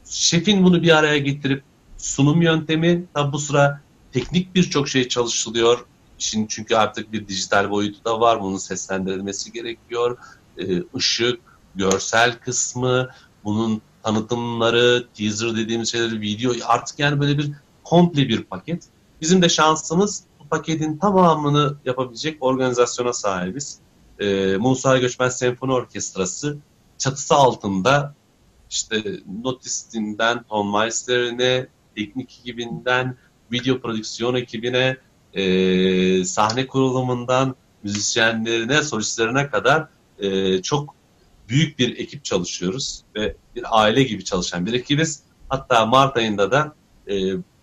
şefin 0.05 0.65
bunu 0.65 0.83
bir 0.83 0.97
araya 0.97 1.19
getirip 1.19 1.63
sunum 1.99 2.43
yöntemi, 2.43 3.05
tabi 3.15 3.33
bu 3.33 3.39
sıra 3.39 3.81
teknik 4.13 4.55
birçok 4.55 4.89
şey 4.89 5.09
çalışılıyor. 5.09 5.85
İşin 6.19 6.47
çünkü 6.47 6.75
artık 6.75 7.13
bir 7.13 7.29
dijital 7.29 7.71
boyutu 7.71 8.05
da 8.05 8.21
var, 8.21 8.41
bunun 8.41 8.57
seslendirilmesi 8.57 9.53
gerekiyor. 9.53 10.19
Ee, 10.59 10.83
ışık, 10.97 11.41
görsel 11.75 12.39
kısmı, 12.39 13.09
bunun 13.45 13.83
tanıtımları, 14.03 15.07
teaser 15.15 15.57
dediğimiz 15.57 15.93
şeyleri, 15.93 16.21
video 16.21 16.53
artık 16.67 16.99
yani 16.99 17.21
böyle 17.21 17.39
bir 17.39 17.51
komple 17.85 18.29
bir 18.29 18.43
paket. 18.43 18.85
Bizim 19.21 19.43
de 19.43 19.49
şansımız 19.49 20.25
bu 20.41 20.49
paketin 20.49 20.97
tamamını 20.99 21.77
yapabilecek 21.85 22.43
organizasyona 22.43 23.13
sahibiz. 23.13 23.79
Ee, 24.21 24.57
Musa 24.57 24.99
Göçmen 24.99 25.29
Senfoni 25.29 25.73
Orkestrası 25.73 26.59
çatısı 26.99 27.35
altında 27.35 28.15
işte 28.71 29.03
notistinden 29.43 30.43
Tom 30.43 30.75
teknik 31.97 32.41
ekibinden, 32.41 33.17
video 33.53 33.81
prodüksiyon 33.81 34.35
ekibine, 34.35 34.97
e, 35.35 36.25
sahne 36.25 36.67
kurulumundan 36.67 37.57
müzisyenlerine, 37.83 38.83
solistlerine 38.83 39.51
kadar 39.51 39.89
e, 40.19 40.63
çok 40.63 40.95
büyük 41.49 41.79
bir 41.79 41.99
ekip 41.99 42.25
çalışıyoruz 42.25 43.03
ve 43.17 43.37
bir 43.57 43.65
aile 43.83 44.03
gibi 44.03 44.25
çalışan 44.25 44.67
bir 44.67 44.73
ekibiz. 44.73 45.23
Hatta 45.49 45.87
Mart 45.87 46.17
ayında 46.17 46.51
da 46.51 46.75
e, 47.09 47.15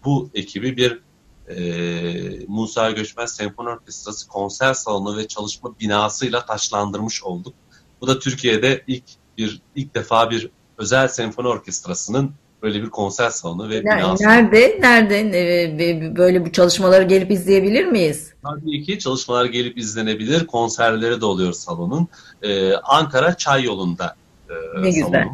bu 0.06 0.30
ekibi 0.34 0.78
bir 0.78 1.00
e, 1.48 2.46
Musa 2.48 2.92
Göçmen 2.92 3.26
Senfoni 3.26 3.70
Orkestrası 3.70 4.28
konser 4.28 4.74
salonu 4.74 5.18
ve 5.18 5.28
çalışma 5.28 5.80
binasıyla 5.80 6.46
taşlandırmış 6.46 7.24
olduk. 7.24 7.54
Bu 8.02 8.08
da 8.08 8.20
Türkiye'de 8.20 8.84
ilk 8.88 9.04
bir 9.38 9.62
ilk 9.76 9.96
defa 9.96 10.32
bir 10.32 10.50
özel 10.82 11.08
senfoni 11.08 11.48
orkestrasının 11.48 12.32
böyle 12.64 12.84
bir 12.84 12.90
konser 12.90 13.30
salonu 13.30 13.70
ve 13.70 13.84
binası. 13.84 14.24
Nerede? 14.24 14.78
Nerede? 14.82 15.20
Ee, 15.20 16.16
Böyle 16.18 16.46
bu 16.46 16.52
çalışmaları 16.52 17.04
gelip 17.04 17.32
izleyebilir 17.32 17.86
miyiz? 17.86 18.34
Tabii 18.44 18.84
ki 18.84 19.00
çalışmalar 19.00 19.46
gelip 19.46 19.78
izlenebilir. 19.78 20.48
Konserleri 20.48 21.22
de 21.22 21.26
oluyor 21.26 21.54
salonun. 21.54 22.08
Ee, 22.42 22.74
Ankara 22.74 23.38
Çay 23.38 23.64
Yolu'nda 23.64 24.16
e, 24.50 24.82
Ne 24.82 24.90
güzel. 24.90 25.28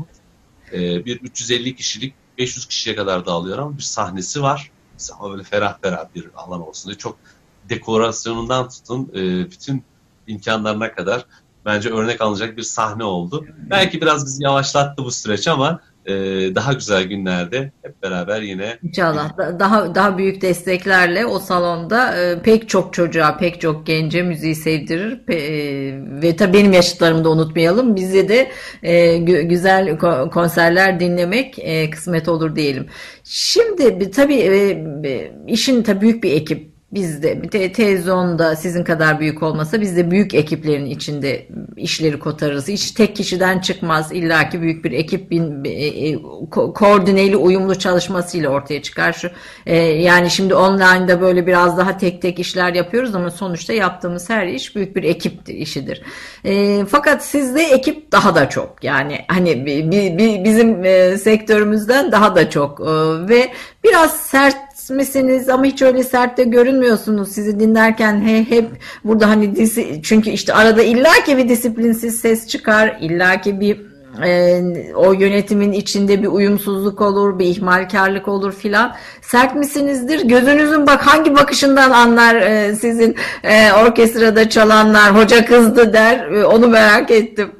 Ee, 0.73 1.05
bir 1.05 1.21
350 1.21 1.75
kişilik 1.75 2.13
500 2.37 2.65
kişiye 2.65 2.95
kadar 2.95 3.25
dağılıyor 3.25 3.57
ama 3.57 3.77
bir 3.77 3.83
sahnesi 3.83 4.41
var. 4.41 4.71
Ama 5.19 5.31
böyle 5.31 5.43
ferah 5.43 5.77
ferah 5.81 6.05
bir 6.15 6.29
alan 6.35 6.67
olsun 6.67 6.89
diye 6.89 6.97
çok 6.97 7.17
dekorasyonundan 7.69 8.69
tutun 8.69 9.11
e, 9.15 9.51
bütün 9.51 9.83
imkanlarına 10.27 10.91
kadar 10.91 11.25
bence 11.67 11.89
örnek 11.89 12.21
alınacak 12.21 12.57
bir 12.57 12.63
sahne 12.63 13.03
oldu. 13.03 13.45
Belki 13.69 14.01
biraz 14.01 14.25
bizi 14.25 14.43
yavaşlattı 14.43 15.03
bu 15.03 15.11
süreç 15.11 15.47
ama 15.47 15.79
e, 16.07 16.13
daha 16.55 16.73
güzel 16.73 17.03
günlerde 17.03 17.71
hep 17.81 18.03
beraber 18.03 18.41
yine 18.41 18.77
İnşallah 18.83 19.37
daha 19.59 19.95
daha 19.95 20.17
büyük 20.17 20.41
desteklerle 20.41 21.25
o 21.25 21.39
salonda 21.39 22.15
e, 22.15 22.41
pek 22.41 22.69
çok 22.69 22.93
çocuğa, 22.93 23.37
pek 23.37 23.61
çok 23.61 23.85
gence 23.85 24.23
müziği 24.23 24.55
sevdirir 24.55 25.25
Pe, 25.25 25.35
e, 25.35 25.57
ve 26.21 26.35
tabii 26.35 26.53
benim 26.53 26.73
yaşıtlarımı 26.73 27.23
da 27.23 27.29
unutmayalım. 27.29 27.95
Bize 27.95 28.29
de 28.29 28.51
e, 28.83 29.17
güzel 29.43 29.97
konserler 30.31 30.99
dinlemek 30.99 31.59
e, 31.59 31.89
kısmet 31.89 32.27
olur 32.27 32.55
diyelim. 32.55 32.87
Şimdi 33.23 34.11
tabii 34.11 34.37
e, 34.37 35.31
işin 35.47 35.83
tabii 35.83 36.01
büyük 36.01 36.23
bir 36.23 36.31
ekip 36.31 36.76
biz 36.91 37.23
de 37.23 37.41
te 37.41 37.71
televizyonda 37.71 38.55
sizin 38.55 38.83
kadar 38.83 39.19
büyük 39.19 39.43
olmasa 39.43 39.81
biz 39.81 39.97
de 39.97 40.11
büyük 40.11 40.33
ekiplerin 40.33 40.85
içinde 40.85 41.47
işleri 41.77 42.19
kotarırız. 42.19 42.67
Hiç 42.67 42.91
tek 42.91 43.15
kişiden 43.15 43.59
çıkmaz. 43.59 44.11
İlla 44.11 44.49
ki 44.49 44.61
büyük 44.61 44.85
bir 44.85 44.91
ekip 44.91 45.31
bin, 45.31 45.65
e, 45.65 45.69
e, 45.69 46.21
ko 46.51 46.73
koordineli 46.73 47.37
uyumlu 47.37 47.79
çalışmasıyla 47.79 48.49
ortaya 48.49 48.81
çıkar. 48.81 49.13
Şu, 49.13 49.29
e, 49.65 49.75
yani 49.77 50.29
şimdi 50.29 50.55
online'da 50.55 51.21
böyle 51.21 51.47
biraz 51.47 51.77
daha 51.77 51.97
tek 51.97 52.21
tek 52.21 52.39
işler 52.39 52.73
yapıyoruz 52.73 53.15
ama 53.15 53.31
sonuçta 53.31 53.73
yaptığımız 53.73 54.29
her 54.29 54.47
iş 54.47 54.75
büyük 54.75 54.95
bir 54.95 55.03
ekip 55.03 55.49
işidir. 55.49 56.01
E, 56.45 56.85
fakat 56.85 57.25
sizde 57.25 57.63
ekip 57.63 58.11
daha 58.11 58.35
da 58.35 58.49
çok. 58.49 58.83
Yani 58.83 59.25
hani 59.27 59.65
bi, 59.65 59.91
bi, 59.91 60.41
bizim 60.43 60.85
e, 60.85 61.17
sektörümüzden 61.17 62.11
daha 62.11 62.35
da 62.35 62.49
çok 62.49 62.79
e, 62.79 62.83
ve 63.29 63.51
biraz 63.83 64.17
sert 64.17 64.66
misiniz 64.89 65.49
ama 65.49 65.65
hiç 65.65 65.81
öyle 65.81 66.03
sert 66.03 66.37
de 66.37 66.43
görünmüyorsunuz 66.43 67.31
sizi 67.31 67.59
dinlerken 67.59 68.21
he, 68.21 68.49
hep 68.49 68.69
burada 69.03 69.29
hani 69.29 69.55
disi, 69.55 70.01
çünkü 70.03 70.29
işte 70.29 70.53
arada 70.53 70.81
illaki 70.81 71.37
bir 71.37 71.49
disiplinsiz 71.49 72.19
ses 72.19 72.47
çıkar 72.47 72.97
illaki 73.01 73.59
bir 73.59 73.87
e, 74.25 74.61
o 74.95 75.13
yönetimin 75.13 75.71
içinde 75.71 76.23
bir 76.23 76.27
uyumsuzluk 76.27 77.01
olur, 77.01 77.39
bir 77.39 77.45
ihmalkarlık 77.45 78.27
olur 78.27 78.53
filan. 78.53 78.95
Sert 79.21 79.55
misinizdir? 79.55 80.21
Gözünüzün 80.21 80.87
bak 80.87 81.07
hangi 81.07 81.35
bakışından 81.35 81.91
anlar 81.91 82.35
e, 82.35 82.75
sizin 82.75 83.15
e, 83.43 83.73
orkestrada 83.73 84.49
çalanlar, 84.49 85.15
hoca 85.15 85.45
kızdı 85.45 85.93
der. 85.93 86.31
E, 86.31 86.45
onu 86.45 86.67
merak 86.67 87.11
ettim. 87.11 87.51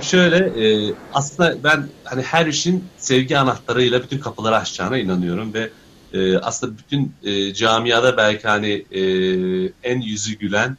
Şöyle 0.00 0.36
e, 0.36 0.94
aslında 1.14 1.56
ben 1.64 1.84
hani 2.04 2.22
her 2.22 2.46
işin 2.46 2.84
sevgi 2.98 3.38
anahtarıyla 3.38 4.02
bütün 4.02 4.18
kapıları 4.18 4.56
açacağına 4.56 4.98
inanıyorum 4.98 5.54
ve 5.54 5.70
e, 6.12 6.38
aslında 6.38 6.78
bütün 6.78 7.14
e, 7.22 7.54
camiada 7.54 8.16
belki 8.16 8.48
hani 8.48 8.86
e, 8.90 9.02
en 9.82 10.00
yüzü 10.00 10.38
gülen, 10.38 10.76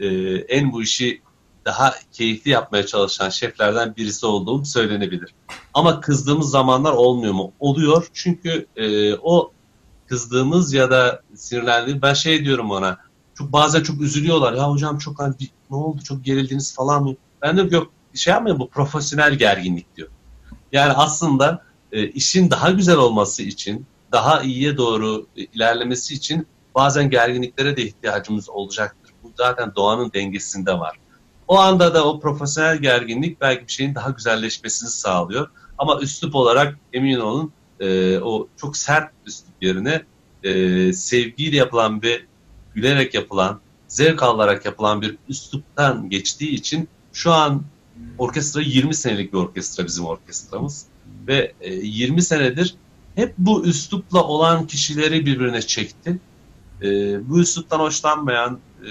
e, 0.00 0.08
en 0.34 0.72
bu 0.72 0.82
işi 0.82 1.22
daha 1.64 1.94
keyifli 2.12 2.50
yapmaya 2.50 2.86
çalışan 2.86 3.28
şeflerden 3.28 3.96
birisi 3.96 4.26
olduğum 4.26 4.64
söylenebilir. 4.64 5.34
Ama 5.74 6.00
kızdığımız 6.00 6.50
zamanlar 6.50 6.92
olmuyor 6.92 7.32
mu? 7.32 7.52
Oluyor 7.60 8.06
çünkü 8.12 8.66
e, 8.76 9.14
o 9.14 9.52
kızdığımız 10.08 10.72
ya 10.72 10.90
da 10.90 11.22
sinirlendiğimiz 11.34 12.02
ben 12.02 12.14
şey 12.14 12.44
diyorum 12.44 12.70
ona 12.70 12.98
çok 13.34 13.52
bazen 13.52 13.82
çok 13.82 14.00
üzülüyorlar 14.00 14.52
ya 14.52 14.70
hocam 14.70 14.98
çok 14.98 15.18
hani 15.20 15.34
ne 15.70 15.76
oldu 15.76 16.02
çok 16.02 16.24
gerildiniz 16.24 16.74
falan 16.74 17.02
mı? 17.02 17.14
Ben 17.42 17.56
de 17.56 17.76
yok 17.76 17.90
şey 18.14 18.32
yapmayın 18.32 18.58
bu 18.58 18.68
profesyonel 18.68 19.34
gerginlik 19.34 19.96
diyor. 19.96 20.08
Yani 20.72 20.92
aslında 20.92 21.62
e, 21.92 22.08
işin 22.08 22.50
daha 22.50 22.70
güzel 22.70 22.96
olması 22.96 23.42
için 23.42 23.86
daha 24.12 24.42
iyiye 24.42 24.76
doğru 24.76 25.26
ilerlemesi 25.36 26.14
için 26.14 26.46
bazen 26.74 27.10
gerginliklere 27.10 27.76
de 27.76 27.82
ihtiyacımız 27.82 28.50
olacaktır. 28.50 29.12
Bu 29.22 29.32
zaten 29.36 29.72
doğanın 29.76 30.12
dengesinde 30.12 30.72
var. 30.72 30.96
O 31.48 31.58
anda 31.58 31.94
da 31.94 32.08
o 32.08 32.20
profesyonel 32.20 32.78
gerginlik 32.78 33.40
belki 33.40 33.66
bir 33.66 33.72
şeyin 33.72 33.94
daha 33.94 34.10
güzelleşmesini 34.10 34.90
sağlıyor. 34.90 35.50
Ama 35.78 36.00
üslup 36.00 36.34
olarak 36.34 36.78
emin 36.92 37.20
olun 37.20 37.52
e, 37.80 38.18
o 38.18 38.48
çok 38.56 38.76
sert 38.76 39.10
üslup 39.26 39.54
yerine 39.60 40.02
e, 40.44 40.92
sevgiyle 40.92 41.56
yapılan 41.56 42.02
ve 42.02 42.20
gülerek 42.74 43.14
yapılan, 43.14 43.60
zevk 43.88 44.22
alarak 44.22 44.64
yapılan 44.64 45.02
bir 45.02 45.16
üsluptan 45.28 46.10
geçtiği 46.10 46.50
için 46.50 46.88
şu 47.12 47.32
an 47.32 47.62
orkestra 48.18 48.60
20 48.60 48.94
senelik 48.94 49.32
bir 49.32 49.38
orkestra 49.38 49.86
bizim 49.86 50.04
orkestramız. 50.04 50.86
Ve 51.26 51.52
e, 51.60 51.74
20 51.74 52.22
senedir 52.22 52.74
hep 53.14 53.34
bu 53.38 53.64
üslupla 53.64 54.24
olan 54.24 54.66
kişileri 54.66 55.26
birbirine 55.26 55.62
çekti. 55.62 56.18
E, 56.82 56.88
bu 57.28 57.40
üsluptan 57.40 57.78
hoşlanmayan 57.78 58.58
e, 58.82 58.90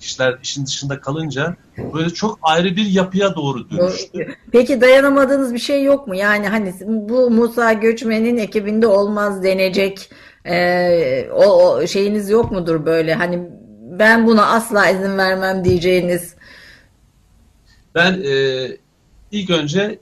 kişiler 0.00 0.38
işin 0.42 0.66
dışında 0.66 1.00
kalınca 1.00 1.56
böyle 1.94 2.10
çok 2.10 2.38
ayrı 2.42 2.76
bir 2.76 2.86
yapıya 2.86 3.34
doğru 3.34 3.70
dönüştü. 3.70 4.34
Peki 4.52 4.80
dayanamadığınız 4.80 5.54
bir 5.54 5.58
şey 5.58 5.84
yok 5.84 6.08
mu? 6.08 6.14
Yani 6.14 6.48
hani 6.48 6.74
bu 6.86 7.30
Musa 7.30 7.72
Göçmen'in 7.72 8.36
ekibinde 8.36 8.86
olmaz 8.86 9.42
denecek 9.42 10.10
e, 10.44 11.28
o, 11.30 11.44
o 11.44 11.86
şeyiniz 11.86 12.30
yok 12.30 12.52
mudur 12.52 12.86
böyle? 12.86 13.14
Hani 13.14 13.48
ben 13.98 14.26
buna 14.26 14.46
asla 14.46 14.90
izin 14.90 15.18
vermem 15.18 15.64
diyeceğiniz. 15.64 16.34
Ben 17.94 18.22
e, 18.24 18.66
ilk 19.32 19.50
önce 19.50 19.98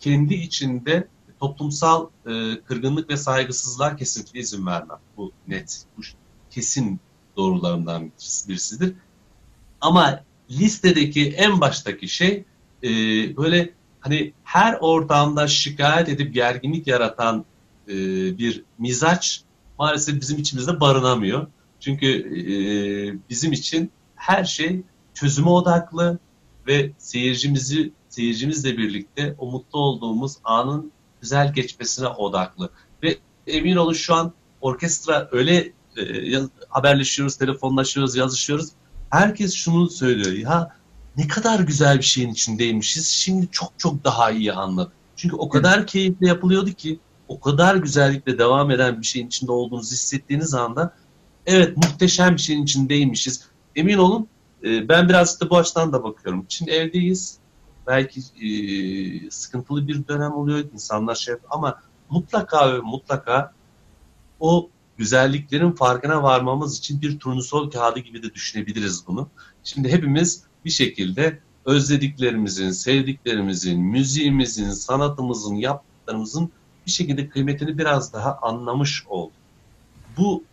kendi 0.00 0.34
içinde 0.34 1.04
toplumsal 1.40 2.06
e, 2.26 2.60
kırgınlık 2.64 3.10
ve 3.10 3.16
saygısızlığa 3.16 3.96
kesinlikle 3.96 4.40
izin 4.40 4.66
vermem. 4.66 4.98
Bu 5.16 5.32
net, 5.48 5.84
bu 5.96 6.02
kesin 6.50 7.00
doğrularından 7.36 8.12
birisidir. 8.48 8.94
Ama 9.80 10.20
listedeki 10.50 11.30
en 11.30 11.60
baştaki 11.60 12.08
şey 12.08 12.44
e, 12.82 12.88
böyle 13.36 13.70
hani 14.00 14.32
her 14.44 14.76
ortamda 14.80 15.48
şikayet 15.48 16.08
edip 16.08 16.34
gerginlik 16.34 16.86
yaratan 16.86 17.44
e, 17.88 17.94
bir 18.38 18.64
mizaç 18.78 19.42
maalesef 19.78 20.20
bizim 20.20 20.38
içimizde 20.38 20.80
barınamıyor. 20.80 21.46
Çünkü 21.80 22.06
e, 22.06 22.48
bizim 23.30 23.52
için 23.52 23.90
her 24.16 24.44
şey 24.44 24.82
çözüme 25.14 25.50
odaklı 25.50 26.18
ve 26.66 26.90
seyircimizi 26.98 27.92
seyircimizle 28.08 28.78
birlikte 28.78 29.34
o 29.38 29.50
mutlu 29.50 29.78
olduğumuz 29.78 30.36
anın 30.44 30.92
güzel 31.20 31.52
geçmesine 31.52 32.08
odaklı. 32.08 32.70
Ve 33.02 33.18
emin 33.46 33.76
olun 33.76 33.92
şu 33.92 34.14
an 34.14 34.32
orkestra 34.60 35.28
öyle 35.32 35.72
e, 35.96 36.02
haberleşiyoruz, 36.68 37.36
telefonlaşıyoruz, 37.36 38.16
yazışıyoruz. 38.16 38.68
Herkes 39.10 39.54
şunu 39.54 39.90
söylüyor. 39.90 40.32
Ya 40.32 40.76
ne 41.16 41.28
kadar 41.28 41.60
güzel 41.60 41.98
bir 41.98 42.02
şeyin 42.02 42.32
içindeymişiz. 42.32 43.08
Şimdi 43.08 43.48
çok 43.50 43.72
çok 43.78 44.04
daha 44.04 44.30
iyi 44.30 44.52
anladık. 44.52 44.92
Çünkü 45.16 45.36
o 45.36 45.48
kadar 45.48 45.86
keyifli 45.86 46.26
yapılıyordu 46.26 46.72
ki 46.72 46.98
o 47.28 47.40
kadar 47.40 47.76
güzellikle 47.76 48.38
devam 48.38 48.70
eden 48.70 49.00
bir 49.00 49.06
şeyin 49.06 49.26
içinde 49.26 49.52
olduğunuzu 49.52 49.92
hissettiğiniz 49.92 50.54
anda 50.54 50.94
evet 51.46 51.76
muhteşem 51.76 52.34
bir 52.34 52.40
şeyin 52.40 52.62
içindeymişiz. 52.62 53.44
Emin 53.76 53.98
olun 53.98 54.28
e, 54.64 54.88
ben 54.88 55.08
biraz 55.08 55.40
da 55.40 55.50
bu 55.50 55.56
açıdan 55.56 55.92
da 55.92 56.04
bakıyorum. 56.04 56.46
Şimdi 56.48 56.70
evdeyiz 56.70 57.38
belki 57.86 58.20
e, 58.20 59.30
sıkıntılı 59.30 59.88
bir 59.88 60.08
dönem 60.08 60.32
oluyor. 60.32 60.64
insanlar 60.74 61.14
şey 61.14 61.34
ama 61.50 61.82
mutlaka 62.10 62.74
ve 62.74 62.80
mutlaka 62.80 63.52
o 64.40 64.70
güzelliklerin 64.96 65.72
farkına 65.72 66.22
varmamız 66.22 66.78
için 66.78 67.02
bir 67.02 67.18
turnusol 67.18 67.70
kağıdı 67.70 67.98
gibi 67.98 68.22
de 68.22 68.34
düşünebiliriz 68.34 69.04
bunu. 69.06 69.28
Şimdi 69.64 69.92
hepimiz 69.92 70.42
bir 70.64 70.70
şekilde 70.70 71.40
özlediklerimizin, 71.64 72.70
sevdiklerimizin, 72.70 73.80
müziğimizin, 73.80 74.70
sanatımızın, 74.70 75.54
yaptıklarımızın 75.54 76.50
bir 76.86 76.90
şekilde 76.90 77.28
kıymetini 77.28 77.78
biraz 77.78 78.12
daha 78.12 78.38
anlamış 78.42 79.04
olduk. 79.06 79.32
Bu 80.16 80.44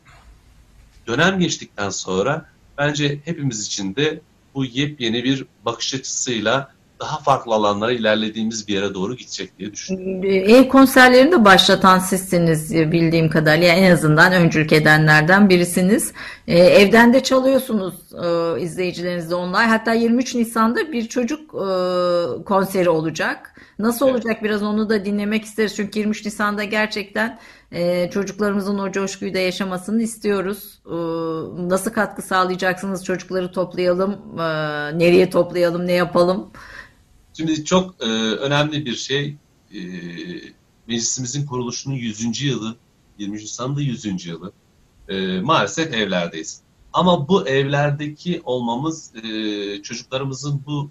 dönem 1.07 1.39
geçtikten 1.39 1.89
sonra 1.89 2.49
bence 2.77 3.21
hepimiz 3.25 3.67
için 3.67 3.95
de 3.95 4.21
bu 4.55 4.65
yepyeni 4.65 5.23
bir 5.23 5.45
bakış 5.65 5.93
açısıyla 5.93 6.73
daha 7.03 7.17
farklı 7.17 7.53
alanlara 7.53 7.91
ilerlediğimiz 7.91 8.67
bir 8.67 8.73
yere 8.73 8.93
doğru 8.93 9.15
gidecek 9.15 9.59
diye 9.59 9.71
düşünüyorum. 9.71 10.23
Ev 10.49 10.67
konserlerini 10.67 11.31
de 11.31 11.45
başlatan 11.45 11.99
sizsiniz 11.99 12.73
bildiğim 12.73 13.29
kadarıyla 13.29 13.67
en 13.67 13.91
azından 13.91 14.33
öncülük 14.33 14.73
edenlerden 14.73 15.49
birisiniz. 15.49 16.13
Ee, 16.47 16.59
evden 16.59 17.13
de 17.13 17.23
çalıyorsunuz 17.23 17.93
e, 18.13 18.61
izleyicilerinizle 18.61 19.35
online. 19.35 19.67
Hatta 19.67 19.93
23 19.93 20.35
Nisan'da 20.35 20.91
bir 20.91 21.07
çocuk 21.07 21.53
e, 21.53 21.67
konseri 22.43 22.89
olacak. 22.89 23.53
Nasıl 23.79 24.05
evet. 24.05 24.15
olacak 24.15 24.43
biraz 24.43 24.63
onu 24.63 24.89
da 24.89 25.05
dinlemek 25.05 25.43
isteriz. 25.43 25.75
Çünkü 25.75 25.99
23 25.99 26.25
Nisan'da 26.25 26.63
gerçekten 26.63 27.39
e, 27.71 28.09
çocuklarımızın 28.09 28.79
o 28.79 28.91
coşkuyu 28.91 29.33
da 29.33 29.39
yaşamasını 29.39 30.03
istiyoruz. 30.03 30.81
E, 30.85 30.95
nasıl 31.69 31.91
katkı 31.91 32.21
sağlayacaksınız? 32.21 33.05
Çocukları 33.05 33.51
toplayalım, 33.51 34.39
e, 34.39 34.43
nereye 34.99 35.29
toplayalım, 35.29 35.87
ne 35.87 35.93
yapalım? 35.93 36.51
Şimdi 37.37 37.65
çok 37.65 37.95
e, 38.03 38.05
önemli 38.35 38.85
bir 38.85 38.95
şey. 38.95 39.35
E, 39.73 39.79
meclisimizin 40.87 41.45
kuruluşunun 41.45 41.95
100. 41.95 42.41
yılı, 42.41 42.75
20. 43.17 43.37
Nisan'da 43.37 43.81
100. 43.81 44.25
yılı. 44.25 44.51
E, 45.09 45.39
maalesef 45.39 45.93
evlerdeyiz. 45.93 46.61
Ama 46.93 47.27
bu 47.27 47.47
evlerdeki 47.47 48.41
olmamız 48.43 49.15
e, 49.15 49.81
çocuklarımızın 49.81 50.63
bu 50.65 50.89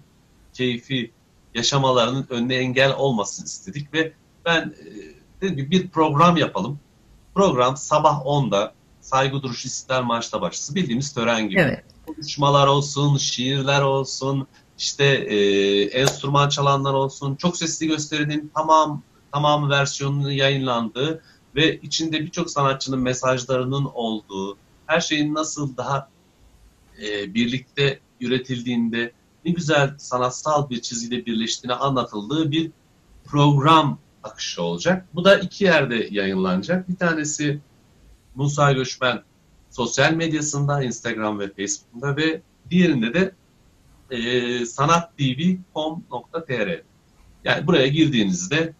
keyfi 0.53 1.11
yaşamalarının 1.55 2.27
önüne 2.29 2.55
engel 2.55 2.95
olmasın 2.95 3.45
istedik 3.45 3.93
ve 3.93 4.13
ben 4.45 4.61
e, 4.61 5.41
dedim 5.41 5.57
ki 5.57 5.71
bir 5.71 5.89
program 5.89 6.37
yapalım. 6.37 6.79
Program 7.35 7.77
sabah 7.77 8.21
10'da 8.21 8.73
saygı 9.01 9.41
duruşu 9.41 9.67
istiklal 9.67 10.03
marşla 10.03 10.41
başlasın. 10.41 10.75
Bildiğimiz 10.75 11.13
tören 11.13 11.49
gibi. 11.49 11.61
Evet. 11.61 11.83
Konuşmalar 12.05 12.67
olsun, 12.67 13.17
şiirler 13.17 13.81
olsun, 13.81 14.47
işte 14.77 15.05
e, 15.05 15.81
enstrüman 15.83 16.49
çalanlar 16.49 16.93
olsun, 16.93 17.35
çok 17.35 17.57
sesli 17.57 17.87
gösterinin 17.87 18.51
tamam 18.55 19.03
tamam 19.31 19.69
versiyonunun 19.69 20.31
yayınlandığı 20.31 21.21
ve 21.55 21.79
içinde 21.79 22.19
birçok 22.19 22.49
sanatçının 22.49 22.99
mesajlarının 22.99 23.85
olduğu, 23.93 24.57
her 24.85 24.99
şeyin 24.99 25.33
nasıl 25.33 25.77
daha 25.77 26.09
e, 27.01 27.33
birlikte 27.33 27.99
üretildiğinde 28.21 29.11
ne 29.45 29.51
güzel 29.51 29.95
sanatsal 29.97 30.69
bir 30.69 30.81
çizgiyle 30.81 31.25
birleştiğini 31.25 31.73
anlatıldığı 31.73 32.51
bir 32.51 32.71
program 33.25 33.99
akışı 34.23 34.63
olacak. 34.63 35.07
Bu 35.13 35.25
da 35.25 35.37
iki 35.37 35.63
yerde 35.63 36.07
yayınlanacak. 36.11 36.89
Bir 36.89 36.95
tanesi 36.95 37.59
Musa 38.35 38.71
Göçmen 38.71 39.23
sosyal 39.69 40.13
medyasında, 40.13 40.83
Instagram 40.83 41.39
ve 41.39 41.53
Facebook'ta 41.53 42.15
ve 42.17 42.41
diğerinde 42.69 43.13
de 43.13 43.35
e, 44.13 44.65
sanattv.com.tr 44.65 45.61
Yani 47.43 47.67
buraya 47.67 47.87
girdiğinizde 47.87 48.73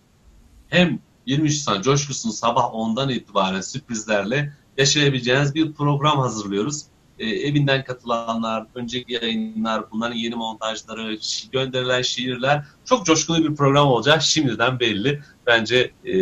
hem 0.70 1.00
23 1.26 1.52
Nisan 1.52 1.82
coşkusunu 1.82 2.34
sabah 2.34 2.64
10'dan 2.64 3.10
itibaren 3.10 3.62
sürprizlerle 3.62 4.54
yaşayabileceğiniz 4.78 5.56
bir 5.56 5.74
program 5.74 6.20
hazırlıyoruz. 6.20 6.86
E, 7.20 7.30
evinden 7.30 7.84
katılanlar, 7.84 8.66
önceki 8.76 9.14
yayınlar, 9.14 9.92
bunların 9.92 10.16
yeni 10.16 10.36
montajları, 10.36 11.18
gönderilen 11.52 12.02
şiirler 12.02 12.66
çok 12.86 13.06
coşkulu 13.06 13.44
bir 13.50 13.56
program 13.56 13.88
olacak. 13.88 14.22
Şimdiden 14.22 14.80
belli. 14.80 15.22
Bence 15.48 15.92
e, 16.06 16.16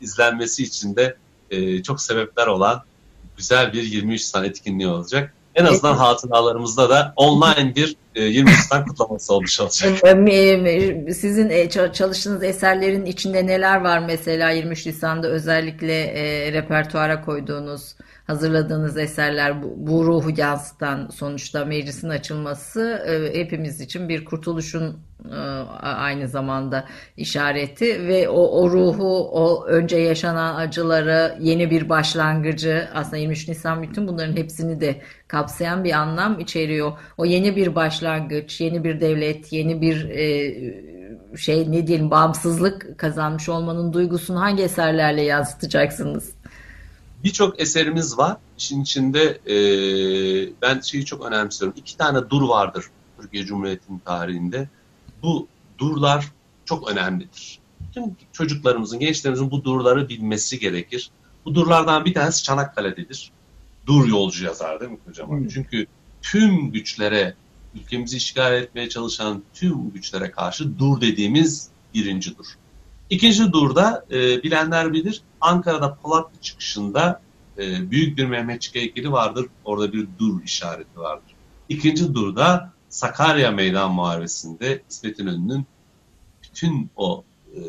izlenmesi 0.00 0.62
için 0.62 0.96
de 0.96 1.16
e, 1.50 1.82
çok 1.82 2.00
sebepler 2.00 2.46
olan 2.46 2.82
güzel 3.36 3.72
bir 3.72 3.82
23 3.82 4.20
Nisan 4.20 4.44
etkinliği 4.44 4.88
olacak. 4.88 5.34
En 5.60 5.64
azından 5.64 5.94
hatıralarımızda 5.94 6.90
da 6.90 7.12
online 7.16 7.74
bir 7.76 7.96
e, 8.14 8.22
23 8.22 8.58
Nisan 8.58 8.86
kutlaması 8.86 9.34
olmuş 9.34 9.60
olacak. 9.60 9.98
Sizin 11.14 11.50
e, 11.50 11.70
çalıştığınız 11.70 12.42
eserlerin 12.42 13.04
içinde 13.04 13.46
neler 13.46 13.80
var 13.80 13.98
mesela 13.98 14.50
23 14.50 14.86
Nisan'da 14.86 15.28
özellikle 15.28 16.02
e, 16.02 16.52
repertuara 16.52 17.20
koyduğunuz 17.24 17.94
hazırladığınız 18.30 18.98
eserler 18.98 19.62
bu, 19.62 19.74
bu 19.76 20.06
ruhu 20.06 20.30
yansıtan 20.36 21.08
sonuçta 21.08 21.64
meclisin 21.64 22.08
açılması 22.08 23.02
e, 23.06 23.38
hepimiz 23.38 23.80
için 23.80 24.08
bir 24.08 24.24
kurtuluşun 24.24 24.98
e, 25.30 25.36
aynı 25.82 26.28
zamanda 26.28 26.84
işareti 27.16 28.08
ve 28.08 28.28
o, 28.28 28.62
o 28.62 28.70
ruhu 28.70 29.30
o 29.32 29.66
önce 29.66 29.96
yaşanan 29.96 30.54
acıları 30.54 31.36
yeni 31.40 31.70
bir 31.70 31.88
başlangıcı 31.88 32.88
aslında 32.94 33.16
23 33.16 33.48
Nisan 33.48 33.82
bütün 33.82 34.08
bunların 34.08 34.36
hepsini 34.36 34.80
de 34.80 34.96
kapsayan 35.28 35.84
bir 35.84 35.92
anlam 35.92 36.40
içeriyor. 36.40 36.92
O 37.16 37.24
yeni 37.24 37.56
bir 37.56 37.74
başlangıç, 37.74 38.60
yeni 38.60 38.84
bir 38.84 39.00
devlet, 39.00 39.52
yeni 39.52 39.80
bir 39.80 40.08
e, 40.08 41.36
şey 41.36 41.72
ne 41.72 41.86
diyelim 41.86 42.10
bağımsızlık 42.10 42.98
kazanmış 42.98 43.48
olmanın 43.48 43.92
duygusunu 43.92 44.40
hangi 44.40 44.62
eserlerle 44.62 45.22
yansıtacaksınız? 45.22 46.39
Birçok 47.24 47.60
eserimiz 47.60 48.18
var. 48.18 48.36
İşin 48.58 48.82
içinde 48.82 49.40
e, 49.46 49.54
ben 50.62 50.80
şeyi 50.80 51.04
çok 51.04 51.26
önemsiyorum. 51.26 51.78
İki 51.78 51.96
tane 51.96 52.30
dur 52.30 52.42
vardır 52.42 52.84
Türkiye 53.20 53.44
Cumhuriyeti'nin 53.44 53.98
tarihinde. 53.98 54.68
Bu 55.22 55.48
durlar 55.78 56.32
çok 56.64 56.90
önemlidir. 56.90 57.58
Tüm 57.94 58.04
çocuklarımızın, 58.32 58.98
gençlerimizin 58.98 59.50
bu 59.50 59.64
durları 59.64 60.08
bilmesi 60.08 60.58
gerekir. 60.58 61.10
Bu 61.44 61.54
durlardan 61.54 62.04
bir 62.04 62.14
tanesi 62.14 62.42
Çanakkale'dedir. 62.42 63.30
Dur 63.86 64.08
yolcu 64.08 64.44
yazar 64.44 64.80
değil 64.80 64.90
mi 64.90 64.98
hocam? 65.06 65.30
Hmm. 65.30 65.48
Çünkü 65.48 65.86
tüm 66.22 66.72
güçlere, 66.72 67.34
ülkemizi 67.74 68.16
işgal 68.16 68.54
etmeye 68.54 68.88
çalışan 68.88 69.42
tüm 69.54 69.90
güçlere 69.90 70.30
karşı 70.30 70.78
dur 70.78 71.00
dediğimiz 71.00 71.68
birinci 71.94 72.38
dur. 72.38 72.46
İkinci 73.10 73.52
durda 73.52 74.04
e, 74.10 74.42
bilenler 74.42 74.92
bilir 74.92 75.22
Ankara'da 75.40 75.94
Polatlı 75.94 76.40
çıkışında 76.40 77.20
e, 77.58 77.90
büyük 77.90 78.18
bir 78.18 78.24
Mehmetçik 78.24 78.74
heykeli 78.74 79.12
vardır. 79.12 79.46
Orada 79.64 79.92
bir 79.92 80.08
dur 80.18 80.42
işareti 80.42 81.00
vardır. 81.00 81.34
İkinci 81.68 82.14
durda 82.14 82.72
Sakarya 82.88 83.50
Meydan 83.50 83.92
Muharebesi'nde 83.92 84.82
İsmet 84.90 85.18
İnönü'nün 85.18 85.66
bütün 86.42 86.90
o 86.96 87.24
e, 87.54 87.60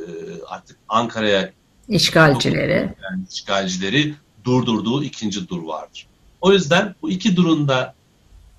artık 0.47 0.77
Ankara'ya 0.89 1.51
işgalcileri 1.87 2.95
yani 3.03 3.23
işgalcileri 3.31 4.15
durdurduğu 4.43 5.03
ikinci 5.03 5.49
dur 5.49 5.63
vardır. 5.63 6.07
O 6.41 6.51
yüzden 6.51 6.95
bu 7.01 7.09
iki 7.09 7.35
durunda 7.35 7.93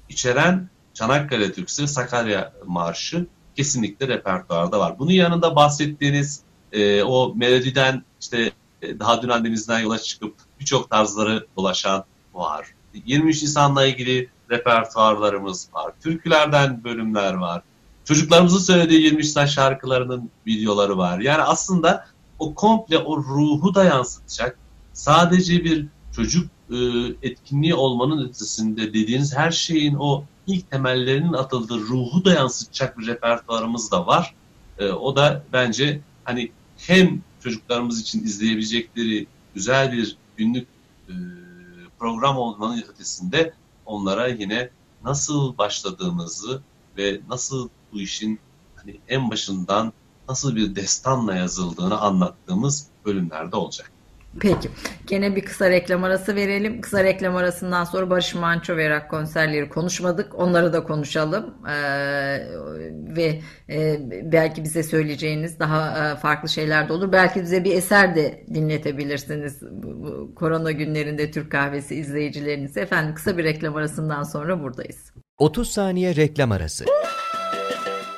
içeren 0.09 0.69
Çanakkale 0.95 1.53
Türküsü 1.53 1.89
Sakarya 1.89 2.53
Marşı 2.67 3.27
kesinlikle 3.57 4.09
repertuarda 4.09 4.79
var. 4.79 4.99
Bunun 4.99 5.11
yanında 5.11 5.57
bahsettiğiniz 5.57 6.41
e, 6.73 7.03
o 7.03 7.35
melodiden 7.35 8.03
işte 8.21 8.53
daha 8.83 9.23
dün 9.23 9.29
annemizden 9.29 9.81
yola 9.81 9.99
çıkıp 9.99 10.35
birçok 10.61 10.91
tarzları 10.91 11.47
dolaşan 11.57 12.05
var. 12.35 12.67
23 13.07 13.43
Nisan'la 13.43 13.87
ilgili 13.87 14.29
repertuarlarımız 14.51 15.69
var. 15.73 15.93
Türkülerden 16.03 16.85
bölümler 16.85 17.35
var. 17.35 17.63
Çocuklarımızın 18.05 18.59
söylediği 18.59 19.03
23 19.03 19.25
Nisan 19.25 19.47
şarkılarının 19.47 20.31
videoları 20.47 20.99
var. 20.99 21.19
Yani 21.19 21.43
aslında 21.43 22.07
o 22.39 22.55
komple 22.55 22.99
o 22.99 23.17
ruhu 23.17 23.75
da 23.75 23.85
yansıtacak. 23.85 24.59
Sadece 24.93 25.65
bir 25.65 25.87
çocuk 26.17 26.51
e, 26.71 26.77
etkinliği 27.23 27.75
olmanın 27.75 28.29
ötesinde 28.29 28.89
dediğiniz 28.89 29.37
her 29.37 29.51
şeyin 29.51 29.95
o 29.95 30.25
ilk 30.47 30.71
temellerinin 30.71 31.33
atıldığı 31.33 31.79
ruhu 31.79 32.25
da 32.25 32.33
yansıtacak 32.33 32.99
bir 32.99 33.07
repertuarımız 33.07 33.91
da 33.91 34.07
var. 34.07 34.35
E, 34.79 34.89
o 34.89 35.17
da 35.17 35.45
bence 35.53 36.01
hani 36.25 36.53
hem 36.77 37.23
çocuklarımız 37.43 38.01
için 38.01 38.25
izleyebilecekleri 38.25 39.27
güzel 39.55 39.93
bir 39.93 40.17
günlük 40.37 40.69
e, 41.09 41.13
program 41.99 42.37
olmanın 42.39 42.85
ötesinde 42.89 43.55
onlara 43.87 44.29
yine 44.29 44.71
nasıl 45.05 45.59
başladığımızı 45.59 46.63
ve 46.97 47.21
nasıl 47.29 47.69
bu 47.93 48.01
işin 48.01 48.41
hani 48.77 49.01
en 49.09 49.31
başından 49.31 49.93
nasıl 50.29 50.57
bir 50.57 50.77
destanla 50.77 51.35
yazıldığını 51.35 52.01
anlattığımız 52.01 52.87
bölümlerde 53.05 53.57
olacak. 53.57 53.93
Peki. 54.41 54.69
Gene 55.07 55.37
bir 55.37 55.45
kısa 55.45 55.71
reklam 55.71 56.05
arası 56.05 56.37
verelim. 56.37 56.81
Kısa 56.81 57.05
reklam 57.05 57.37
arasından 57.37 57.85
sonra 57.85 58.11
Barış 58.11 58.35
Manço 58.35 58.77
ve 58.77 58.91
Rock 58.91 59.11
konserleri 59.11 59.69
konuşmadık. 59.69 60.39
Onları 60.39 60.73
da 60.73 60.85
konuşalım. 60.85 61.55
Ee, 61.69 61.73
ve 63.17 63.41
e, 63.69 64.01
belki 64.33 64.65
bize 64.65 64.83
söyleyeceğiniz 64.83 65.59
daha 65.59 66.11
e, 66.13 66.17
farklı 66.17 66.49
şeyler 66.49 66.89
de 66.89 66.93
olur. 66.93 67.13
Belki 67.13 67.43
bize 67.43 67.65
bir 67.65 67.77
eser 67.77 68.17
de 68.17 68.45
dinletebilirsiniz. 68.55 69.63
Bu, 69.63 70.03
bu, 70.03 70.35
korona 70.35 70.71
günlerinde 70.73 71.31
Türk 71.31 71.53
kahvesi 71.53 71.95
izleyicileriniz. 71.95 72.77
Efendim 72.77 73.15
kısa 73.15 73.39
bir 73.39 73.45
reklam 73.45 73.77
arasından 73.77 74.23
sonra 74.23 74.63
buradayız. 74.63 75.13
30 75.39 75.71
saniye 75.71 76.17
reklam 76.17 76.53
arası. 76.53 76.85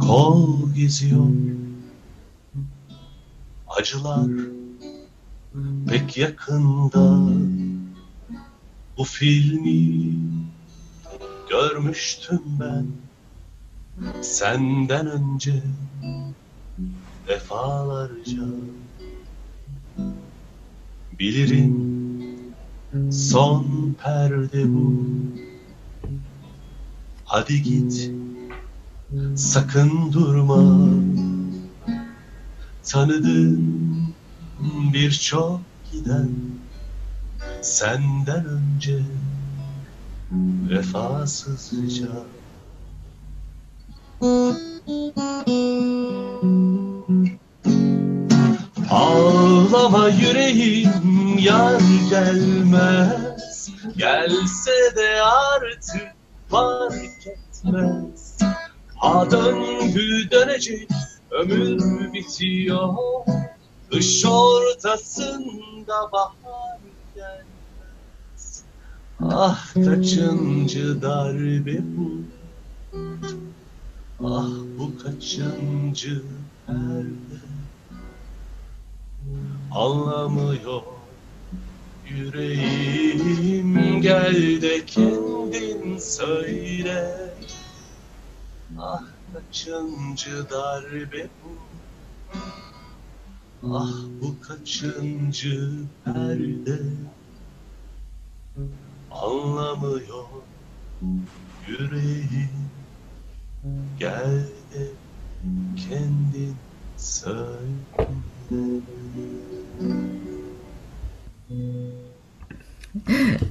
kol 0.00 0.72
geziyor. 0.74 1.26
Acılar 3.68 4.30
pek 5.88 6.16
yakında. 6.16 7.18
Bu 8.98 9.04
filmi 9.04 10.14
görmüştüm 11.50 12.42
ben. 12.60 12.86
Senden 14.22 15.06
önce 15.06 15.62
defalarca. 17.28 18.42
Bilirim 21.18 21.74
son 23.10 23.96
perde 24.04 24.74
bu. 24.74 25.04
Hadi 27.24 27.62
git 27.62 28.10
sakın 29.36 30.12
durma. 30.12 30.88
Tanıdığım 32.84 34.14
birçok 34.92 35.60
giden 35.92 36.28
Senden 37.62 38.44
önce 38.46 39.00
vefasızca. 40.70 42.06
Ağlama 48.90 50.08
yüreğim 50.08 51.38
yar 51.38 51.80
gelmez. 52.10 53.70
Gelse 53.96 54.96
de 54.96 55.22
artık 55.22 56.14
fark 56.48 57.26
etmez 57.26 58.17
Ha 58.98 59.30
döngü 59.30 60.28
ömür 61.30 62.12
bitiyor. 62.12 62.94
Kış 63.90 64.24
ortasında 64.26 66.12
bahar 66.12 66.78
gelmez. 67.14 68.64
Ah 69.20 69.74
kaçıncı 69.74 71.02
darbe 71.02 71.78
bu? 71.96 72.10
Ah 74.24 74.48
bu 74.78 74.98
kaçıncı 74.98 76.22
perde? 76.66 77.38
Anlamıyor 79.74 80.82
yüreğim. 82.08 84.00
Gel 84.00 84.62
de 84.62 84.86
kendin 84.86 85.98
söyle 85.98 87.28
Ah 88.76 89.02
kaçıncı 89.32 90.50
darbe 90.50 91.28
bu? 91.44 91.58
Ah 93.74 93.92
bu 94.22 94.40
kaçıncı 94.40 95.70
perde? 96.04 96.82
Anlamıyor 99.10 100.26
yüreğim 101.68 102.68
Gel 103.98 104.44
de 104.74 104.88
kendin 105.76 106.56
söyle. 106.96 107.58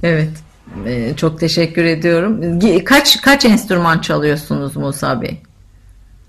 Evet. 0.02 0.47
Ee, 0.86 1.14
çok 1.16 1.40
teşekkür 1.40 1.84
ediyorum. 1.84 2.60
Kaç 2.84 3.20
kaç 3.20 3.44
enstrüman 3.44 4.00
çalıyorsunuz 4.00 4.76
Musa 4.76 5.22
Bey? 5.22 5.42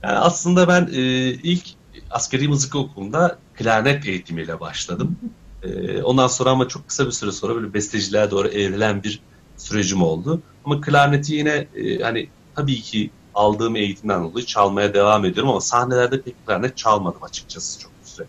Yani 0.04 0.18
aslında 0.18 0.68
ben 0.68 0.90
e, 0.94 1.02
ilk 1.32 1.64
askeri 2.12 2.48
müzik 2.48 2.76
okulunda 2.76 3.38
klarnet 3.54 4.06
eğitimiyle 4.06 4.60
başladım. 4.60 5.18
E, 5.64 6.02
ondan 6.02 6.28
sonra 6.28 6.50
ama 6.50 6.68
çok 6.68 6.88
kısa 6.88 7.06
bir 7.06 7.12
süre 7.12 7.32
sonra 7.32 7.56
böyle 7.56 7.74
besteciliğe 7.74 8.32
doğru 8.32 8.48
evrilen 8.48 9.04
bir 9.04 9.20
sürecim 9.58 10.02
oldu. 10.02 10.42
Ama 10.66 10.82
klarneti 10.82 11.34
yine 11.34 11.68
e, 11.76 12.00
hani 12.00 12.30
tabii 12.56 12.82
ki 12.82 13.10
aldığım 13.36 13.76
eğitimden 13.76 14.24
dolayı 14.24 14.46
çalmaya 14.46 14.94
devam 14.94 15.26
ediyorum 15.26 15.50
ama 15.50 15.62
sahnelerde 15.62 16.22
pek 16.22 16.46
klarnet 16.46 16.78
çalmadım 16.78 17.24
açıkçası 17.24 17.80
çok 17.80 17.92
bir 18.02 18.10
süre. 18.10 18.28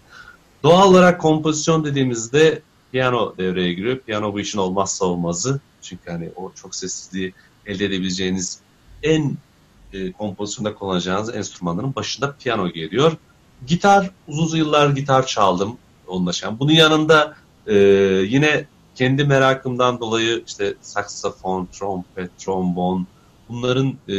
Doğal 0.62 0.90
olarak 0.90 1.20
kompozisyon 1.20 1.84
dediğimizde 1.84 2.62
piyano 2.92 3.34
devreye 3.38 3.72
giriyor. 3.72 3.98
Piyano 3.98 4.34
bu 4.34 4.40
işin 4.40 4.58
olmazsa 4.58 5.04
olmazı. 5.04 5.60
Çünkü 5.82 6.10
hani 6.10 6.30
o 6.36 6.52
çok 6.52 6.74
sessizliği 6.74 7.34
elde 7.66 7.84
edebileceğiniz 7.84 8.60
en 9.02 9.36
e, 9.92 10.12
kompozisyonda 10.12 10.74
kullanacağınız 10.74 11.34
enstrümanların 11.34 11.94
başında 11.94 12.36
piyano 12.36 12.72
geliyor. 12.72 13.12
Gitar, 13.66 14.10
uzun 14.28 14.58
yıllar 14.58 14.90
gitar 14.90 15.26
çaldım 15.26 15.76
onunla 16.06 16.32
şey. 16.32 16.50
Bunun 16.58 16.72
yanında 16.72 17.36
e, 17.66 17.74
yine 18.28 18.66
kendi 18.94 19.24
merakımdan 19.24 20.00
dolayı 20.00 20.44
işte 20.46 20.74
saksafon, 20.80 21.68
trompet, 21.72 22.38
trombon 22.38 23.06
bunların 23.48 23.94
e, 24.08 24.16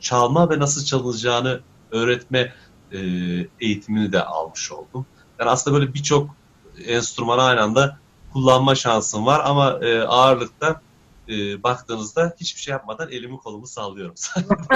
çalma 0.00 0.50
ve 0.50 0.58
nasıl 0.58 0.84
çalınacağını 0.84 1.60
öğretme 1.90 2.52
e, 2.92 2.98
eğitimini 3.60 4.12
de 4.12 4.24
almış 4.24 4.72
oldum. 4.72 5.06
Yani 5.38 5.50
aslında 5.50 5.80
böyle 5.80 5.94
birçok 5.94 6.30
enstrümanı 6.86 7.42
aynı 7.42 7.60
anda 7.60 7.98
kullanma 8.32 8.74
şansım 8.74 9.26
var 9.26 9.42
ama 9.44 9.78
e, 9.82 10.00
ağırlıkta 10.00 10.80
e, 11.28 11.62
baktığınızda 11.62 12.34
hiçbir 12.40 12.60
şey 12.60 12.72
yapmadan 12.72 13.10
elimi 13.10 13.38
kolumu 13.38 13.66
sallıyorum. 13.66 14.14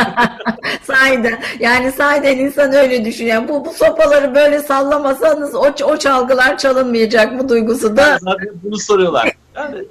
sahiden 0.82 1.42
yani 1.60 1.92
sahiden 1.92 2.38
insan 2.38 2.72
öyle 2.72 3.04
düşünüyor. 3.04 3.48
Bu, 3.48 3.64
bu 3.64 3.72
sopaları 3.72 4.34
böyle 4.34 4.60
sallamasanız 4.62 5.54
o, 5.54 5.72
o 5.84 5.96
çalgılar 5.96 6.58
çalınmayacak 6.58 7.32
mı 7.32 7.48
duygusu 7.48 7.96
da. 7.96 8.18
Zaten 8.20 8.48
bunu 8.62 8.78
soruyorlar. 8.78 9.32
Yani 9.54 9.84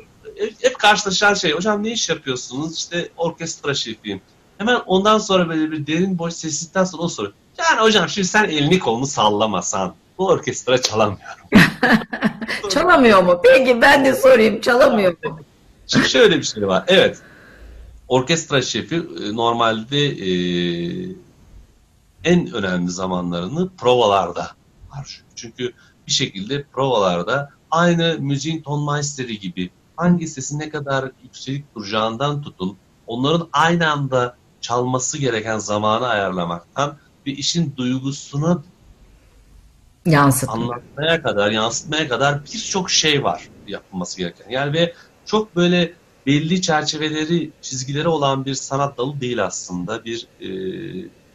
hep 0.62 0.80
karşılaşan 0.80 1.34
şey 1.34 1.52
hocam 1.52 1.84
ne 1.84 1.92
iş 1.92 2.10
yapıyorsunuz? 2.10 2.78
İşte 2.78 3.10
orkestra 3.18 3.74
şefiyim. 3.74 4.22
Hemen 4.58 4.82
ondan 4.86 5.18
sonra 5.18 5.50
böyle 5.50 5.72
bir 5.72 5.88
derin 5.88 6.20
boş 6.20 6.34
sessizlikten 6.34 6.84
sonra 6.84 7.04
o 7.04 7.08
soru. 7.08 7.34
Yani 7.58 7.82
hocam 7.82 8.10
şimdi 8.10 8.28
sen 8.28 8.44
elini 8.44 8.80
kolunu 8.80 9.06
sallamasan 9.06 9.94
bu 10.18 10.28
orkestra 10.28 10.82
çalamıyorum. 10.82 11.46
Çalamıyor 12.70 13.24
mu? 13.24 13.42
Peki 13.44 13.82
ben 13.82 14.06
de 14.06 14.14
sorayım 14.14 14.62
çalamıyor 14.62 15.12
mu? 15.24 15.40
Şimdi 15.88 16.10
şöyle 16.10 16.38
bir 16.38 16.44
şey 16.44 16.68
var. 16.68 16.84
Evet. 16.88 17.22
Orkestra 18.08 18.62
şefi 18.62 18.96
e, 18.96 19.36
normalde 19.36 20.06
e, 20.06 20.30
en 22.24 22.54
önemli 22.54 22.92
zamanlarını 22.92 23.70
provalarda 23.78 24.52
harcıyor. 24.90 25.26
Çünkü 25.36 25.74
bir 26.08 26.12
şekilde 26.12 26.64
provalarda 26.74 27.50
aynı 27.72 28.18
müziğin 28.20 28.62
tonmeisteri 28.62 29.40
gibi 29.40 29.70
hangi 29.96 30.28
sesi 30.28 30.60
ne 30.60 30.70
kadar 30.70 31.12
yükselik 31.24 31.76
duracağından 31.76 32.42
tutun 32.42 32.78
onların 33.08 33.48
aynı 33.54 33.92
anda 33.92 34.38
çalması 34.62 35.18
gereken 35.18 35.58
zamanı 35.58 36.08
ayarlamaktan 36.08 36.98
ve 37.28 37.32
işin 37.32 37.74
duygusunu 37.78 38.64
Yansıt. 40.06 40.50
anlatmaya 40.50 41.22
kadar, 41.22 41.52
yansıtmaya 41.52 42.08
kadar 42.08 42.46
birçok 42.46 42.92
şey 42.92 43.24
var 43.24 43.50
yapılması 43.68 44.18
gereken. 44.18 44.50
Yani 44.50 44.74
ve 44.74 44.94
çok 45.26 45.56
böyle 45.56 45.94
belli 46.26 46.62
çerçeveleri, 46.62 47.52
çizgileri 47.62 48.08
olan 48.08 48.46
bir 48.46 48.54
sanat 48.54 48.98
dalı 48.98 49.22
değil 49.22 49.46
aslında. 49.46 50.06
Bir 50.06 50.28
e, 50.42 50.50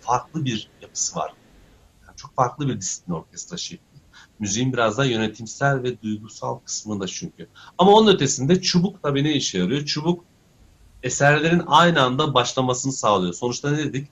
farklı 0.00 0.44
bir 0.44 0.68
yapısı 0.82 1.18
var. 1.18 1.32
Yani 2.06 2.16
çok 2.16 2.34
farklı 2.34 2.68
bir 2.68 2.80
disiplin 2.80 3.14
orkestra 3.14 3.56
şekli. 3.56 3.84
Müziğin 4.38 4.72
biraz 4.72 4.98
daha 4.98 5.06
yönetimsel 5.06 5.82
ve 5.82 6.02
duygusal 6.02 6.58
kısmında 6.58 7.06
çünkü. 7.06 7.48
Ama 7.78 7.92
onun 7.92 8.14
ötesinde 8.14 8.62
çubuk 8.62 9.02
tabii 9.02 9.24
ne 9.24 9.32
işe 9.34 9.58
yarıyor? 9.58 9.84
Çubuk 9.84 10.24
eserlerin 11.02 11.62
aynı 11.66 12.02
anda 12.02 12.34
başlamasını 12.34 12.92
sağlıyor. 12.92 13.34
Sonuçta 13.34 13.70
ne 13.70 13.78
dedik? 13.78 14.08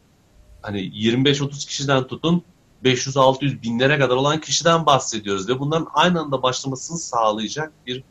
Hani 0.63 0.81
25-30 0.81 1.67
kişiden 1.67 2.07
tutun 2.07 2.43
500-600 2.85 3.63
binlere 3.63 3.99
kadar 3.99 4.17
olan 4.17 4.41
kişiden 4.41 4.87
bahsediyoruz 4.87 5.49
ve 5.49 5.59
bunların 5.59 5.89
aynı 5.95 6.21
anda 6.21 6.43
başlamasını 6.43 6.99
sağlayacak 6.99 7.73
bir 7.87 8.05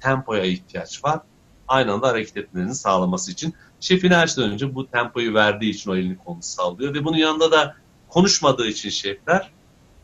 tempoya 0.00 0.44
ihtiyaç 0.44 1.04
var. 1.04 1.20
Aynı 1.68 1.92
anda 1.92 2.08
hareket 2.08 2.36
etmelerini 2.36 2.74
sağlaması 2.74 3.32
için. 3.32 3.54
Şefin 3.80 4.10
her 4.10 4.26
şeyden 4.26 4.50
önce 4.50 4.74
bu 4.74 4.90
tempoyu 4.90 5.34
verdiği 5.34 5.70
için 5.70 5.90
o 5.90 5.96
elini 5.96 6.18
kolunu 6.18 6.42
sağlıyor 6.42 6.94
ve 6.94 7.04
bunun 7.04 7.16
yanında 7.16 7.52
da 7.52 7.76
konuşmadığı 8.08 8.66
için 8.66 8.90
şefler 8.90 9.50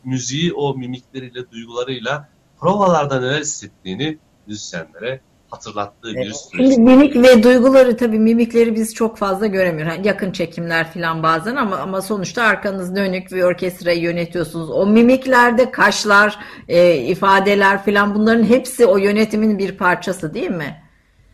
müziği 0.03 0.53
o 0.53 0.77
mimikleriyle, 0.77 1.51
duygularıyla 1.51 2.29
provalarda 2.59 3.19
neler 3.19 3.41
hissettiğini 3.41 4.17
müzisyenlere 4.47 5.21
hatırlattığı 5.55 6.07
bir 6.07 6.25
Evet. 6.25 6.35
süreç. 6.51 6.73
Şimdi 6.73 6.81
mimik 6.81 7.15
ve 7.15 7.43
duyguları 7.43 7.97
tabii 7.97 8.19
mimikleri 8.19 8.75
biz 8.75 8.93
çok 8.93 9.17
fazla 9.17 9.47
göremiyoruz. 9.47 9.93
Hani 9.93 10.07
yakın 10.07 10.31
çekimler 10.31 10.93
falan 10.93 11.23
bazen 11.23 11.55
ama 11.55 11.77
ama 11.77 12.01
sonuçta 12.01 12.43
arkanız 12.43 12.95
dönük 12.95 13.31
ve 13.31 13.45
orkestrayı 13.45 14.01
yönetiyorsunuz. 14.01 14.69
O 14.69 14.85
mimiklerde 14.87 15.71
kaşlar, 15.71 16.39
e, 16.67 16.97
ifadeler 16.97 17.85
falan 17.85 18.15
bunların 18.15 18.43
hepsi 18.43 18.85
o 18.85 18.97
yönetimin 18.97 19.57
bir 19.59 19.77
parçası 19.77 20.33
değil 20.33 20.51
mi? 20.51 20.81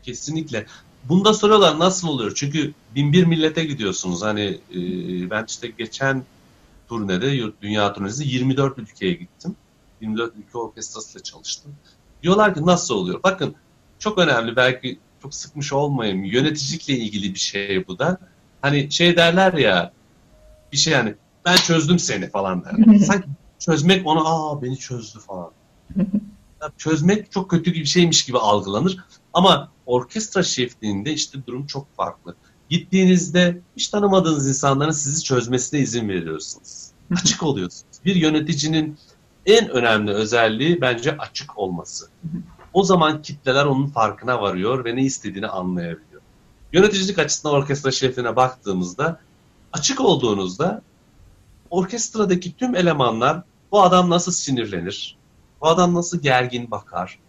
Kesinlikle. 0.04 0.66
Bunda 1.04 1.34
soruyorlar 1.34 1.80
nasıl 1.80 2.08
oluyor? 2.08 2.32
Çünkü 2.36 2.74
bin 2.96 3.14
bir 3.14 3.26
millete 3.26 3.66
gidiyorsunuz. 3.66 4.22
Hani 4.22 4.60
e, 4.72 4.80
ben 5.30 5.46
işte 5.48 5.68
geçen 5.78 6.24
turnede, 6.90 7.52
dünya 7.62 7.94
turnesi 7.94 8.28
24 8.28 8.78
ülkeye 8.78 9.14
gittim. 9.14 9.56
24 10.02 10.34
ülke 10.36 10.58
orkestrasıyla 10.58 11.24
çalıştım. 11.24 11.72
Diyorlar 12.24 12.54
ki 12.56 12.66
nasıl 12.66 12.96
oluyor? 12.96 13.20
Bakın 13.24 13.56
çok 14.02 14.18
önemli 14.18 14.56
belki 14.56 15.00
çok 15.22 15.36
sıkmış 15.36 15.74
olmayayım. 15.74 16.24
Yöneticilikle 16.24 16.94
ilgili 16.94 17.34
bir 17.34 17.40
şey 17.40 17.88
bu 17.88 18.00
da. 18.00 18.18
Hani 18.62 18.92
şey 18.92 19.18
derler 19.18 19.54
ya 19.54 19.92
bir 20.72 20.78
şey 20.78 20.94
yani 20.94 21.16
ben 21.46 21.56
çözdüm 21.56 22.00
seni 22.00 22.30
falan 22.30 22.66
der. 22.66 22.98
Sanki 23.06 23.28
çözmek 23.60 24.08
onu 24.08 24.28
aa 24.28 24.62
beni 24.62 24.78
çözdü 24.78 25.20
falan. 25.20 25.52
Çözmek 26.78 27.32
çok 27.32 27.50
kötü 27.50 27.74
bir 27.74 27.86
şeymiş 27.86 28.26
gibi 28.26 28.38
algılanır. 28.38 28.98
Ama 29.34 29.72
orkestra 29.86 30.44
şefliğinde 30.44 31.14
işte 31.14 31.40
durum 31.48 31.66
çok 31.68 31.96
farklı. 31.96 32.36
Gittiğinizde 32.70 33.58
hiç 33.78 33.88
tanımadığınız 33.88 34.48
insanların 34.48 34.92
sizi 34.92 35.24
çözmesine 35.24 35.80
izin 35.80 36.10
veriyorsunuz. 36.10 36.88
Açık 37.22 37.44
oluyorsunuz. 37.44 37.98
Bir 38.06 38.16
yöneticinin 38.16 38.98
en 39.46 39.70
önemli 39.70 40.12
özelliği 40.12 40.82
bence 40.82 41.18
açık 41.18 41.58
olması. 41.58 42.08
O 42.74 42.84
zaman 42.84 43.22
kitleler 43.22 43.66
onun 43.66 43.88
farkına 43.88 44.42
varıyor 44.42 44.86
ve 44.86 44.96
ne 44.96 45.02
istediğini 45.04 45.48
anlayabiliyor. 45.48 46.22
Yöneticilik 46.74 47.20
açısından 47.20 47.56
orkestra 47.56 47.92
şefine 47.92 48.36
baktığımızda 48.36 49.20
açık 49.74 50.02
olduğunuzda 50.02 50.82
orkestradaki 51.70 52.58
tüm 52.58 52.76
elemanlar 52.76 53.44
bu 53.72 53.82
adam 53.82 54.10
nasıl 54.10 54.32
sinirlenir, 54.32 55.18
bu 55.62 55.68
adam 55.68 55.94
nasıl 55.94 56.22
gergin 56.22 56.72
bakar, 56.72 57.20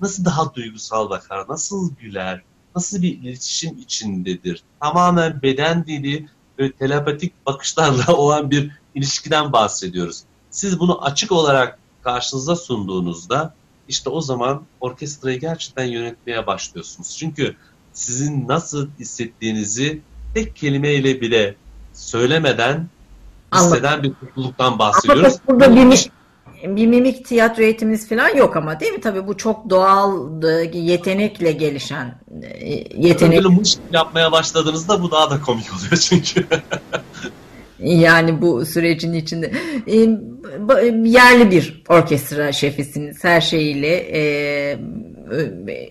nasıl 0.00 0.24
daha 0.24 0.54
duygusal 0.54 1.10
bakar, 1.10 1.48
nasıl 1.48 1.94
güler, 1.94 2.42
nasıl 2.76 3.02
bir 3.02 3.18
iletişim 3.18 3.78
içindedir. 3.78 4.62
Tamamen 4.80 5.42
beden 5.42 5.86
dili 5.86 6.28
ve 6.58 6.72
telepatik 6.72 7.46
bakışlarla 7.46 8.12
olan 8.16 8.50
bir 8.50 8.70
ilişkiden 8.94 9.52
bahsediyoruz. 9.52 10.22
Siz 10.50 10.80
bunu 10.80 11.04
açık 11.04 11.32
olarak 11.32 11.78
karşınıza 12.02 12.56
sunduğunuzda 12.56 13.54
işte 13.88 14.10
o 14.10 14.20
zaman 14.20 14.62
orkestrayı 14.80 15.40
gerçekten 15.40 15.84
yönetmeye 15.84 16.46
başlıyorsunuz. 16.46 17.16
Çünkü 17.18 17.56
sizin 17.92 18.48
nasıl 18.48 18.88
hissettiğinizi 18.98 20.00
tek 20.34 20.56
kelimeyle 20.56 21.20
bile 21.20 21.54
söylemeden 21.92 22.88
hisseden 23.54 24.02
bir 24.02 24.12
topluluktan 24.14 24.78
bahsediyoruz. 24.78 25.34
Ama 25.48 25.60
burada 25.60 25.76
bir, 25.76 26.10
bir 26.64 26.86
mimik 26.86 27.26
tiyatro 27.26 27.62
eğitimimiz 27.62 28.08
falan 28.08 28.36
yok 28.36 28.56
ama 28.56 28.80
değil 28.80 28.92
mi? 28.92 29.00
Tabii 29.00 29.26
bu 29.26 29.36
çok 29.36 29.70
doğal 29.70 30.42
yetenekle 30.72 31.52
gelişen 31.52 32.18
e, 32.42 32.74
yetenek. 33.06 33.44
Böyle 33.44 33.58
yapmaya 33.92 34.32
başladığınızda 34.32 35.02
bu 35.02 35.10
daha 35.10 35.30
da 35.30 35.40
komik 35.40 35.66
oluyor 35.72 35.96
çünkü. 35.96 36.46
Yani 37.78 38.42
bu 38.42 38.66
sürecin 38.66 39.12
içinde 39.12 39.52
e, 39.86 39.92
yerli 41.04 41.50
bir 41.50 41.82
orkestra 41.88 42.52
şefisiniz 42.52 43.24
her 43.24 43.40
şeyiyle 43.40 43.96
e, 43.96 44.78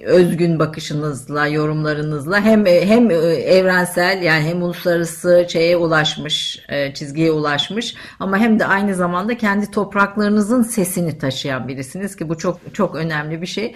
özgün 0.06 0.60
bakışınızla 0.60 1.48
yorumlarınızla 1.48 2.42
hem 2.42 2.66
hem 2.66 3.12
evrensel 3.12 4.22
yani 4.22 4.44
hem 4.44 4.64
uluslararası 4.64 5.46
şeye 5.50 5.78
ulaşmış 5.78 6.66
çizgiye 6.94 7.32
ulaşmış 7.32 7.96
ama 8.20 8.38
hem 8.38 8.60
de 8.60 8.66
aynı 8.66 8.96
zamanda 8.96 9.38
kendi 9.38 9.72
topraklarınızın 9.72 10.64
sesini 10.64 11.18
taşıyan 11.18 11.68
birisiniz 11.68 12.16
ki 12.16 12.30
bu 12.30 12.38
çok 12.38 12.60
çok 12.74 12.96
önemli 12.96 13.42
bir 13.42 13.48
şey. 13.48 13.76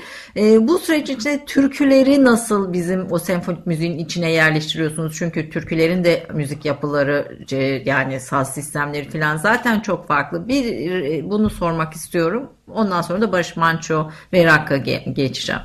Bu 0.59 0.79
süreç 0.79 1.09
içinde 1.09 1.45
türküleri 1.45 2.23
nasıl 2.23 2.73
bizim 2.73 3.11
o 3.11 3.19
senfonik 3.19 3.67
müziğin 3.67 3.97
içine 3.97 4.31
yerleştiriyorsunuz? 4.31 5.15
Çünkü 5.17 5.49
türkülerin 5.49 6.03
de 6.03 6.27
müzik 6.33 6.65
yapıları 6.65 7.37
yani 7.85 8.19
saz 8.19 8.53
sistemleri 8.53 9.09
falan 9.09 9.37
zaten 9.37 9.79
çok 9.79 10.07
farklı. 10.07 10.47
Bir 10.47 10.65
e, 10.65 11.29
bunu 11.29 11.49
sormak 11.49 11.93
istiyorum. 11.93 12.49
Ondan 12.73 13.01
sonra 13.01 13.21
da 13.21 13.31
Barış 13.31 13.57
Manço 13.57 14.09
ve 14.33 14.45
Rakka 14.45 14.77
geçeceğim. 14.77 15.61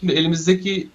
Şimdi 0.00 0.12
elimizdeki 0.12 0.90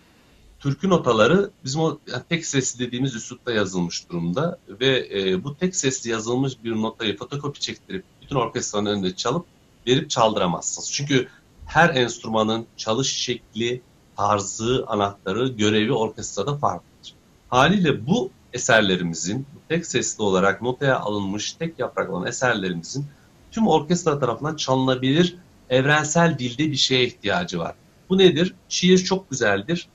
türkü 0.60 0.90
notaları 0.90 1.50
bizim 1.64 1.82
o 1.82 2.00
tek 2.30 2.46
sesli 2.46 2.88
dediğimiz 2.88 3.16
üslupta 3.16 3.52
yazılmış 3.52 4.10
durumda 4.10 4.58
ve 4.68 5.10
e, 5.14 5.44
bu 5.44 5.58
tek 5.58 5.76
sesli 5.76 6.10
yazılmış 6.10 6.64
bir 6.64 6.72
notayı 6.72 7.18
fotokopi 7.18 7.60
çektirip 7.60 8.04
bütün 8.22 8.36
orkestranın 8.36 8.86
önünde 8.86 9.16
çalıp 9.16 9.46
verip 9.88 10.10
çaldıramazsınız. 10.10 10.92
Çünkü 10.94 11.28
her 11.66 11.90
enstrümanın 11.96 12.66
çalış 12.78 13.16
şekli, 13.16 13.82
tarzı, 14.18 14.86
anahtarı, 14.88 15.48
görevi 15.48 15.94
orkestrada 15.94 16.58
farklıdır. 16.58 17.14
Haliyle 17.50 18.08
bu 18.08 18.32
eserlerimizin 18.54 19.46
tek 19.70 19.86
sesli 19.86 20.24
olarak 20.24 20.62
notaya 20.62 21.00
alınmış 21.00 21.54
tek 21.54 21.80
yaprak 21.80 22.10
olan 22.10 22.28
eserlerimizin 22.28 23.06
tüm 23.54 23.68
orkestra 23.68 24.20
tarafından 24.20 24.56
çalınabilir 24.56 25.38
evrensel 25.70 26.40
dilde 26.40 26.72
bir 26.72 26.76
şeye 26.76 27.06
ihtiyacı 27.06 27.60
var. 27.60 27.76
Bu 28.10 28.18
nedir? 28.18 28.56
Şiir 28.70 28.98
çok 28.98 29.30
güzeldir. 29.30 29.88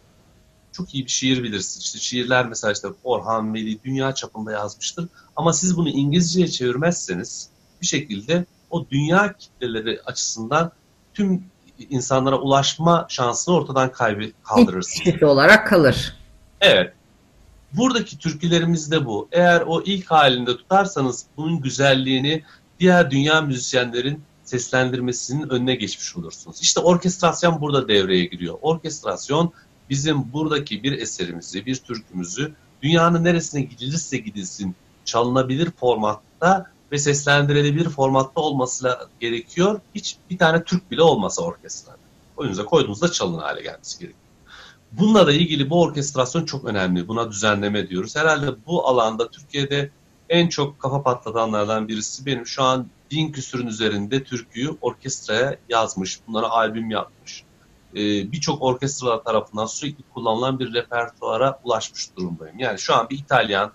Çok 0.73 0.95
iyi 0.95 1.05
bir 1.05 1.11
şiir 1.11 1.43
bilirsin. 1.43 1.81
İşte 1.81 1.99
şiirler 1.99 2.47
mesela 2.47 2.73
işte 2.73 2.89
Orhan 3.05 3.55
Veli 3.55 3.85
dünya 3.85 4.15
çapında 4.15 4.53
yazmıştır. 4.53 5.09
Ama 5.37 5.53
siz 5.53 5.77
bunu 5.77 5.89
İngilizceye 5.89 6.49
çevirmezseniz 6.49 7.49
bir 7.83 7.87
şekilde 7.87 8.45
o 8.71 8.87
dünya 8.91 9.33
kitleleri 9.33 10.01
açısından 10.07 10.73
tüm 11.15 11.45
insanlara 11.91 12.39
ulaşma 12.39 13.07
şansını 13.09 13.55
ortadan 13.55 13.93
kaybı 13.93 14.25
kaldırırsınız. 14.43 15.15
Hiç 15.15 15.23
olarak 15.23 15.67
kalır. 15.67 16.17
Evet. 16.61 16.93
Buradaki 17.73 18.19
türkülerimiz 18.19 18.91
de 18.91 19.07
bu. 19.07 19.29
Eğer 19.33 19.61
o 19.67 19.83
ilk 19.83 20.11
halinde 20.11 20.57
tutarsanız 20.57 21.25
bunun 21.37 21.61
güzelliğini 21.61 22.43
diğer 22.81 23.11
dünya 23.11 23.41
müzisyenlerin 23.41 24.23
seslendirmesinin 24.45 25.49
önüne 25.49 25.75
geçmiş 25.75 26.17
olursunuz. 26.17 26.61
İşte 26.61 26.81
orkestrasyon 26.81 27.61
burada 27.61 27.89
devreye 27.89 28.25
giriyor. 28.25 28.59
Orkestrasyon 28.63 29.53
bizim 29.91 30.33
buradaki 30.33 30.83
bir 30.83 30.93
eserimizi, 30.93 31.67
bir 31.67 31.77
türkümüzü 31.77 32.53
dünyanın 32.83 33.25
neresine 33.25 33.61
gidilirse 33.61 34.17
gidilsin 34.17 34.75
çalınabilir 35.05 35.71
formatta 35.71 36.71
ve 36.93 36.99
seslendirilebilir 36.99 37.89
formatta 37.89 38.41
olması 38.41 38.99
gerekiyor. 39.21 39.81
Hiç 39.95 40.17
bir 40.31 40.39
tane 40.39 40.65
Türk 40.65 40.91
bile 40.91 41.03
olmasa 41.03 41.43
orkestrada. 41.43 41.99
Oyunuza 42.37 42.65
koyduğunuzda 42.65 43.13
çalın 43.13 43.39
hale 43.39 43.63
gelmesi 43.63 43.99
gerekiyor. 43.99 44.23
Bununla 44.93 45.27
da 45.27 45.33
ilgili 45.33 45.71
bu 45.71 45.83
orkestrasyon 45.83 46.45
çok 46.45 46.65
önemli. 46.65 47.09
Buna 47.09 47.31
düzenleme 47.31 47.89
diyoruz. 47.89 48.17
Herhalde 48.17 48.67
bu 48.67 48.87
alanda 48.87 49.31
Türkiye'de 49.31 49.91
en 50.29 50.49
çok 50.49 50.81
kafa 50.81 51.03
patlatanlardan 51.03 51.89
birisi 51.89 52.27
benim 52.27 52.47
şu 52.47 52.63
an 52.63 52.87
bin 53.11 53.33
küsürün 53.33 53.67
üzerinde 53.67 54.25
türküyü 54.25 54.71
orkestraya 54.81 55.57
yazmış. 55.69 56.21
Bunlara 56.27 56.51
albüm 56.51 56.91
yapmış. 56.91 57.45
Ee, 57.95 58.33
Birçok 58.33 58.63
orkestralar 58.63 59.25
tarafından 59.25 59.67
sürekli 59.67 60.05
kullanılan 60.15 60.59
bir 60.59 60.75
repertuara 60.75 61.61
ulaşmış 61.65 62.17
durumdayım. 62.17 62.59
Yani 62.59 62.79
şu 62.79 62.95
an 62.95 63.11
bir 63.11 63.19
İtalyan 63.19 63.73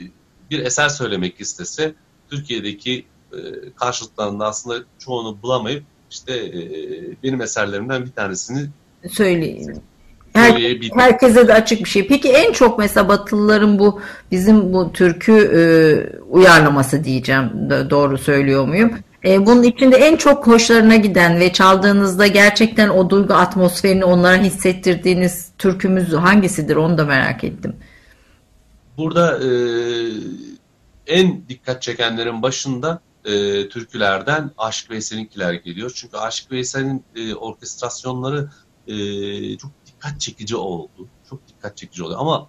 e, 0.00 0.02
bir 0.50 0.58
eser 0.58 0.88
söylemek 0.88 1.40
istese 1.40 1.94
Türkiye'deki 2.30 3.06
e, 3.32 3.38
karşılıklarında 3.76 4.46
aslında 4.46 4.84
çoğunu 4.98 5.42
bulamayıp 5.42 5.84
işte 6.10 6.32
e, 6.32 6.62
benim 7.22 7.42
eserlerimden 7.42 8.04
bir 8.04 8.12
tanesini 8.12 8.68
söyleyeyim 9.08 9.82
her, 10.34 10.76
herkese 10.96 11.48
de 11.48 11.54
açık 11.54 11.84
bir 11.84 11.90
şey. 11.90 12.06
Peki 12.06 12.28
en 12.28 12.52
çok 12.52 12.78
mesela 12.78 13.08
Batılıların 13.08 13.78
bu 13.78 14.00
bizim 14.30 14.72
bu 14.72 14.92
türkü 14.92 15.32
e, 15.32 15.62
uyarlaması 16.30 17.04
diyeceğim. 17.04 17.50
Doğru 17.90 18.18
söylüyor 18.18 18.64
muyum? 18.66 18.90
E, 19.24 19.46
bunun 19.46 19.62
içinde 19.62 19.96
en 19.96 20.16
çok 20.16 20.46
hoşlarına 20.46 20.96
giden 20.96 21.40
ve 21.40 21.52
çaldığınızda 21.52 22.26
gerçekten 22.26 22.88
o 22.88 23.10
duygu 23.10 23.34
atmosferini 23.34 24.04
onlara 24.04 24.36
hissettirdiğiniz 24.36 25.50
türkümüz 25.58 26.12
hangisidir 26.12 26.76
onu 26.76 26.98
da 26.98 27.04
merak 27.04 27.44
ettim. 27.44 27.76
Burada 28.96 29.38
e, 29.38 29.48
en 31.06 31.48
dikkat 31.48 31.82
çekenlerin 31.82 32.42
başında 32.42 33.00
e, 33.24 33.68
türkülerden 33.68 34.50
Aşk 34.58 34.90
Veysel'inkiler 34.90 35.52
geliyor. 35.52 35.92
Çünkü 35.94 36.16
Aşk 36.16 36.50
Veysel'in 36.50 37.04
e, 37.16 37.34
orkestrasyonları 37.34 38.50
e, 38.86 38.96
çok 39.56 39.70
dikkat 40.04 40.20
çekici 40.20 40.56
oldu. 40.56 41.08
Çok 41.30 41.48
dikkat 41.48 41.76
çekici 41.76 42.02
oluyor. 42.02 42.20
Ama 42.20 42.48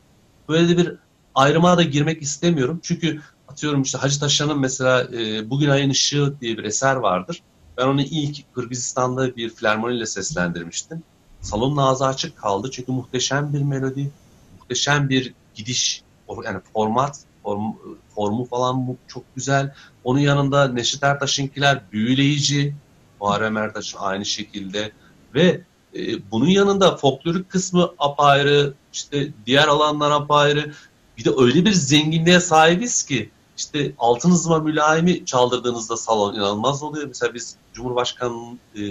böyle 0.50 0.70
de 0.70 0.78
bir 0.78 0.94
ayrıma 1.36 1.78
da 1.78 1.84
girmek 1.84 2.22
istemiyorum. 2.22 2.80
Çünkü 2.84 3.22
atıyorum 3.48 3.82
işte 3.82 3.98
Hacı 3.98 4.20
Taşan'ın 4.20 4.60
mesela 4.60 5.04
e, 5.14 5.50
Bugün 5.50 5.70
Ayın 5.70 5.90
Işığı 5.90 6.36
diye 6.42 6.58
bir 6.58 6.64
eser 6.64 6.96
vardır. 6.96 7.42
Ben 7.78 7.88
onu 7.88 8.02
ilk 8.02 8.54
Kırgızistan'da 8.56 9.36
bir 9.36 9.50
filarmoniyle 9.50 10.06
seslendirmiştim. 10.06 11.04
Salonun 11.42 11.78
ağzı 11.78 12.06
açık 12.06 12.38
kaldı 12.38 12.72
çünkü 12.72 12.92
muhteşem 12.92 13.54
bir 13.54 13.62
melodi, 13.62 14.12
muhteşem 14.60 15.10
bir 15.10 15.34
gidiş, 15.56 16.04
yani 16.46 16.60
format, 16.74 17.20
form, 17.44 17.74
formu 18.16 18.46
falan 18.46 18.98
çok 19.08 19.24
güzel. 19.36 19.74
Onun 20.04 20.20
yanında 20.20 20.68
Neşet 20.68 21.04
Ertaş'ınkiler 21.04 21.82
büyüleyici, 21.92 22.76
Muharrem 23.22 23.58
Ertaş 23.58 23.96
aynı 24.00 24.26
şekilde 24.26 24.92
ve 25.34 25.62
e, 25.96 26.32
bunun 26.32 26.48
yanında 26.48 26.98
folklorik 26.98 27.50
kısmı 27.50 27.92
apayrı, 28.00 28.74
işte 28.94 29.28
diğer 29.46 29.68
alanlar 29.68 30.12
apayrı. 30.12 30.74
Bir 31.18 31.26
de 31.26 31.32
öyle 31.38 31.66
bir 31.66 31.72
zenginliğe 31.72 32.40
sahibiz 32.40 33.04
ki 33.04 33.30
işte 33.58 33.92
altın 33.98 34.32
hızma 34.32 34.60
mülayimi 34.60 35.26
çaldırdığınızda 35.26 35.98
salon 35.98 36.36
inanılmaz 36.36 36.84
oluyor. 36.84 37.08
Mesela 37.08 37.34
biz 37.34 37.56
Cumhurbaşkanı'nın 37.74 38.60
e, 38.76 38.82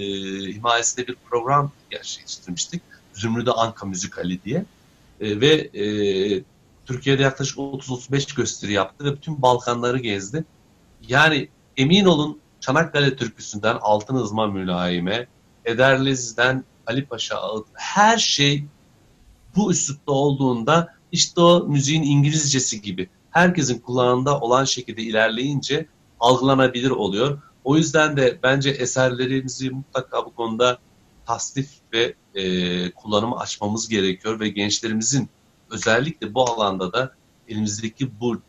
himayesinde 0.53 1.07
bir 1.07 1.15
program 1.29 1.71
gerçekleştirmiştik. 1.89 2.81
Zümrüde 3.13 3.51
Anka 3.51 3.85
Müzikali 3.85 4.43
diye. 4.43 4.65
E, 5.21 5.41
ve 5.41 5.51
e, 5.53 5.85
Türkiye'de 6.85 7.21
yaklaşık 7.21 7.57
30-35 7.57 8.35
gösteri 8.35 8.73
yaptı 8.73 9.05
ve 9.05 9.15
bütün 9.15 9.41
Balkanları 9.41 9.99
gezdi. 9.99 10.45
Yani 11.07 11.49
emin 11.77 12.05
olun 12.05 12.39
Çanakkale 12.59 13.15
türküsünden 13.15 13.77
Altın 13.81 14.15
Hızma 14.15 14.47
Mülayime, 14.47 15.27
Ederlez'den 15.65 16.63
Ali 16.87 17.05
Paşa 17.05 17.35
Ağıt, 17.35 17.67
her 17.73 18.17
şey 18.17 18.65
bu 19.55 19.71
üslupta 19.71 20.11
olduğunda 20.11 20.95
işte 21.11 21.41
o 21.41 21.67
müziğin 21.67 22.03
İngilizcesi 22.03 22.81
gibi 22.81 23.09
herkesin 23.31 23.79
kulağında 23.79 24.39
olan 24.39 24.63
şekilde 24.63 25.01
ilerleyince 25.01 25.87
algılanabilir 26.19 26.89
oluyor. 26.89 27.41
O 27.63 27.77
yüzden 27.77 28.17
de 28.17 28.39
bence 28.43 28.69
eserlerimizi 28.69 29.69
mutlaka 29.69 30.25
bu 30.25 30.35
konuda 30.35 30.77
tasnif 31.25 31.69
ve 31.93 32.13
e, 32.35 32.91
kullanımı 32.91 33.39
açmamız 33.39 33.89
gerekiyor 33.89 34.39
ve 34.39 34.49
gençlerimizin 34.49 35.29
özellikle 35.71 36.33
bu 36.33 36.49
alanda 36.49 36.93
da 36.93 37.15
elimizdeki 37.47 38.19
bu 38.19 38.41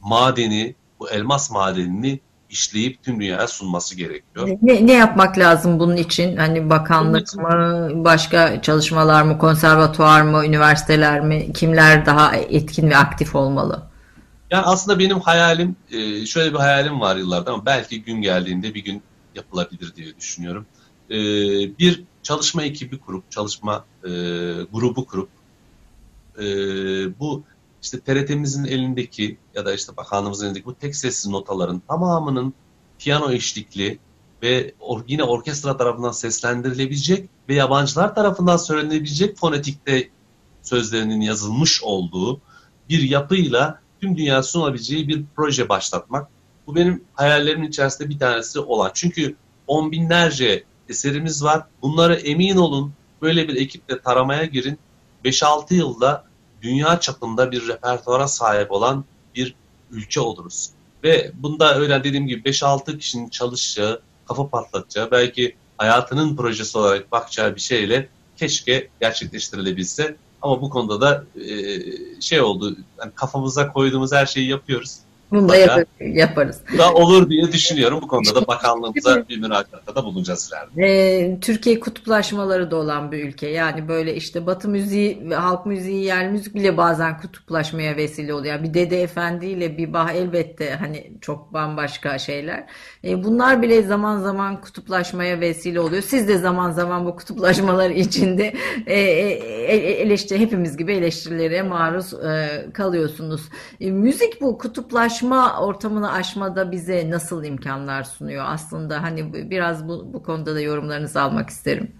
madeni, 0.00 0.74
bu 1.00 1.10
elmas 1.10 1.50
madenini 1.50 2.20
işleyip 2.50 3.02
tüm 3.02 3.20
dünyaya 3.20 3.48
sunması 3.48 3.96
gerekiyor. 3.96 4.48
Ne, 4.62 4.86
ne 4.86 4.92
yapmak 4.92 5.38
lazım 5.38 5.78
bunun 5.78 5.96
için? 5.96 6.36
Hani 6.36 6.70
bakanlık 6.70 7.36
mı, 7.36 7.90
başka 8.04 8.62
çalışmalar 8.62 9.22
mı, 9.22 9.38
konservatuvar 9.38 10.22
mı, 10.22 10.46
üniversiteler 10.46 11.20
mi? 11.20 11.52
Kimler 11.52 12.06
daha 12.06 12.36
etkin 12.36 12.90
ve 12.90 12.96
aktif 12.96 13.34
olmalı? 13.34 13.82
Yani 14.50 14.64
aslında 14.64 14.98
benim 14.98 15.20
hayalim, 15.20 15.76
e, 15.90 16.26
şöyle 16.26 16.52
bir 16.52 16.58
hayalim 16.58 17.00
var 17.00 17.16
yıllardan 17.16 17.52
ama 17.52 17.66
belki 17.66 18.02
gün 18.02 18.22
geldiğinde 18.22 18.74
bir 18.74 18.84
gün 18.84 19.02
yapılabilir 19.34 19.94
diye 19.96 20.16
düşünüyorum. 20.16 20.66
E, 21.10 21.16
bir 21.78 22.04
çalışma 22.22 22.62
ekibi 22.62 22.98
kurup, 22.98 23.30
çalışma 23.30 23.84
e, 24.04 24.10
grubu 24.72 25.06
kurup, 25.06 25.28
bu 27.20 27.42
işte 27.82 28.00
TRT'mizin 28.00 28.64
elindeki 28.64 29.38
ya 29.54 29.66
da 29.66 29.74
işte 29.74 29.96
bakanlığımızın 29.96 30.46
elindeki 30.46 30.66
bu 30.66 30.74
tek 30.74 30.96
sesli 30.96 31.32
notaların 31.32 31.82
tamamının 31.88 32.54
piyano 32.98 33.30
eşlikli 33.30 33.98
ve 34.42 34.74
yine 35.08 35.24
orkestra 35.24 35.76
tarafından 35.76 36.10
seslendirilebilecek 36.10 37.28
ve 37.48 37.54
yabancılar 37.54 38.14
tarafından 38.14 38.56
söylenebilecek 38.56 39.36
fonetikte 39.36 40.10
sözlerinin 40.62 41.20
yazılmış 41.20 41.82
olduğu 41.82 42.40
bir 42.88 43.02
yapıyla 43.02 43.80
tüm 44.00 44.16
dünya 44.16 44.42
sunabileceği 44.42 45.08
bir 45.08 45.24
proje 45.36 45.68
başlatmak. 45.68 46.28
Bu 46.66 46.74
benim 46.74 47.04
hayallerimin 47.14 47.68
içerisinde 47.68 48.08
bir 48.08 48.18
tanesi 48.18 48.60
olan. 48.60 48.90
Çünkü 48.94 49.36
on 49.66 49.92
binlerce 49.92 50.64
eserimiz 50.88 51.44
var. 51.44 51.62
Bunları 51.82 52.14
emin 52.14 52.56
olun 52.56 52.92
böyle 53.22 53.48
bir 53.48 53.56
ekiple 53.56 54.00
taramaya 54.00 54.44
girin. 54.44 54.78
5-6 55.24 55.74
yılda 55.74 56.27
dünya 56.62 57.00
çapında 57.00 57.52
bir 57.52 57.68
repertuara 57.68 58.28
sahip 58.28 58.72
olan 58.72 59.04
bir 59.34 59.54
ülke 59.90 60.20
oluruz. 60.20 60.70
Ve 61.04 61.32
bunda 61.34 61.78
öyle 61.78 62.04
dediğim 62.04 62.26
gibi 62.26 62.48
5-6 62.48 62.98
kişinin 62.98 63.28
çalışacağı, 63.28 64.02
kafa 64.28 64.48
patlatacağı, 64.48 65.10
belki 65.10 65.56
hayatının 65.78 66.36
projesi 66.36 66.78
olarak 66.78 67.12
bakacağı 67.12 67.54
bir 67.54 67.60
şeyle 67.60 68.08
keşke 68.36 68.88
gerçekleştirilebilse. 69.00 70.16
Ama 70.42 70.62
bu 70.62 70.70
konuda 70.70 71.00
da 71.00 71.24
e, 71.40 71.80
şey 72.20 72.40
oldu, 72.40 72.76
yani 72.98 73.12
kafamıza 73.14 73.72
koyduğumuz 73.72 74.12
her 74.12 74.26
şeyi 74.26 74.48
yapıyoruz. 74.48 74.98
Bunu 75.30 75.48
da 75.48 75.56
yap 75.56 75.88
yaparız. 76.00 76.60
Da 76.78 76.94
olur 76.94 77.30
diye 77.30 77.52
düşünüyorum. 77.52 77.98
Bu 78.02 78.08
konuda 78.08 78.34
da 78.34 78.46
bakanlığımıza 78.46 79.28
bir 79.28 79.38
müracaatta 79.38 79.94
da 79.94 80.04
bulunacağız 80.04 80.50
ileride. 80.50 80.86
Ee, 80.86 81.40
Türkiye 81.40 81.80
kutuplaşmaları 81.80 82.70
da 82.70 82.76
olan 82.76 83.12
bir 83.12 83.28
ülke. 83.28 83.48
Yani 83.48 83.88
böyle 83.88 84.14
işte 84.14 84.46
Batı 84.46 84.68
müziği 84.68 85.30
halk 85.34 85.66
müziği, 85.66 86.04
yerli 86.04 86.28
müzik 86.28 86.54
bile 86.54 86.76
bazen 86.76 87.20
kutuplaşmaya 87.20 87.96
vesile 87.96 88.34
oluyor. 88.34 88.54
Yani 88.54 88.68
bir 88.68 88.74
Dede 88.74 89.02
Efendi 89.02 89.46
ile 89.46 89.78
bir 89.78 89.92
Bah 89.92 90.12
elbette 90.12 90.70
hani 90.70 91.12
çok 91.20 91.52
bambaşka 91.52 92.18
şeyler. 92.18 92.66
Ee, 93.04 93.24
bunlar 93.24 93.62
bile 93.62 93.82
zaman 93.82 94.18
zaman 94.18 94.60
kutuplaşmaya 94.60 95.40
vesile 95.40 95.80
oluyor. 95.80 96.02
Siz 96.02 96.28
de 96.28 96.38
zaman 96.38 96.70
zaman 96.70 97.06
bu 97.06 97.16
kutuplaşmalar 97.16 97.90
içinde 97.90 98.54
e, 98.86 99.00
e, 99.00 99.76
e 99.76 99.76
eleştiri, 99.76 100.38
hepimiz 100.38 100.76
gibi 100.76 100.92
eleştirilere 100.92 101.62
maruz 101.62 102.14
e, 102.14 102.66
kalıyorsunuz. 102.74 103.40
E, 103.80 103.90
müzik 103.90 104.40
bu 104.40 104.58
kutuplaşma 104.58 105.17
çalışma 105.18 105.60
ortamını 105.60 106.12
aşmada 106.12 106.72
bize 106.72 107.10
nasıl 107.10 107.44
imkanlar 107.44 108.04
sunuyor? 108.04 108.44
Aslında 108.48 109.02
hani 109.02 109.50
biraz 109.50 109.88
bu, 109.88 110.12
bu 110.12 110.22
konuda 110.22 110.54
da 110.54 110.60
yorumlarınızı 110.60 111.22
almak 111.22 111.50
isterim. 111.50 111.92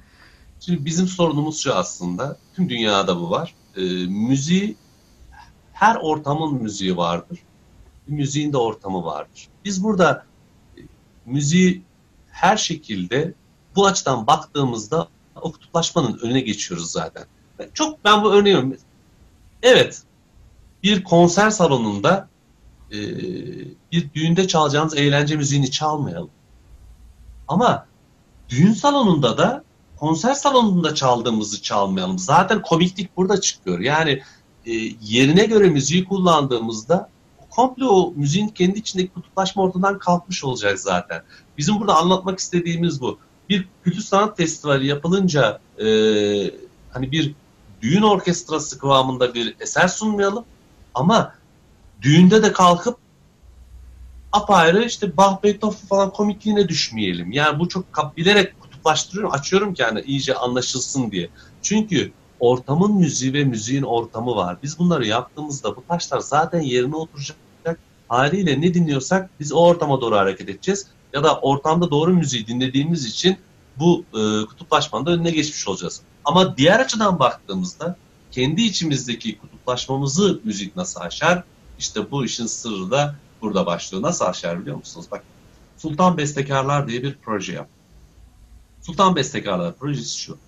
Şimdi 0.60 0.84
bizim 0.84 1.06
sorunumuz 1.06 1.60
şu 1.60 1.74
aslında. 1.74 2.36
Tüm 2.56 2.68
dünyada 2.68 3.20
bu 3.20 3.30
var. 3.30 3.54
E, 3.76 3.82
müziği 4.06 4.76
her 5.72 5.96
ortamın 5.96 6.62
müziği 6.62 6.96
vardır. 6.96 7.38
Müziğin 8.08 8.52
de 8.52 8.56
ortamı 8.56 9.04
vardır. 9.04 9.48
Biz 9.64 9.84
burada 9.84 10.24
e, 10.76 10.80
müziği 11.26 11.82
her 12.30 12.56
şekilde 12.56 13.34
bu 13.76 13.86
açıdan 13.86 14.26
baktığımızda 14.26 15.08
o 15.36 15.52
kutuplaşmanın 15.52 16.18
önüne 16.22 16.40
geçiyoruz 16.40 16.90
zaten. 16.90 17.24
Çok 17.74 18.04
ben 18.04 18.22
bu 18.22 18.32
örneği 18.32 18.76
Evet, 19.62 20.02
bir 20.82 21.04
konser 21.04 21.50
salonunda 21.50 22.28
e, 22.92 22.98
bir 23.92 24.12
düğünde 24.14 24.48
çalacağınız 24.48 24.96
eğlence 24.96 25.36
müziğini 25.36 25.70
çalmayalım. 25.70 26.30
Ama 27.48 27.86
düğün 28.48 28.72
salonunda 28.72 29.38
da 29.38 29.64
konser 29.96 30.34
salonunda 30.34 30.94
çaldığımızı 30.94 31.62
çalmayalım. 31.62 32.18
Zaten 32.18 32.62
komiklik 32.62 33.16
burada 33.16 33.40
çıkıyor. 33.40 33.80
Yani 33.80 34.22
e, 34.66 34.72
yerine 35.02 35.44
göre 35.44 35.68
müziği 35.68 36.04
kullandığımızda 36.04 37.08
komple 37.50 37.84
o 37.84 38.12
müziğin 38.16 38.48
kendi 38.48 38.78
içindeki 38.78 39.08
kutuplaşma 39.08 39.62
ortadan 39.62 39.98
kalkmış 39.98 40.44
olacak 40.44 40.80
zaten. 40.80 41.22
Bizim 41.58 41.80
burada 41.80 41.96
anlatmak 41.96 42.38
istediğimiz 42.38 43.00
bu. 43.00 43.18
Bir 43.48 43.68
kültür 43.84 44.02
sanat 44.02 44.36
festivali 44.36 44.86
yapılınca 44.86 45.60
e, 45.78 45.86
hani 46.92 47.12
bir 47.12 47.34
düğün 47.82 48.02
orkestrası 48.02 48.78
kıvamında 48.78 49.34
bir 49.34 49.56
eser 49.60 49.88
sunmayalım 49.88 50.44
ama 50.94 51.34
düğünde 52.02 52.42
de 52.42 52.52
kalkıp 52.52 52.98
apayrı 54.32 54.84
işte 54.84 55.16
Bach 55.16 55.42
Beethoven 55.42 55.86
falan 55.88 56.12
komikliğine 56.12 56.68
düşmeyelim. 56.68 57.32
Yani 57.32 57.58
bu 57.58 57.68
çok 57.68 58.16
bilerek 58.16 58.60
kutuplaştırıyorum, 58.60 59.32
açıyorum 59.32 59.74
ki 59.74 59.82
yani 59.82 60.00
iyice 60.00 60.34
anlaşılsın 60.34 61.10
diye. 61.10 61.28
Çünkü 61.62 62.12
ortamın 62.40 62.92
müziği 62.92 63.32
ve 63.32 63.44
müziğin 63.44 63.82
ortamı 63.82 64.36
var. 64.36 64.56
Biz 64.62 64.78
bunları 64.78 65.06
yaptığımızda 65.06 65.76
bu 65.76 65.84
taşlar 65.88 66.20
zaten 66.20 66.60
yerine 66.60 66.96
oturacak. 66.96 67.36
Haliyle 68.08 68.60
ne 68.60 68.74
dinliyorsak 68.74 69.30
biz 69.40 69.52
o 69.52 69.56
ortama 69.56 70.00
doğru 70.00 70.16
hareket 70.16 70.48
edeceğiz. 70.48 70.86
Ya 71.12 71.24
da 71.24 71.38
ortamda 71.40 71.90
doğru 71.90 72.14
müziği 72.14 72.46
dinlediğimiz 72.46 73.04
için 73.04 73.36
bu 73.76 74.04
e, 74.14 74.46
kutuplaşmanın 74.46 75.06
da 75.06 75.10
önüne 75.10 75.30
geçmiş 75.30 75.68
olacağız. 75.68 76.00
Ama 76.24 76.56
diğer 76.56 76.80
açıdan 76.80 77.18
baktığımızda 77.18 77.96
kendi 78.32 78.62
içimizdeki 78.62 79.38
kutuplaşmamızı 79.38 80.40
müzik 80.44 80.76
nasıl 80.76 81.00
aşar? 81.00 81.44
İşte 81.78 82.10
bu 82.10 82.24
işin 82.24 82.46
sırrı 82.46 82.90
da 82.90 83.14
burada 83.42 83.66
başlıyor. 83.66 84.02
Nasıl 84.02 84.24
aşar 84.24 84.60
biliyor 84.60 84.76
musunuz? 84.76 85.06
Bak 85.10 85.24
Sultan 85.76 86.16
Bestekarlar 86.16 86.88
diye 86.88 87.02
bir 87.02 87.18
proje 87.24 87.52
yap. 87.52 87.68
Sultan 88.82 89.16
Bestekarlar 89.16 89.74
projesi 89.74 90.18
şu. 90.18 90.38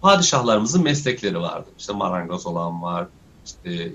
Padişahlarımızın 0.00 0.82
meslekleri 0.82 1.40
vardı. 1.40 1.70
İşte 1.78 1.92
marangoz 1.92 2.46
olan 2.46 2.82
var, 2.82 3.06
işte 3.46 3.92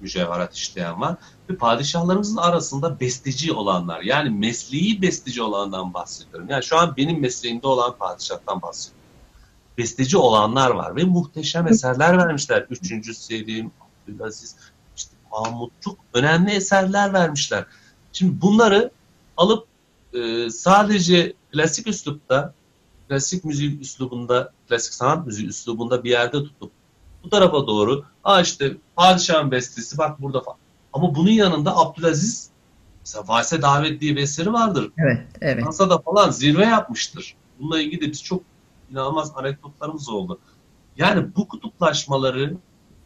mücevherat 0.00 0.54
işleyen 0.54 1.00
var. 1.00 1.16
Ve 1.50 1.56
padişahlarımızın 1.56 2.36
arasında 2.36 3.00
besteci 3.00 3.52
olanlar, 3.52 4.00
yani 4.00 4.30
mesleği 4.30 5.02
besteci 5.02 5.42
olandan 5.42 5.94
bahsediyorum. 5.94 6.46
Yani 6.50 6.64
şu 6.64 6.78
an 6.78 6.96
benim 6.96 7.20
mesleğimde 7.20 7.66
olan 7.66 7.96
padişahtan 7.96 8.62
bahsediyorum. 8.62 9.04
Besteci 9.78 10.16
olanlar 10.16 10.70
var 10.70 10.96
ve 10.96 11.04
muhteşem 11.04 11.68
eserler 11.68 12.18
vermişler. 12.18 12.66
Üçüncü 12.70 13.14
Selim, 13.14 13.70
Abdülaziz, 13.80 14.56
Mahmut 15.34 15.72
çok 15.80 15.98
önemli 16.14 16.50
eserler 16.50 17.12
vermişler. 17.12 17.64
Şimdi 18.12 18.40
bunları 18.40 18.90
alıp 19.36 19.66
e, 20.12 20.50
sadece 20.50 21.32
klasik 21.52 21.86
üslupta, 21.86 22.54
klasik 23.08 23.44
müzik 23.44 23.82
üslubunda, 23.82 24.52
klasik 24.68 24.94
sanat 24.94 25.26
müziği 25.26 25.48
üslubunda 25.48 26.04
bir 26.04 26.10
yerde 26.10 26.32
tutup 26.32 26.72
bu 27.24 27.30
tarafa 27.30 27.66
doğru, 27.66 28.04
aa 28.24 28.40
işte 28.40 28.76
padişahın 28.96 29.50
bestesi 29.50 29.98
bak 29.98 30.22
burada 30.22 30.40
falan. 30.40 30.58
Ama 30.92 31.14
bunun 31.14 31.30
yanında 31.30 31.76
Abdülaziz 31.76 32.50
mesela 33.00 33.28
Valse 33.28 33.62
Davet 33.62 34.00
diye 34.00 34.16
bir 34.16 34.22
eseri 34.22 34.52
vardır. 34.52 34.92
Evet, 34.98 35.26
evet. 35.40 35.64
Fransa'da 35.64 35.98
falan 35.98 36.30
zirve 36.30 36.64
yapmıştır. 36.64 37.34
Bununla 37.60 37.80
ilgili 37.80 38.00
de 38.00 38.10
biz 38.10 38.22
çok 38.22 38.42
inanılmaz 38.90 39.32
anekdotlarımız 39.36 40.08
oldu. 40.08 40.38
Yani 40.96 41.36
bu 41.36 41.48
kutuplaşmaları 41.48 42.56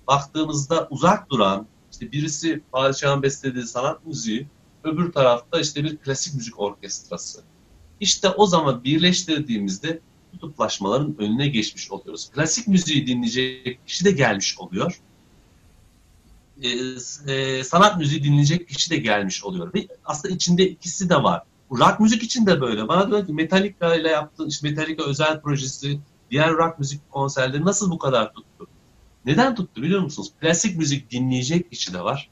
baktığımızda 0.07 0.87
uzak 0.91 1.31
duran, 1.31 1.67
işte 1.93 2.12
birisi 2.12 2.62
padişahın 2.73 3.23
beslediği 3.23 3.65
sanat 3.65 4.06
müziği, 4.06 4.47
öbür 4.85 5.12
tarafta 5.12 5.60
işte 5.60 5.85
bir 5.85 5.97
klasik 5.97 6.35
müzik 6.35 6.60
orkestrası. 6.60 7.43
İşte 8.01 8.28
o 8.28 8.47
zaman 8.47 8.85
birleştirdiğimizde 8.85 10.01
kutuplaşmaların 10.32 11.16
önüne 11.19 11.48
geçmiş 11.48 11.90
oluyoruz. 11.90 12.31
Klasik 12.31 12.69
müziği 12.69 13.06
dinleyecek 13.06 13.86
kişi 13.86 14.05
de 14.05 14.10
gelmiş 14.10 14.59
oluyor. 14.59 15.01
e, 16.62 16.69
e, 17.32 17.65
sanat 17.65 17.98
müziği 17.98 18.23
dinleyecek 18.24 18.69
kişi 18.69 18.90
de 18.90 18.97
gelmiş 18.97 19.44
oluyor. 19.44 19.74
Ve 19.74 19.89
aslında 20.05 20.35
içinde 20.35 20.69
ikisi 20.69 21.10
de 21.10 21.23
var. 21.23 21.43
Rock 21.70 22.01
müzik 22.01 22.23
için 22.23 22.47
de 22.47 22.60
böyle. 22.60 22.89
Bana 22.89 23.09
diyor 23.10 23.27
ki 23.27 23.32
Metallica 23.32 23.94
ile 23.94 24.09
yaptığın, 24.09 24.48
işte 24.48 24.69
Metallica 24.69 25.05
özel 25.05 25.40
projesi, 25.40 26.01
diğer 26.31 26.52
rock 26.52 26.78
müzik 26.78 27.10
konserleri 27.10 27.65
nasıl 27.65 27.90
bu 27.90 27.98
kadar 27.98 28.32
tuttu? 28.32 28.48
Neden 29.29 29.55
tuttu 29.55 29.83
biliyor 29.83 30.01
musunuz? 30.01 30.33
Klasik 30.41 30.79
müzik 30.79 31.11
dinleyecek 31.11 31.71
kişi 31.71 31.95
de 31.95 32.01
var. 32.01 32.31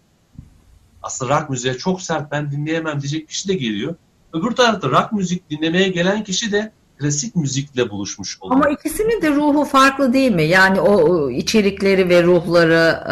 Aslında 1.03 1.41
rock 1.41 1.51
müziğe 1.51 1.75
çok 1.75 2.03
sert 2.03 2.31
ben 2.31 2.53
dinleyemem 2.53 3.01
diyecek 3.01 3.29
kişi 3.29 3.49
de 3.49 3.55
geliyor. 3.55 3.95
Öbür 4.33 4.51
tarafta 4.51 4.91
rock 4.91 5.13
müzik 5.13 5.51
dinlemeye 5.51 5.89
gelen 5.89 6.25
kişi 6.25 6.53
de 6.53 6.73
klasik 6.99 7.37
müzikle 7.37 7.91
buluşmuş 7.91 8.39
oluyor. 8.41 8.61
Ama 8.61 8.71
ikisinin 8.71 9.23
de 9.23 9.31
ruhu 9.31 9.65
farklı 9.65 10.13
değil 10.13 10.33
mi? 10.33 10.43
Yani 10.43 10.81
o 10.81 11.31
içerikleri 11.31 12.09
ve 12.09 12.23
ruhları 12.23 13.03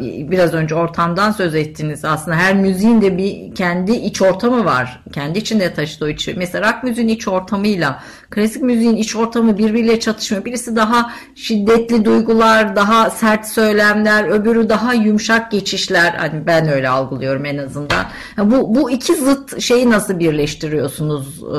e, 0.00 0.30
biraz 0.30 0.54
önce 0.54 0.74
ortamdan 0.74 1.32
söz 1.32 1.54
ettiniz. 1.54 2.04
Aslında 2.04 2.36
her 2.36 2.56
müziğin 2.56 3.02
de 3.02 3.18
bir 3.18 3.54
kendi 3.54 3.92
iç 3.92 4.22
ortamı 4.22 4.64
var. 4.64 5.02
Kendi 5.12 5.38
içinde 5.38 5.74
taşıdığı 5.74 6.10
içi. 6.10 6.34
Mesela 6.34 6.72
rock 6.72 6.84
müziğin 6.84 7.08
iç 7.08 7.28
ortamıyla 7.28 8.02
klasik 8.34 8.62
müziğin 8.62 8.96
iç 8.96 9.16
ortamı 9.16 9.58
birbiriyle 9.58 10.00
çatışmıyor. 10.00 10.44
Birisi 10.44 10.76
daha 10.76 11.12
şiddetli 11.34 12.04
duygular, 12.04 12.76
daha 12.76 13.10
sert 13.10 13.46
söylemler, 13.46 14.28
öbürü 14.28 14.68
daha 14.68 14.94
yumuşak 14.94 15.50
geçişler. 15.50 16.14
Hani 16.14 16.46
ben 16.46 16.68
öyle 16.68 16.88
algılıyorum 16.88 17.44
en 17.44 17.58
azından. 17.58 18.06
Bu 18.38 18.74
bu 18.74 18.90
iki 18.90 19.14
zıt 19.14 19.60
şeyi 19.60 19.90
nasıl 19.90 20.18
birleştiriyorsunuz? 20.18 21.42
E, 21.42 21.56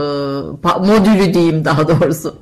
modülü 0.64 1.34
diyeyim 1.34 1.66
daha 1.66 1.88
doğrusu. 1.88 2.36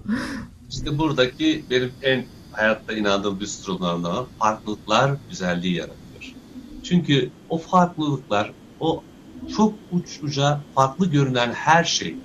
İşte 0.70 0.98
buradaki 0.98 1.66
benim 1.70 1.92
en 2.02 2.26
hayatta 2.52 2.94
inandığım 2.94 3.42
sloganlardan 3.42 4.26
farklılıklar 4.40 5.12
güzelliği 5.30 5.76
yaratıyor. 5.76 6.34
Çünkü 6.84 7.30
o 7.50 7.58
farklılıklar, 7.58 8.52
o 8.80 9.04
çok 9.58 9.74
uç 9.92 10.20
uca 10.24 10.60
farklı 10.76 11.12
görünen 11.12 11.52
her 11.54 11.84
şey, 11.84 12.16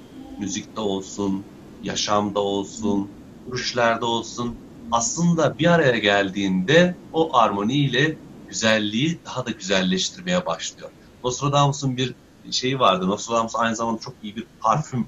müzikte 0.40 0.80
olsun, 0.80 1.44
yaşamda 1.82 2.40
olsun, 2.40 3.08
duruşlarda 3.46 4.06
olsun, 4.06 4.54
aslında 4.92 5.58
bir 5.58 5.66
araya 5.66 5.98
geldiğinde 5.98 6.94
o 7.12 7.36
armoniyle 7.36 8.16
güzelliği 8.48 9.18
daha 9.24 9.46
da 9.46 9.50
güzelleştirmeye 9.50 10.46
başlıyor. 10.46 10.90
Nostradamus'un 11.24 11.96
bir 11.96 12.14
şeyi 12.50 12.78
vardı. 12.78 13.08
Nostradamus 13.08 13.56
aynı 13.56 13.76
zamanda 13.76 14.00
çok 14.00 14.14
iyi 14.22 14.36
bir 14.36 14.44
parfüm 14.60 15.06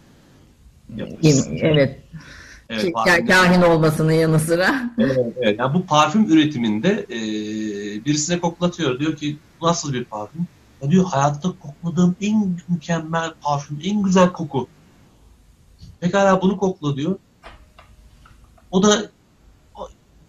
Evet. 1.62 1.98
Evet, 2.68 2.94
parfüm 2.94 3.26
kahin 3.26 3.62
olmasının 3.62 4.12
yanı 4.12 4.40
sıra. 4.40 4.90
Evet, 4.98 5.18
evet. 5.36 5.58
Yani 5.58 5.74
bu 5.74 5.86
parfüm 5.86 6.32
üretiminde 6.32 7.06
e, 7.10 7.18
birisine 8.04 8.40
koklatıyor. 8.40 8.98
Diyor 8.98 9.16
ki 9.16 9.36
nasıl 9.62 9.92
bir 9.92 10.04
parfüm? 10.04 10.46
Ya 10.82 10.90
diyor 10.90 11.04
hayatta 11.04 11.52
kokladığım 11.60 12.16
en 12.20 12.56
mükemmel 12.68 13.30
parfüm, 13.42 13.80
en 13.84 14.02
güzel 14.02 14.32
koku. 14.32 14.68
Pekala 16.00 16.42
bunu 16.42 16.58
kokla 16.58 16.96
diyor. 16.96 17.18
O 18.70 18.82
da 18.82 19.10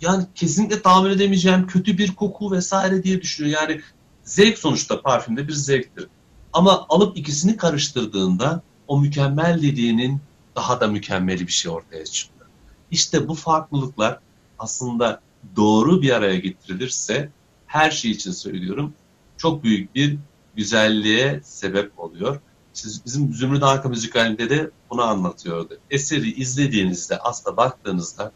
yani 0.02 0.26
kesinlikle 0.36 0.82
tahmin 0.82 1.10
edemeyeceğim 1.10 1.68
kötü 1.68 1.98
bir 1.98 2.16
koku 2.16 2.52
vesaire 2.52 3.04
diye 3.04 3.22
düşünüyor. 3.22 3.62
Yani 3.62 3.82
zevk 4.24 4.58
sonuçta 4.58 5.02
parfümde 5.02 5.48
bir 5.48 5.54
zevktir. 5.54 6.08
Ama 6.54 6.86
alıp 6.90 7.18
ikisini 7.18 7.58
karıştırdığında 7.58 8.62
o 8.88 9.00
mükemmel 9.00 9.62
dediğinin 9.62 10.22
daha 10.56 10.82
da 10.82 10.88
mükemmeli 10.88 11.48
bir 11.48 11.52
şey 11.52 11.72
ortaya 11.72 12.06
çıkıyor. 12.06 12.46
İşte 12.92 13.28
bu 13.28 13.34
farklılıklar 13.36 14.20
aslında 14.60 15.22
doğru 15.56 16.02
bir 16.02 16.10
araya 16.10 16.36
getirilirse 16.36 17.30
her 17.68 17.92
şey 17.92 18.12
için 18.12 18.32
söylüyorum 18.32 18.94
çok 19.38 19.64
büyük 19.64 19.96
bir 19.96 20.18
güzelliğe 20.56 21.42
sebep 21.44 22.00
oluyor. 22.00 22.42
Siz, 22.74 23.06
bizim 23.06 23.34
Zümrüt 23.34 23.64
Arka 23.64 23.90
Müzikali'nde 23.90 24.50
de 24.50 24.70
bunu 24.90 25.02
anlatıyordu. 25.02 25.78
Eseri 25.90 26.34
izlediğinizde 26.34 27.18
aslında 27.18 27.58
baktığınızda 27.58 28.32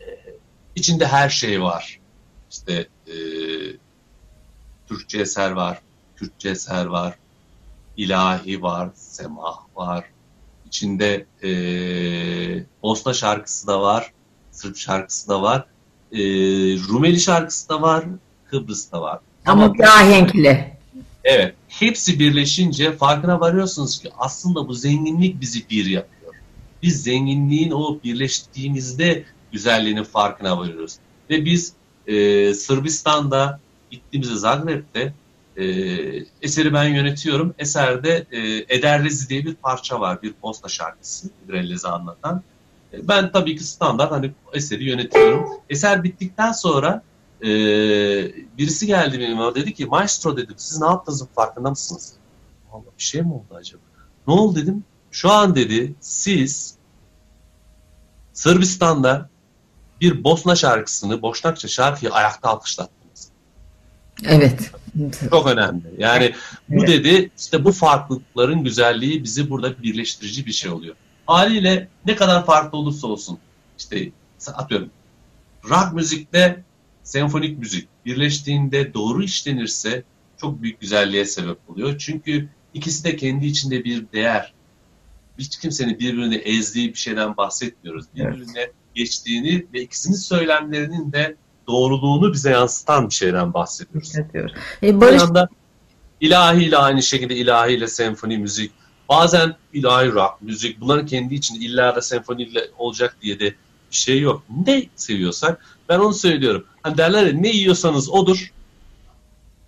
e, 0.00 0.04
içinde 0.74 1.06
her 1.06 1.28
şey 1.28 1.62
var. 1.62 2.00
İşte 2.50 2.88
e, 3.06 3.14
Türkçe 4.88 5.18
eser 5.18 5.50
var, 5.50 5.80
Kürtçe 6.16 6.48
eser 6.48 6.84
var, 6.84 7.18
ilahi 7.96 8.62
var, 8.62 8.90
semah 8.94 9.58
var, 9.76 10.04
İçinde 10.66 11.26
e, 11.42 11.50
Bosna 12.82 13.14
şarkısı 13.14 13.66
da 13.66 13.82
var, 13.82 14.12
Sırp 14.52 14.76
şarkısı 14.76 15.28
da 15.28 15.42
var, 15.42 15.64
e, 16.12 16.18
Rumeli 16.88 17.20
şarkısı 17.20 17.68
da 17.68 17.82
var, 17.82 18.04
Kıbrıs 18.50 18.92
da 18.92 19.02
var. 19.02 19.18
Ama, 19.46 19.64
Ama 19.64 19.74
ahenkli. 19.84 20.76
Evet. 21.24 21.54
Hepsi 21.80 22.18
birleşince 22.18 22.92
farkına 22.92 23.40
varıyorsunuz 23.40 24.00
ki 24.00 24.10
aslında 24.18 24.68
bu 24.68 24.74
zenginlik 24.74 25.40
bizi 25.40 25.70
bir 25.70 25.86
yapıyor. 25.86 26.34
Biz 26.82 27.02
zenginliğin 27.02 27.70
o 27.70 28.00
birleştiğimizde 28.04 29.24
güzelliğinin 29.52 30.04
farkına 30.04 30.58
varıyoruz. 30.58 30.96
Ve 31.30 31.44
biz 31.44 31.72
e, 32.06 32.54
Sırbistan'da 32.54 33.60
gittiğimizde 33.90 34.34
Zagreb'de 34.34 35.12
e, 35.56 35.64
eseri 36.42 36.72
ben 36.72 36.84
yönetiyorum. 36.84 37.54
Eserde 37.58 38.26
e, 38.30 38.38
Ederlezi 38.76 39.28
diye 39.28 39.44
bir 39.44 39.54
parça 39.54 40.00
var. 40.00 40.22
Bir 40.22 40.32
posta 40.32 40.68
şarkısı. 40.68 41.30
Ederlezi 41.48 41.88
anlatan. 41.88 42.42
E, 42.92 43.08
ben 43.08 43.32
tabii 43.32 43.56
ki 43.56 43.64
standart 43.64 44.12
hani 44.12 44.30
eseri 44.52 44.84
yönetiyorum. 44.84 45.48
Eser 45.70 46.02
bittikten 46.04 46.52
sonra 46.52 47.02
e, 47.42 47.48
birisi 48.58 48.86
geldi 48.86 49.20
benim 49.20 49.54
dedi 49.54 49.74
ki 49.74 49.86
maestro 49.86 50.36
dedim 50.36 50.54
siz 50.58 50.80
ne 50.80 50.86
yaptığınızın 50.86 51.28
farkında 51.34 51.70
mısınız? 51.70 52.12
Allah 52.72 52.84
bir 52.98 53.02
şey 53.02 53.22
mi 53.22 53.32
oldu 53.32 53.54
acaba? 53.54 53.82
Ne 54.26 54.34
oldu 54.34 54.58
dedim. 54.58 54.84
Şu 55.10 55.30
an 55.30 55.54
dedi 55.54 55.94
siz 56.00 56.74
Sırbistan'da 58.32 59.28
bir 60.00 60.24
Bosna 60.24 60.56
şarkısını, 60.56 61.22
Boşnakça 61.22 61.68
şarkıyı 61.68 62.12
ayakta 62.12 62.48
alkışlattınız. 62.48 63.28
Evet. 64.24 64.70
Çok 65.30 65.46
önemli. 65.46 65.82
Yani 65.98 66.34
bu 66.68 66.86
dedi 66.86 67.30
işte 67.38 67.64
bu 67.64 67.72
farklılıkların 67.72 68.64
güzelliği 68.64 69.24
bizi 69.24 69.50
burada 69.50 69.82
birleştirici 69.82 70.46
bir 70.46 70.52
şey 70.52 70.70
oluyor. 70.70 70.94
Haliyle 71.26 71.88
ne 72.06 72.16
kadar 72.16 72.46
farklı 72.46 72.78
olursa 72.78 73.06
olsun 73.06 73.38
işte 73.78 74.12
atıyorum 74.54 74.90
rock 75.64 75.92
müzikle 75.92 76.64
senfonik 77.08 77.58
müzik 77.58 77.88
birleştiğinde 78.06 78.94
doğru 78.94 79.22
işlenirse 79.22 80.02
çok 80.40 80.62
büyük 80.62 80.80
güzelliğe 80.80 81.24
sebep 81.24 81.58
oluyor. 81.68 81.98
Çünkü 81.98 82.48
ikisi 82.74 83.04
de 83.04 83.16
kendi 83.16 83.46
içinde 83.46 83.84
bir 83.84 84.12
değer. 84.12 84.52
Hiç 85.38 85.58
kimsenin 85.58 85.98
birbirini 85.98 86.34
ezdiği 86.34 86.88
bir 86.88 86.98
şeyden 86.98 87.36
bahsetmiyoruz. 87.36 88.06
Birbirine 88.14 88.60
evet. 88.60 88.72
geçtiğini 88.94 89.66
ve 89.72 89.82
ikisinin 89.82 90.16
söylemlerinin 90.16 91.12
de 91.12 91.36
doğruluğunu 91.66 92.32
bize 92.32 92.50
yansıtan 92.50 93.08
bir 93.08 93.14
şeyden 93.14 93.54
bahsediyoruz. 93.54 94.12
Evet. 94.34 94.50
E, 94.82 95.00
Barış... 95.00 95.22
yanda 95.22 95.48
ilahi 96.20 96.64
ile 96.64 96.76
aynı 96.76 97.02
şekilde 97.02 97.36
ilahi 97.36 97.72
ile 97.72 97.86
senfoni 97.86 98.38
müzik, 98.38 98.72
bazen 99.08 99.56
ilahi 99.72 100.12
rock 100.12 100.42
müzik, 100.42 100.80
bunların 100.80 101.06
kendi 101.06 101.34
içinde 101.34 101.64
illa 101.64 101.96
da 101.96 102.02
senfoniyle 102.02 102.60
olacak 102.78 103.16
diye 103.22 103.40
de 103.40 103.46
bir 103.46 103.54
şey 103.90 104.20
yok. 104.20 104.42
Ne 104.66 104.84
seviyorsak 104.96 105.64
ben 105.88 105.98
onu 105.98 106.14
söylüyorum. 106.14 106.64
Hani 106.82 106.98
derler 106.98 107.26
ya 107.26 107.32
ne 107.32 107.48
yiyorsanız 107.48 108.10
odur, 108.10 108.52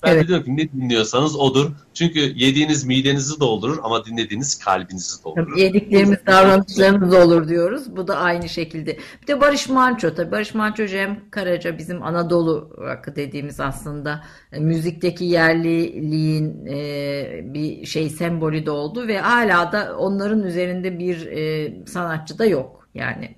ben 0.03 0.13
evet. 0.13 0.29
diyorum 0.29 0.45
ki 0.45 0.57
ne 0.57 0.73
dinliyorsanız 0.73 1.37
odur. 1.37 1.71
Çünkü 1.95 2.21
yediğiniz 2.21 2.85
midenizi 2.85 3.41
doldurur 3.41 3.79
ama 3.83 4.05
dinlediğiniz 4.05 4.59
kalbinizi 4.59 5.25
doldurur. 5.25 5.47
Tabii 5.47 5.61
yediklerimiz 5.61 6.19
davranışlarımız 6.27 7.15
olur 7.15 7.49
diyoruz. 7.49 7.97
Bu 7.97 8.09
da 8.09 8.17
aynı 8.17 8.49
şekilde. 8.49 8.99
Bir 9.23 9.27
de 9.27 9.41
Barış 9.41 9.69
Manço 9.69 10.15
tabii. 10.15 10.33
Barış 10.33 10.55
Manço 10.55 10.87
Cem 10.87 11.31
Karaca 11.31 11.79
bizim 11.79 12.03
Anadolu 12.03 12.77
rakı 12.81 13.17
dediğimiz 13.17 13.61
aslında 13.61 14.25
e, 14.53 14.61
müzikteki 14.61 15.25
yerliliğin 15.25 16.67
e, 16.67 17.55
bir 17.55 17.87
şey 17.87 18.11
sembolü 18.11 18.67
de 18.67 18.71
oldu 18.71 19.09
ve 19.09 19.21
hala 19.21 19.73
da 19.73 19.97
onların 19.99 20.43
üzerinde 20.43 20.99
bir 20.99 21.27
e, 21.27 21.73
sanatçı 21.87 22.39
da 22.39 22.45
yok. 22.45 22.80
Yani 22.95 23.37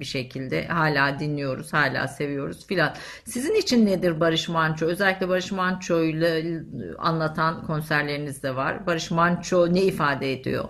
bir 0.00 0.04
şekilde 0.04 0.66
hala 0.66 1.18
dinliyoruz, 1.18 1.72
hala 1.72 2.08
seviyoruz 2.08 2.66
filan. 2.66 2.94
Sizin 3.24 3.54
için 3.54 3.86
nedir 3.86 4.20
Barış 4.20 4.48
Manço? 4.48 4.86
Özellikle 4.86 5.28
Barış 5.28 5.52
Manço 5.52 6.02
ile 6.02 6.62
anlatan 6.98 7.66
konserleriniz 7.66 8.42
de 8.42 8.56
var. 8.56 8.86
Barış 8.86 9.10
Manço 9.10 9.74
ne 9.74 9.82
ifade 9.82 10.32
ediyor? 10.32 10.68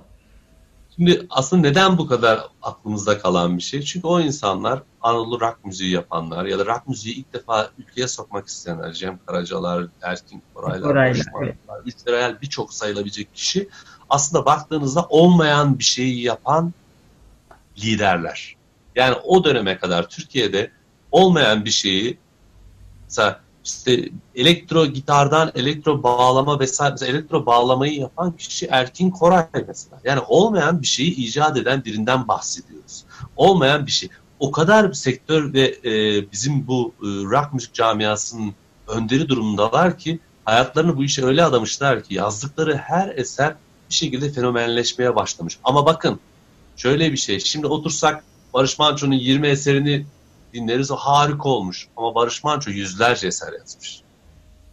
Şimdi 0.96 1.26
aslında 1.30 1.68
neden 1.68 1.98
bu 1.98 2.06
kadar 2.06 2.40
aklımızda 2.62 3.18
kalan 3.18 3.56
bir 3.56 3.62
şey? 3.62 3.82
Çünkü 3.82 4.06
o 4.06 4.20
insanlar 4.20 4.82
Anadolu 5.00 5.40
rock 5.40 5.64
müziği 5.64 5.90
yapanlar 5.90 6.44
ya 6.44 6.58
da 6.58 6.66
rock 6.66 6.88
müziği 6.88 7.14
ilk 7.14 7.32
defa 7.32 7.70
ülkeye 7.78 8.08
sokmak 8.08 8.46
isteyenler. 8.46 8.92
Cem 8.92 9.18
Karacalar, 9.26 9.86
Erkin 10.02 10.42
Koraylar, 10.54 10.82
Koraylar 10.82 11.26
evet. 11.42 11.56
Üç 11.86 11.94
birçok 12.42 12.72
sayılabilecek 12.72 13.34
kişi. 13.34 13.68
Aslında 14.10 14.44
baktığınızda 14.44 15.06
olmayan 15.08 15.78
bir 15.78 15.84
şeyi 15.84 16.22
yapan 16.22 16.72
liderler. 17.78 18.56
Yani 18.96 19.14
o 19.14 19.44
döneme 19.44 19.78
kadar 19.78 20.08
Türkiye'de 20.08 20.70
olmayan 21.12 21.64
bir 21.64 21.70
şeyi 21.70 22.18
mesela 23.04 23.40
işte 23.64 24.08
elektro 24.34 24.86
gitardan 24.86 25.52
elektro 25.54 26.02
bağlama 26.02 26.60
vesaire 26.60 26.92
mesela 26.92 27.12
elektro 27.12 27.46
bağlamayı 27.46 28.00
yapan 28.00 28.36
kişi 28.36 28.66
Erkin 28.66 29.10
Koray 29.10 29.46
mesela. 29.68 30.00
Yani 30.04 30.20
olmayan 30.28 30.82
bir 30.82 30.86
şeyi 30.86 31.14
icat 31.14 31.56
eden 31.56 31.84
birinden 31.84 32.28
bahsediyoruz. 32.28 33.04
Olmayan 33.36 33.86
bir 33.86 33.90
şey. 33.90 34.08
O 34.38 34.50
kadar 34.50 34.92
sektör 34.92 35.52
ve 35.52 35.78
e, 35.84 35.92
bizim 36.32 36.66
bu 36.66 36.94
e, 37.02 37.06
rock 37.06 37.54
müzik 37.54 37.74
camiasının 37.74 38.54
önderi 38.88 39.28
durumundalar 39.28 39.98
ki 39.98 40.18
hayatlarını 40.44 40.96
bu 40.96 41.04
işe 41.04 41.24
öyle 41.24 41.44
adamışlar 41.44 42.02
ki 42.02 42.14
yazdıkları 42.14 42.76
her 42.76 43.08
eser 43.08 43.54
bir 43.90 43.94
şekilde 43.94 44.32
fenomenleşmeye 44.32 45.16
başlamış. 45.16 45.58
Ama 45.64 45.86
bakın 45.86 46.20
şöyle 46.82 47.12
bir 47.12 47.16
şey. 47.16 47.40
Şimdi 47.40 47.66
otursak 47.66 48.24
Barış 48.54 48.78
Manço'nun 48.78 49.14
20 49.14 49.46
eserini 49.46 50.06
dinleriz 50.52 50.90
o 50.90 50.96
harika 50.96 51.48
olmuş. 51.48 51.88
Ama 51.96 52.14
Barış 52.14 52.44
Manço 52.44 52.70
yüzlerce 52.70 53.26
eser 53.26 53.52
yazmış. 53.52 54.00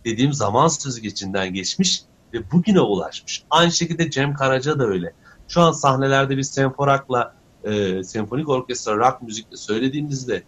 Dediğim 0.05 0.33
zaman 0.33 0.67
süzgecinden 0.67 1.53
geçmiş 1.53 2.01
ve 2.33 2.51
bugüne 2.51 2.81
ulaşmış. 2.81 3.43
Aynı 3.49 3.71
şekilde 3.71 4.11
Cem 4.11 4.33
Karaca 4.33 4.79
da 4.79 4.85
öyle. 4.85 5.13
Şu 5.47 5.61
an 5.61 5.71
sahnelerde 5.71 6.37
biz 6.37 6.49
senforakla, 6.49 7.35
e, 7.63 8.03
senfonik 8.03 8.49
orkestra, 8.49 8.97
rock 8.97 9.21
müzikle 9.21 9.57
söylediğimizde 9.57 10.43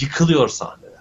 yıkılıyor 0.00 0.48
sahneler. 0.48 1.00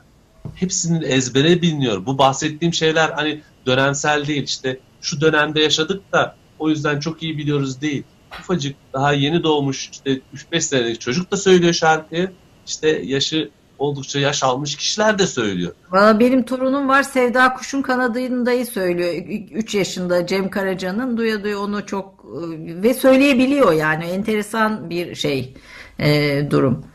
Hepsinin 0.55 1.01
ezbere 1.01 1.61
biliniyor. 1.61 2.05
Bu 2.05 2.17
bahsettiğim 2.17 2.73
şeyler 2.73 3.09
hani 3.09 3.41
dönemsel 3.65 4.27
değil 4.27 4.43
işte 4.43 4.79
şu 5.01 5.21
dönemde 5.21 5.61
yaşadık 5.61 6.11
da 6.11 6.35
o 6.59 6.69
yüzden 6.69 6.99
çok 6.99 7.23
iyi 7.23 7.37
biliyoruz 7.37 7.81
değil. 7.81 8.03
Ufacık 8.39 8.75
daha 8.93 9.13
yeni 9.13 9.43
doğmuş 9.43 9.89
işte 9.89 10.19
3-5 10.51 10.61
senelik 10.61 11.01
çocuk 11.01 11.31
da 11.31 11.37
söylüyor 11.37 11.73
şarkıyı 11.73 12.31
işte 12.67 12.89
yaşı 13.03 13.49
oldukça 13.79 14.19
yaş 14.19 14.43
almış 14.43 14.75
kişiler 14.75 15.19
de 15.19 15.27
söylüyor. 15.27 15.71
Valla 15.91 16.19
benim 16.19 16.45
torunum 16.45 16.87
var 16.89 17.03
Sevda 17.03 17.53
Kuş'un 17.53 17.81
kanadındayı 17.81 18.65
söylüyor. 18.65 19.13
3 19.51 19.75
yaşında 19.75 20.27
Cem 20.27 20.49
Karaca'nın 20.49 21.17
duya 21.17 21.43
duya 21.43 21.59
onu 21.59 21.85
çok 21.85 22.25
e, 22.25 22.83
ve 22.83 22.93
söyleyebiliyor 22.93 23.73
yani 23.73 24.05
enteresan 24.05 24.89
bir 24.89 25.15
şey 25.15 25.53
e, 25.99 26.41
durum. 26.51 26.85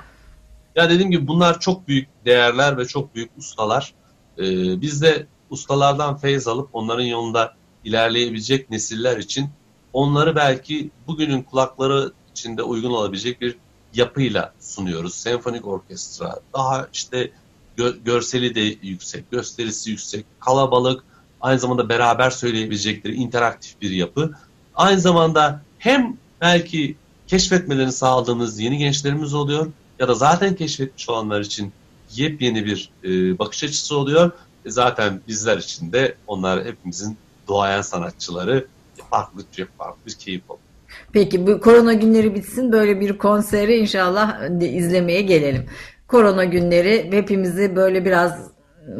Ya 0.76 0.90
dediğim 0.90 1.10
gibi 1.10 1.28
bunlar 1.28 1.60
çok 1.60 1.88
büyük 1.88 2.08
değerler 2.24 2.78
ve 2.78 2.86
çok 2.86 3.14
büyük 3.14 3.30
ustalar. 3.38 3.94
Ee, 4.38 4.80
biz 4.80 5.02
de 5.02 5.26
ustalardan 5.50 6.16
feyz 6.16 6.48
alıp 6.48 6.68
onların 6.72 7.04
yolunda 7.04 7.54
ilerleyebilecek 7.84 8.70
nesiller 8.70 9.16
için 9.16 9.48
onları 9.92 10.36
belki 10.36 10.90
bugünün 11.06 11.42
kulakları 11.42 12.12
içinde 12.30 12.62
uygun 12.62 12.90
olabilecek 12.90 13.40
bir 13.40 13.56
yapıyla 13.94 14.52
sunuyoruz. 14.60 15.14
Senfonik 15.14 15.66
orkestra 15.66 16.40
daha 16.54 16.88
işte 16.92 17.30
gö 17.76 17.96
görseli 18.04 18.54
de 18.54 18.86
yüksek, 18.86 19.30
gösterisi 19.30 19.90
yüksek, 19.90 20.24
kalabalık, 20.40 21.04
aynı 21.40 21.58
zamanda 21.58 21.88
beraber 21.88 22.30
söyleyebilecekleri 22.30 23.14
interaktif 23.14 23.80
bir 23.80 23.90
yapı. 23.90 24.34
Aynı 24.74 25.00
zamanda 25.00 25.62
hem 25.78 26.16
belki 26.40 26.96
keşfetmelerini 27.26 27.92
sağladığımız 27.92 28.60
yeni 28.60 28.78
gençlerimiz 28.78 29.34
oluyor 29.34 29.66
ya 29.98 30.08
da 30.08 30.14
zaten 30.14 30.54
keşfetmiş 30.54 31.08
olanlar 31.08 31.40
için 31.40 31.72
yepyeni 32.14 32.64
bir 32.64 32.90
e, 33.04 33.38
bakış 33.38 33.64
açısı 33.64 33.96
oluyor. 33.96 34.30
E 34.64 34.70
zaten 34.70 35.20
bizler 35.28 35.58
için 35.58 35.92
de 35.92 36.14
onlar 36.26 36.64
hepimizin 36.64 37.16
doğayan 37.48 37.82
sanatçıları 37.82 38.66
farklı 39.10 39.42
bir 39.58 39.66
farklı 39.78 40.12
keyif 40.18 40.50
oluyor. 40.50 40.64
Peki 41.12 41.46
bu 41.46 41.60
korona 41.60 41.92
günleri 41.92 42.34
bitsin 42.34 42.72
böyle 42.72 43.00
bir 43.00 43.18
konseri 43.18 43.76
inşallah 43.76 44.50
izlemeye 44.60 45.22
gelelim. 45.22 45.66
Korona 46.08 46.44
günleri 46.44 47.12
hepimizi 47.12 47.76
böyle 47.76 48.04
biraz 48.04 48.50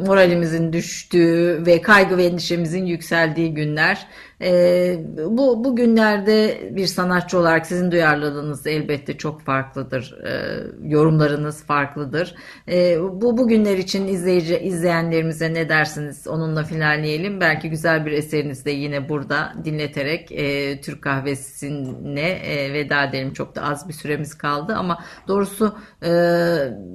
moralimizin 0.07 0.73
düştüğü 0.73 1.63
ve 1.65 1.81
kaygı 1.81 2.17
ve 2.17 2.25
endişemizin 2.25 2.85
yükseldiği 2.85 3.53
günler. 3.53 4.07
E, 4.41 4.99
bu, 5.27 5.63
bu 5.63 5.75
günlerde 5.75 6.69
bir 6.71 6.87
sanatçı 6.87 7.39
olarak 7.39 7.65
sizin 7.65 7.91
duyarlılığınız 7.91 8.67
elbette 8.67 9.17
çok 9.17 9.41
farklıdır. 9.41 10.17
E, 10.23 10.63
yorumlarınız 10.83 11.63
farklıdır. 11.63 12.35
E, 12.67 13.01
bu, 13.01 13.37
bu 13.37 13.47
günler 13.47 13.77
için 13.77 14.07
izleyici, 14.07 14.59
izleyenlerimize 14.59 15.53
ne 15.53 15.69
dersiniz? 15.69 16.27
Onunla 16.27 16.63
finalleyelim. 16.63 17.41
Belki 17.41 17.69
güzel 17.69 18.05
bir 18.05 18.11
eserinizi 18.11 18.65
de 18.65 18.71
yine 18.71 19.09
burada 19.09 19.53
dinleterek 19.65 20.31
e, 20.31 20.81
Türk 20.81 21.01
kahvesine 21.01 22.29
e, 22.29 22.73
veda 22.73 23.03
edelim. 23.03 23.33
Çok 23.33 23.55
da 23.55 23.61
az 23.63 23.87
bir 23.87 23.93
süremiz 23.93 24.37
kaldı 24.37 24.75
ama 24.75 25.03
doğrusu 25.27 25.75
e, 26.03 26.11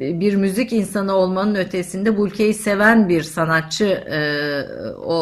bir 0.00 0.34
müzik 0.34 0.72
insanı 0.72 1.14
olmanın 1.14 1.54
ötesinde 1.54 2.16
bu 2.16 2.26
ülkeyi 2.26 2.54
seven 2.54 3.08
bir 3.08 3.22
sanatçı 3.22 3.84
e, 3.86 4.20
o, 4.94 5.14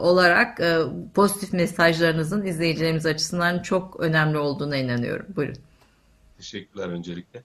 olarak 0.00 0.60
e, 0.60 0.76
pozitif 1.14 1.52
mesajlarınızın 1.64 2.46
izleyicilerimiz 2.46 3.06
açısından 3.06 3.62
çok 3.62 4.00
önemli 4.00 4.38
olduğuna 4.38 4.76
inanıyorum. 4.76 5.26
Buyurun. 5.36 5.56
Teşekkürler 6.36 6.88
öncelikle. 6.88 7.42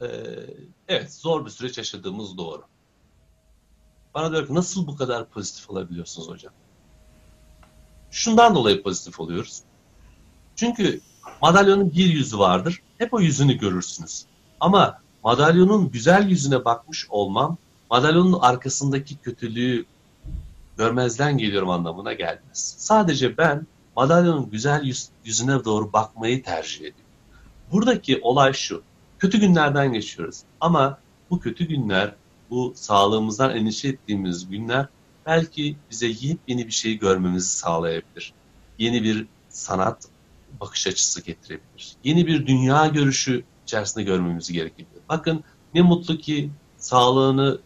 Ee, 0.00 0.06
evet 0.88 1.14
zor 1.14 1.44
bir 1.44 1.50
süreç 1.50 1.78
yaşadığımız 1.78 2.38
doğru. 2.38 2.62
Bana 4.14 4.32
diyor 4.32 4.46
ki 4.46 4.54
nasıl 4.54 4.86
bu 4.86 4.96
kadar 4.96 5.28
pozitif 5.28 5.70
olabiliyorsunuz 5.70 6.28
hocam? 6.28 6.52
Şundan 8.10 8.54
dolayı 8.54 8.82
pozitif 8.82 9.20
oluyoruz. 9.20 9.62
Çünkü 10.56 11.00
madalyonun 11.42 11.92
bir 11.92 12.06
yüzü 12.06 12.38
vardır. 12.38 12.82
Hep 12.98 13.14
o 13.14 13.20
yüzünü 13.20 13.58
görürsünüz. 13.58 14.24
Ama 14.60 15.00
madalyonun 15.24 15.90
güzel 15.90 16.28
yüzüne 16.28 16.64
bakmış 16.64 17.06
olmam, 17.10 17.56
madalyonun 17.90 18.38
arkasındaki 18.40 19.16
kötülüğü 19.16 19.84
görmezden 20.78 21.38
geliyorum 21.38 21.70
anlamına 21.70 22.12
gelmez. 22.12 22.74
Sadece 22.78 23.36
ben 23.36 23.66
madalyonun 23.96 24.50
güzel 24.50 24.84
yüz, 24.84 25.08
yüzüne 25.24 25.64
doğru 25.64 25.92
bakmayı 25.92 26.42
tercih 26.42 26.80
ediyorum. 26.80 27.10
Buradaki 27.72 28.20
olay 28.22 28.52
şu. 28.52 28.82
Kötü 29.18 29.40
günlerden 29.40 29.92
geçiyoruz. 29.92 30.40
Ama 30.60 30.98
bu 31.30 31.40
kötü 31.40 31.64
günler, 31.64 32.14
bu 32.50 32.72
sağlığımızdan 32.76 33.56
endişe 33.56 33.88
ettiğimiz 33.88 34.48
günler 34.48 34.86
belki 35.26 35.76
bize 35.90 36.06
yeni 36.48 36.66
bir 36.66 36.72
şey 36.72 36.98
görmemizi 36.98 37.48
sağlayabilir. 37.48 38.32
Yeni 38.78 39.02
bir 39.02 39.26
sanat 39.48 40.08
bakış 40.60 40.86
açısı 40.86 41.22
getirebilir. 41.22 41.96
Yeni 42.04 42.26
bir 42.26 42.46
dünya 42.46 42.86
görüşü 42.86 43.44
içerisinde 43.64 44.04
görmemizi 44.04 44.52
gerekebilir. 44.52 45.02
Bakın 45.08 45.44
ne 45.74 45.82
mutlu 45.82 46.18
ki 46.18 46.50
sağlığını 46.76 47.60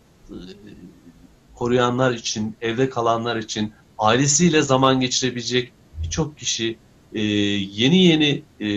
koruyanlar 1.61 2.13
için, 2.13 2.57
evde 2.61 2.91
kalanlar 2.91 3.37
için, 3.37 3.73
ailesiyle 3.99 4.63
zaman 4.63 5.01
geçirebilecek 5.01 5.73
birçok 6.03 6.39
kişi 6.39 6.79
e, 7.15 7.21
yeni 7.21 8.05
yeni 8.05 8.43
e, 8.61 8.69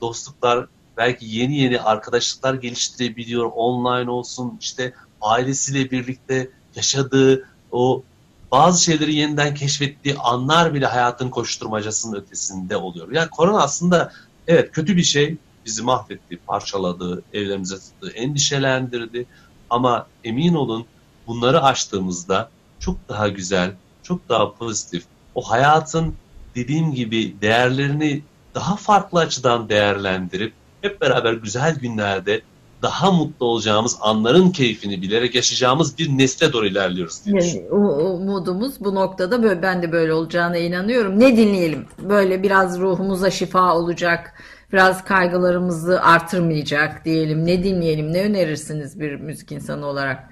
dostluklar, 0.00 0.66
belki 0.96 1.26
yeni 1.26 1.58
yeni 1.58 1.80
arkadaşlıklar 1.80 2.54
geliştirebiliyor. 2.54 3.44
Online 3.54 4.10
olsun, 4.10 4.58
işte 4.60 4.94
ailesiyle 5.20 5.90
birlikte 5.90 6.50
yaşadığı 6.76 7.48
o 7.72 8.02
bazı 8.52 8.84
şeyleri 8.84 9.14
yeniden 9.14 9.54
keşfettiği 9.54 10.16
anlar 10.16 10.74
bile 10.74 10.86
hayatın 10.86 11.28
koşturmacasının 11.28 12.20
ötesinde 12.20 12.76
oluyor. 12.76 13.12
Yani 13.12 13.30
korona 13.30 13.62
aslında 13.62 14.12
evet 14.46 14.72
kötü 14.72 14.96
bir 14.96 15.02
şey. 15.02 15.36
Bizi 15.66 15.82
mahvetti, 15.82 16.36
parçaladı, 16.46 17.22
evlerimize 17.32 17.76
tuttu, 17.76 18.10
endişelendirdi. 18.10 19.26
Ama 19.70 20.06
emin 20.24 20.54
olun 20.54 20.86
bunları 21.30 21.62
açtığımızda 21.62 22.50
çok 22.78 22.96
daha 23.08 23.28
güzel, 23.28 23.72
çok 24.02 24.28
daha 24.28 24.54
pozitif, 24.54 25.04
o 25.34 25.42
hayatın 25.42 26.14
dediğim 26.54 26.94
gibi 26.94 27.36
değerlerini 27.40 28.22
daha 28.54 28.76
farklı 28.76 29.20
açıdan 29.20 29.68
değerlendirip 29.68 30.52
hep 30.80 31.00
beraber 31.00 31.32
güzel 31.32 31.78
günlerde 31.78 32.40
daha 32.82 33.12
mutlu 33.12 33.46
olacağımız 33.46 33.98
anların 34.00 34.50
keyfini 34.50 35.02
bilerek 35.02 35.34
yaşayacağımız 35.34 35.98
bir 35.98 36.08
nesle 36.08 36.52
doğru 36.52 36.66
ilerliyoruz 36.66 37.24
diye 37.24 37.42
yani, 37.42 37.70
Umudumuz 37.70 38.80
bu 38.80 38.94
noktada 38.94 39.42
böyle, 39.42 39.62
ben 39.62 39.82
de 39.82 39.92
böyle 39.92 40.12
olacağına 40.12 40.56
inanıyorum. 40.56 41.20
Ne 41.20 41.36
dinleyelim? 41.36 41.86
Böyle 41.98 42.42
biraz 42.42 42.78
ruhumuza 42.80 43.30
şifa 43.30 43.76
olacak, 43.76 44.34
biraz 44.72 45.04
kaygılarımızı 45.04 46.02
artırmayacak 46.02 47.04
diyelim. 47.04 47.46
Ne 47.46 47.64
dinleyelim? 47.64 48.12
Ne 48.12 48.24
önerirsiniz 48.24 49.00
bir 49.00 49.14
müzik 49.14 49.52
insanı 49.52 49.86
olarak? 49.86 50.30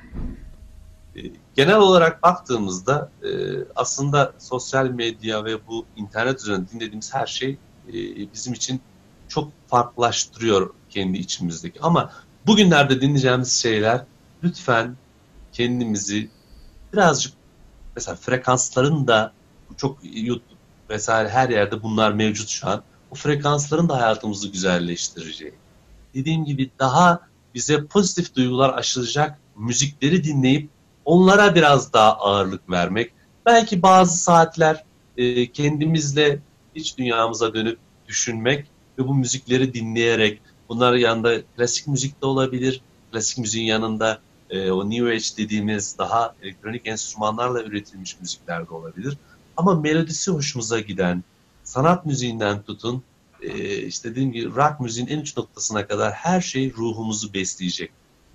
Genel 1.56 1.76
olarak 1.76 2.22
baktığımızda 2.22 3.10
e, 3.22 3.28
aslında 3.76 4.32
sosyal 4.38 4.86
medya 4.86 5.44
ve 5.44 5.66
bu 5.66 5.86
internet 5.96 6.40
üzerinden 6.40 6.68
dinlediğimiz 6.72 7.14
her 7.14 7.26
şey 7.26 7.58
e, 7.88 7.92
bizim 8.32 8.52
için 8.52 8.80
çok 9.28 9.52
farklılaştırıyor 9.66 10.74
kendi 10.90 11.18
içimizdeki. 11.18 11.80
Ama 11.80 12.12
bugünlerde 12.46 13.00
dinleyeceğimiz 13.00 13.52
şeyler 13.52 14.04
lütfen 14.44 14.96
kendimizi 15.52 16.30
birazcık 16.92 17.32
mesela 17.96 18.16
frekansların 18.16 19.06
da 19.06 19.32
çok 19.76 19.98
YouTube 20.02 20.42
vesaire 20.90 21.28
her 21.28 21.48
yerde 21.48 21.82
bunlar 21.82 22.12
mevcut 22.12 22.48
şu 22.48 22.68
an. 22.68 22.82
O 23.10 23.14
frekansların 23.14 23.88
da 23.88 23.96
hayatımızı 23.96 24.48
güzelleştireceği. 24.48 25.54
Dediğim 26.14 26.44
gibi 26.44 26.70
daha 26.78 27.20
bize 27.54 27.86
pozitif 27.86 28.34
duygular 28.34 28.78
aşılayacak 28.78 29.38
müzikleri 29.56 30.24
dinleyip 30.24 30.70
onlara 31.08 31.54
biraz 31.54 31.92
daha 31.92 32.16
ağırlık 32.16 32.70
vermek. 32.70 33.12
Belki 33.46 33.82
bazı 33.82 34.16
saatler 34.22 34.84
e, 35.16 35.52
kendimizle 35.52 36.38
iç 36.74 36.98
dünyamıza 36.98 37.54
dönüp 37.54 37.78
düşünmek 38.08 38.66
ve 38.98 39.08
bu 39.08 39.14
müzikleri 39.14 39.74
dinleyerek 39.74 40.40
bunlar 40.68 40.94
yanında 40.94 41.42
klasik 41.56 41.86
müzik 41.86 42.22
de 42.22 42.26
olabilir. 42.26 42.80
Klasik 43.12 43.38
müziğin 43.38 43.66
yanında 43.66 44.18
e, 44.50 44.70
o 44.70 44.90
New 44.90 45.10
Age 45.10 45.24
dediğimiz 45.36 45.98
daha 45.98 46.34
elektronik 46.42 46.86
enstrümanlarla 46.86 47.62
üretilmiş 47.62 48.20
müzikler 48.20 48.68
de 48.68 48.74
olabilir. 48.74 49.16
Ama 49.56 49.74
melodisi 49.74 50.30
hoşumuza 50.30 50.80
giden, 50.80 51.24
sanat 51.64 52.06
müziğinden 52.06 52.62
tutun, 52.62 53.02
e, 53.42 53.76
işte 53.76 54.10
dediğim 54.10 54.32
gibi 54.32 54.54
rock 54.54 54.80
müziğin 54.80 55.06
en 55.06 55.18
uç 55.18 55.36
noktasına 55.36 55.86
kadar 55.86 56.12
her 56.12 56.40
şey 56.40 56.72
ruhumuzu 56.72 57.34
besleyecek. 57.34 57.90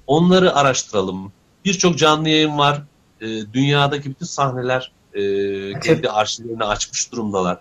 Onları 0.07 0.55
araştıralım. 0.55 1.31
Birçok 1.65 1.97
canlı 1.97 2.29
yayın 2.29 2.57
var. 2.57 2.81
E, 3.21 3.27
dünyadaki 3.53 4.09
bütün 4.09 4.25
sahneler 4.25 4.91
e, 5.13 5.21
kendi 5.79 6.09
arşivlerini 6.09 6.63
açmış 6.63 7.11
durumdalar. 7.11 7.59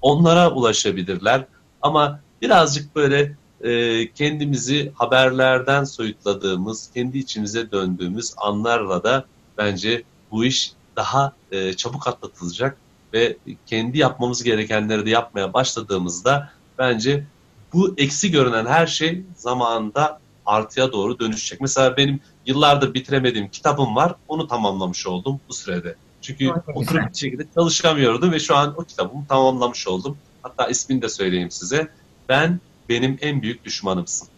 Onlara 0.00 0.50
ulaşabilirler. 0.50 1.44
Ama 1.82 2.20
birazcık 2.42 2.96
böyle 2.96 3.36
e, 3.64 4.12
kendimizi 4.12 4.92
haberlerden 4.94 5.84
soyutladığımız, 5.84 6.90
kendi 6.94 7.18
içimize 7.18 7.70
döndüğümüz 7.72 8.34
anlarla 8.36 9.02
da 9.02 9.24
bence 9.58 10.02
bu 10.30 10.44
iş 10.44 10.72
daha 10.96 11.32
e, 11.52 11.72
çabuk 11.72 12.08
atlatılacak 12.08 12.76
ve 13.12 13.36
kendi 13.66 13.98
yapmamız 13.98 14.42
gerekenleri 14.42 15.06
de 15.06 15.10
yapmaya 15.10 15.52
başladığımızda 15.52 16.50
bence 16.78 17.24
bu 17.72 17.94
eksi 17.98 18.30
görünen 18.30 18.66
her 18.66 18.86
şey 18.86 19.22
zamanında 19.36 20.20
artıya 20.46 20.92
doğru 20.92 21.18
dönüşecek. 21.18 21.60
Mesela 21.60 21.96
benim 21.96 22.20
yıllardır 22.46 22.94
bitiremediğim 22.94 23.48
kitabım 23.48 23.96
var. 23.96 24.14
Onu 24.28 24.48
tamamlamış 24.48 25.06
oldum 25.06 25.40
bu 25.48 25.54
sürede. 25.54 25.96
Çünkü 26.20 26.50
oturup 26.74 27.12
bir 27.12 27.18
şekilde 27.18 27.46
çalışamıyordum 27.54 28.32
ve 28.32 28.38
şu 28.38 28.56
an 28.56 28.74
o 28.76 28.84
kitabımı 28.84 29.26
tamamlamış 29.26 29.88
oldum. 29.88 30.18
Hatta 30.42 30.66
ismini 30.66 31.02
de 31.02 31.08
söyleyeyim 31.08 31.50
size. 31.50 31.88
Ben 32.28 32.60
benim 32.88 33.18
en 33.20 33.42
büyük 33.42 33.64
düşmanımsın. 33.64 34.28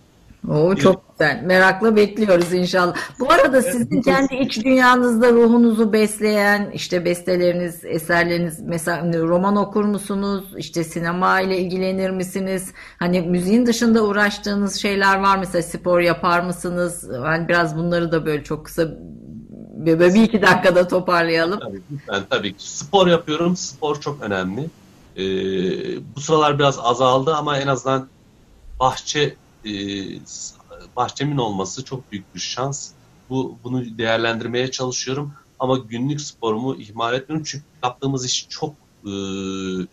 Oo, 0.48 0.76
çok 0.76 1.02
güzel. 1.10 1.42
Merakla 1.42 1.96
bekliyoruz 1.96 2.52
inşallah. 2.52 2.94
Bu 3.20 3.32
arada 3.32 3.62
sizin 3.62 4.02
kendi 4.02 4.34
iç 4.34 4.64
dünyanızda 4.64 5.32
ruhunuzu 5.32 5.92
besleyen 5.92 6.70
işte 6.74 7.04
besteleriniz, 7.04 7.84
eserleriniz 7.84 8.60
mesela 8.60 9.12
roman 9.22 9.56
okur 9.56 9.84
musunuz? 9.84 10.44
İşte 10.56 10.84
sinema 10.84 11.40
ile 11.40 11.58
ilgilenir 11.58 12.10
misiniz? 12.10 12.72
Hani 12.98 13.20
müziğin 13.20 13.66
dışında 13.66 14.04
uğraştığınız 14.04 14.74
şeyler 14.74 15.20
var 15.20 15.38
mesela 15.38 15.62
spor 15.62 16.00
yapar 16.00 16.40
mısınız? 16.40 17.08
Yani 17.24 17.48
biraz 17.48 17.76
bunları 17.76 18.12
da 18.12 18.26
böyle 18.26 18.44
çok 18.44 18.64
kısa 18.66 18.88
bir, 19.76 20.00
bir 20.00 20.22
iki 20.22 20.42
dakikada 20.42 20.88
toparlayalım. 20.88 21.60
Tabii, 21.60 21.82
ben 22.08 22.22
tabii 22.30 22.56
ki 22.56 22.70
spor 22.70 23.06
yapıyorum. 23.06 23.56
Spor 23.56 24.00
çok 24.00 24.22
önemli. 24.22 24.70
Ee, 25.16 25.22
bu 26.16 26.20
sıralar 26.20 26.58
biraz 26.58 26.78
azaldı 26.78 27.34
ama 27.34 27.58
en 27.58 27.66
azından 27.66 28.08
bahçe 28.80 29.34
e, 29.64 29.72
bahçemin 30.96 31.38
olması 31.38 31.84
çok 31.84 32.12
büyük 32.12 32.34
bir 32.34 32.40
şans. 32.40 32.92
Bu 33.30 33.58
bunu 33.64 33.98
değerlendirmeye 33.98 34.70
çalışıyorum 34.70 35.32
ama 35.58 35.78
günlük 35.78 36.20
sporumu 36.20 36.76
ihmal 36.76 37.14
etmiyorum 37.14 37.46
çünkü 37.48 37.64
yaptığımız 37.84 38.26
iş 38.26 38.46
çok 38.48 38.74
e, 39.06 39.10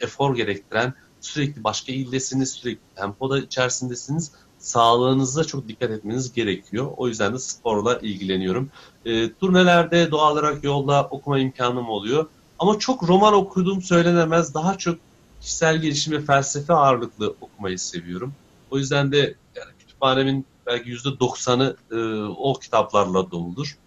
efor 0.01 0.35
gerektiren 0.35 0.93
sürekli 1.21 1.63
başka 1.63 1.91
ildesiniz, 1.91 2.51
sürekli 2.51 2.81
tempoda 2.95 3.39
içerisindesiniz. 3.39 4.31
Sağlığınıza 4.59 5.43
çok 5.43 5.67
dikkat 5.67 5.91
etmeniz 5.91 6.33
gerekiyor. 6.33 6.91
O 6.97 7.07
yüzden 7.07 7.33
de 7.33 7.39
sporla 7.39 7.99
ilgileniyorum. 7.99 8.69
E, 9.05 9.33
turnelerde 9.33 10.11
doğal 10.11 10.31
olarak 10.31 10.63
yolda 10.63 11.07
okuma 11.11 11.39
imkanım 11.39 11.89
oluyor. 11.89 12.25
Ama 12.59 12.79
çok 12.79 13.09
roman 13.09 13.33
okuduğum 13.33 13.81
söylenemez. 13.81 14.53
Daha 14.53 14.77
çok 14.77 14.97
kişisel 15.41 15.81
gelişim 15.81 16.13
ve 16.13 16.21
felsefe 16.21 16.73
ağırlıklı 16.73 17.35
okumayı 17.41 17.79
seviyorum. 17.79 18.33
O 18.71 18.77
yüzden 18.77 19.11
de 19.11 19.17
yani 19.55 19.71
kütüphanemin 19.79 20.45
belki 20.67 20.89
yüzde 20.89 21.19
doksanı 21.19 21.75
e, 21.91 21.95
o 22.23 22.53
kitaplarla 22.53 23.31
doludur. 23.31 23.77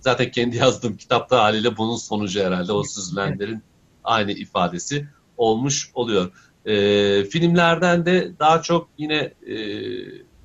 Zaten 0.00 0.30
kendi 0.30 0.56
yazdığım 0.56 0.96
kitapta 0.96 1.42
haliyle 1.42 1.76
bunun 1.76 1.96
sonucu 1.96 2.40
herhalde 2.40 2.72
o 2.72 2.84
süzülenlerin 2.84 3.62
aynı 4.04 4.32
ifadesi 4.32 5.08
olmuş 5.36 5.90
oluyor. 5.94 6.32
E, 6.66 7.24
filmlerden 7.24 8.06
de 8.06 8.32
daha 8.38 8.62
çok 8.62 8.88
yine 8.98 9.34
e, 9.46 9.56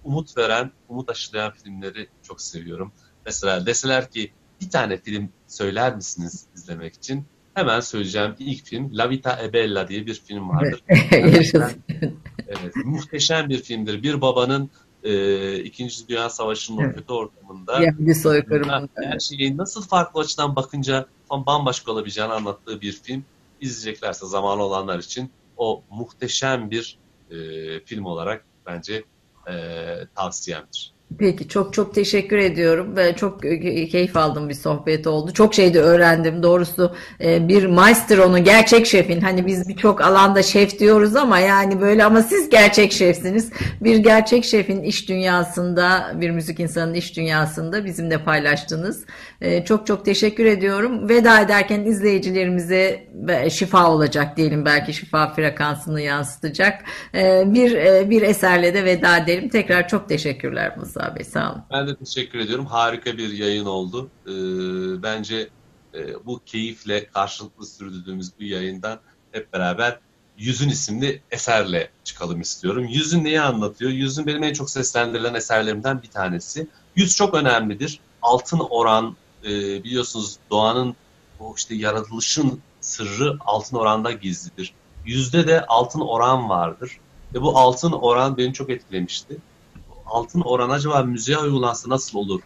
umut 0.04 0.38
veren, 0.38 0.72
umut 0.90 1.10
aşılayan 1.10 1.52
filmleri 1.52 2.08
çok 2.24 2.42
seviyorum. 2.42 2.92
Mesela 3.26 3.66
deseler 3.66 4.12
ki 4.12 4.32
bir 4.62 4.70
tane 4.70 4.98
film 4.98 5.30
söyler 5.48 5.96
misiniz 5.96 6.46
izlemek 6.56 6.94
için? 6.94 7.26
Hemen 7.54 7.80
söyleyeceğim 7.80 8.36
ilk 8.40 8.66
film 8.66 8.98
La 8.98 9.10
Vita 9.10 9.40
e 9.44 9.54
Bella 9.54 9.88
diye 9.88 10.06
bir 10.06 10.14
film 10.14 10.50
vardır. 10.50 10.84
evet, 12.48 12.76
muhteşem 12.86 13.50
bir 13.50 13.64
filmdir. 13.64 14.04
Bir 14.04 14.22
babanın 14.22 14.70
e, 15.04 15.60
İkinci 15.60 16.08
Dünya 16.08 16.30
Savaşı'nın 16.30 16.82
evet. 16.82 16.92
o 16.92 16.96
kötü 16.96 17.14
ortamında 17.14 17.80
soykırımında. 18.16 18.90
her 18.96 19.20
şeyi 19.20 19.58
nasıl 19.58 19.82
farklı 19.88 20.22
açıdan 20.22 20.56
bakınca 20.56 21.06
tam 21.30 21.46
bambaşka 21.46 21.92
olabileceğini 21.92 22.34
anlattığı 22.34 22.82
bir 22.82 22.92
film. 22.92 23.26
İzleyeceklerse 23.62 24.26
zamanı 24.26 24.64
olanlar 24.64 25.00
için 25.00 25.32
o 25.58 25.84
muhteşem 25.90 26.72
bir 26.72 26.98
e, 27.32 27.36
film 27.80 28.06
olarak 28.06 28.46
bence 28.66 29.04
e, 29.50 29.54
tavsiyemdir. 30.16 30.95
Peki 31.20 31.48
çok 31.48 31.74
çok 31.74 31.96
teşekkür 31.96 32.38
ediyorum 32.38 32.96
ve 32.96 33.16
çok 33.16 33.42
keyif 33.92 34.18
aldım 34.18 34.50
bir 34.50 34.54
sohbet 34.54 35.08
oldu. 35.08 35.34
Çok 35.34 35.54
şey 35.54 35.74
de 35.74 35.82
öğrendim. 35.82 36.44
Doğrusu 36.44 36.96
e, 37.24 37.48
bir 37.48 37.66
maestronun, 37.66 38.44
gerçek 38.44 38.86
şefin 38.86 39.22
hani 39.22 39.46
biz 39.46 39.70
birçok 39.70 40.02
alanda 40.02 40.44
şef 40.44 40.80
diyoruz 40.80 41.16
ama 41.16 41.40
yani 41.40 41.82
böyle 41.82 42.06
ama 42.06 42.22
siz 42.22 42.50
gerçek 42.50 42.92
şefsiniz. 42.92 43.52
Bir 43.82 43.98
gerçek 43.98 44.46
şefin 44.46 44.84
iş 44.84 45.10
dünyasında, 45.10 46.12
bir 46.16 46.30
müzik 46.30 46.60
insanının 46.60 46.94
iş 46.94 47.18
dünyasında 47.18 47.86
bizimle 47.86 48.24
paylaştınız. 48.24 49.06
E, 49.42 49.66
çok 49.66 49.88
çok 49.88 50.06
teşekkür 50.06 50.46
ediyorum. 50.46 51.10
Veda 51.10 51.42
ederken 51.42 51.86
izleyicilerimize 51.86 53.08
şifa 53.50 53.92
olacak 53.92 54.38
diyelim 54.38 54.66
belki 54.66 54.94
şifa 54.94 55.34
frekansını 55.34 56.02
yansıtacak. 56.02 56.82
E, 57.16 57.44
bir 57.46 57.76
bir 58.10 58.22
eserle 58.22 58.74
de 58.74 58.86
veda 58.86 59.18
edelim. 59.18 59.50
Tekrar 59.50 59.88
çok 59.88 60.10
teşekkürler 60.10 60.78
Musa. 60.78 60.95
Musa 60.96 61.16
Bey. 61.16 61.24
Sağ 61.24 61.52
olun. 61.52 61.64
Ben 61.72 61.88
de 61.88 61.96
teşekkür 61.96 62.40
ediyorum. 62.40 62.66
Harika 62.66 63.18
bir 63.18 63.32
yayın 63.32 63.66
oldu. 63.66 64.10
Ee, 64.28 64.32
bence 65.04 65.50
e, 65.94 66.26
bu 66.26 66.42
keyifle 66.46 67.06
karşılıklı 67.06 67.66
sürdürdüğümüz 67.66 68.32
bu 68.40 68.44
yayından 68.44 69.00
hep 69.32 69.54
beraber 69.54 70.00
Yüzün 70.38 70.70
isimli 70.70 71.22
eserle 71.32 71.90
çıkalım 72.04 72.42
istiyorum. 72.42 72.86
Yüzün 72.86 73.24
neyi 73.24 73.42
anlatıyor? 73.42 73.92
Yüzün 73.92 74.28
benim 74.28 74.44
en 74.44 74.54
çok 74.54 74.70
seslendirilen 74.70 75.34
eserlerimden 75.34 76.02
bir 76.02 76.10
tanesi. 76.10 76.68
Yüz 76.96 77.16
çok 77.16 77.34
önemlidir. 77.34 78.00
Altın 78.22 78.60
oran 78.70 79.16
e, 79.44 79.50
biliyorsunuz 79.84 80.38
doğanın 80.50 80.96
o 81.40 81.54
işte 81.58 81.76
yaratılışın 81.76 82.62
sırrı 82.82 83.38
altın 83.40 83.78
oranda 83.78 84.12
gizlidir. 84.12 84.74
Yüzde 85.06 85.48
de 85.48 85.66
altın 85.66 86.02
oran 86.02 86.50
vardır. 86.50 87.00
Ve 87.34 87.42
bu 87.42 87.58
altın 87.58 87.92
oran 87.92 88.38
beni 88.38 88.54
çok 88.54 88.70
etkilemişti 88.70 89.38
altın 90.06 90.42
oran 90.42 90.70
acaba 90.70 91.04
müziğe 91.04 91.38
uygulansa 91.38 91.90
nasıl 91.90 92.18
olur 92.18 92.42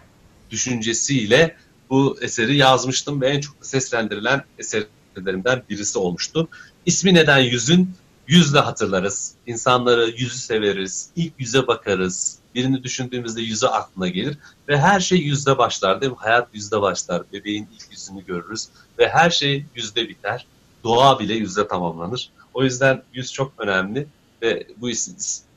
düşüncesiyle 0.52 1.56
bu 1.90 2.18
eseri 2.22 2.58
yazmıştım 2.58 3.22
ve 3.22 3.28
en 3.28 3.40
çok 3.42 3.56
seslendirilen 3.62 4.44
eserlerimden 4.60 5.64
birisi 5.70 6.00
olmuştu. 6.00 6.50
İsmi 6.86 7.14
neden 7.14 7.40
yüzün? 7.40 7.94
Yüzle 8.28 8.60
hatırlarız. 8.60 9.34
İnsanları 9.48 10.10
yüzü 10.18 10.38
severiz. 10.38 11.10
İlk 11.16 11.34
yüze 11.40 11.68
bakarız. 11.68 12.40
Birini 12.56 12.84
düşündüğümüzde 12.84 13.42
yüzü 13.42 13.68
aklına 13.68 14.08
gelir. 14.08 14.38
Ve 14.68 14.78
her 14.78 15.00
şey 15.00 15.18
yüzde 15.18 15.58
başlar 15.58 16.02
değil 16.02 16.12
mi? 16.12 16.18
Hayat 16.22 16.48
yüzde 16.54 16.82
başlar. 16.82 17.24
Bebeğin 17.34 17.68
ilk 17.74 17.92
yüzünü 17.92 18.26
görürüz. 18.26 18.68
Ve 19.00 19.10
her 19.10 19.30
şey 19.30 19.66
yüzde 19.76 20.10
biter. 20.10 20.46
Doğa 20.84 21.20
bile 21.20 21.34
yüzde 21.34 21.68
tamamlanır. 21.68 22.30
O 22.54 22.64
yüzden 22.64 23.04
yüz 23.14 23.34
çok 23.34 23.54
önemli 23.58 24.08
ve 24.42 24.68
bu 24.78 24.90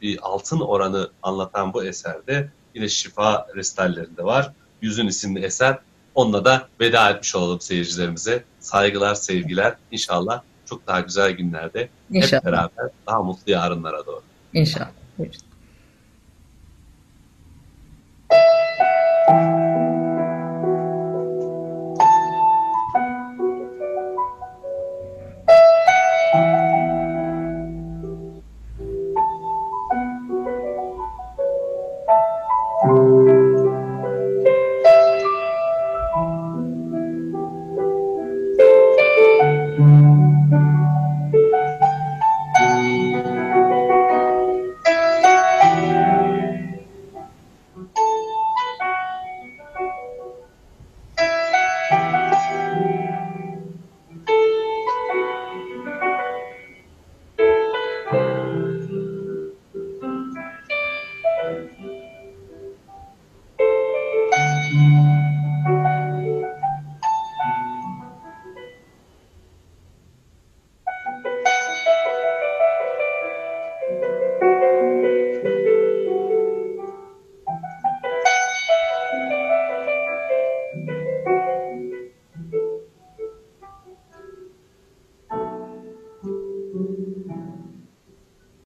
bir 0.03 0.19
altın 0.23 0.61
oranı 0.61 1.11
anlatan 1.23 1.73
bu 1.75 1.85
eserde 1.85 2.49
yine 2.75 2.89
şifa 2.89 3.47
restallerinde 3.57 4.25
var. 4.25 4.53
Yüzün 4.83 5.07
isimli 5.07 5.45
eser. 5.45 5.79
Onunla 6.15 6.45
da 6.45 6.69
veda 6.81 7.11
etmiş 7.11 7.35
olalım 7.37 7.61
seyircilerimize. 7.61 8.45
Saygılar, 8.61 9.15
sevgiler. 9.15 9.77
İnşallah 9.91 10.43
çok 10.67 10.87
daha 10.87 11.01
güzel 11.01 11.31
günlerde 11.31 11.89
İnşallah. 12.11 12.41
hep 12.43 12.47
beraber 12.47 12.91
daha 13.07 13.23
mutlu 13.23 13.53
yarınlara 13.53 14.07
doğru. 14.07 14.23
İnşallah. 14.53 14.91
Buyurun. 15.19 15.41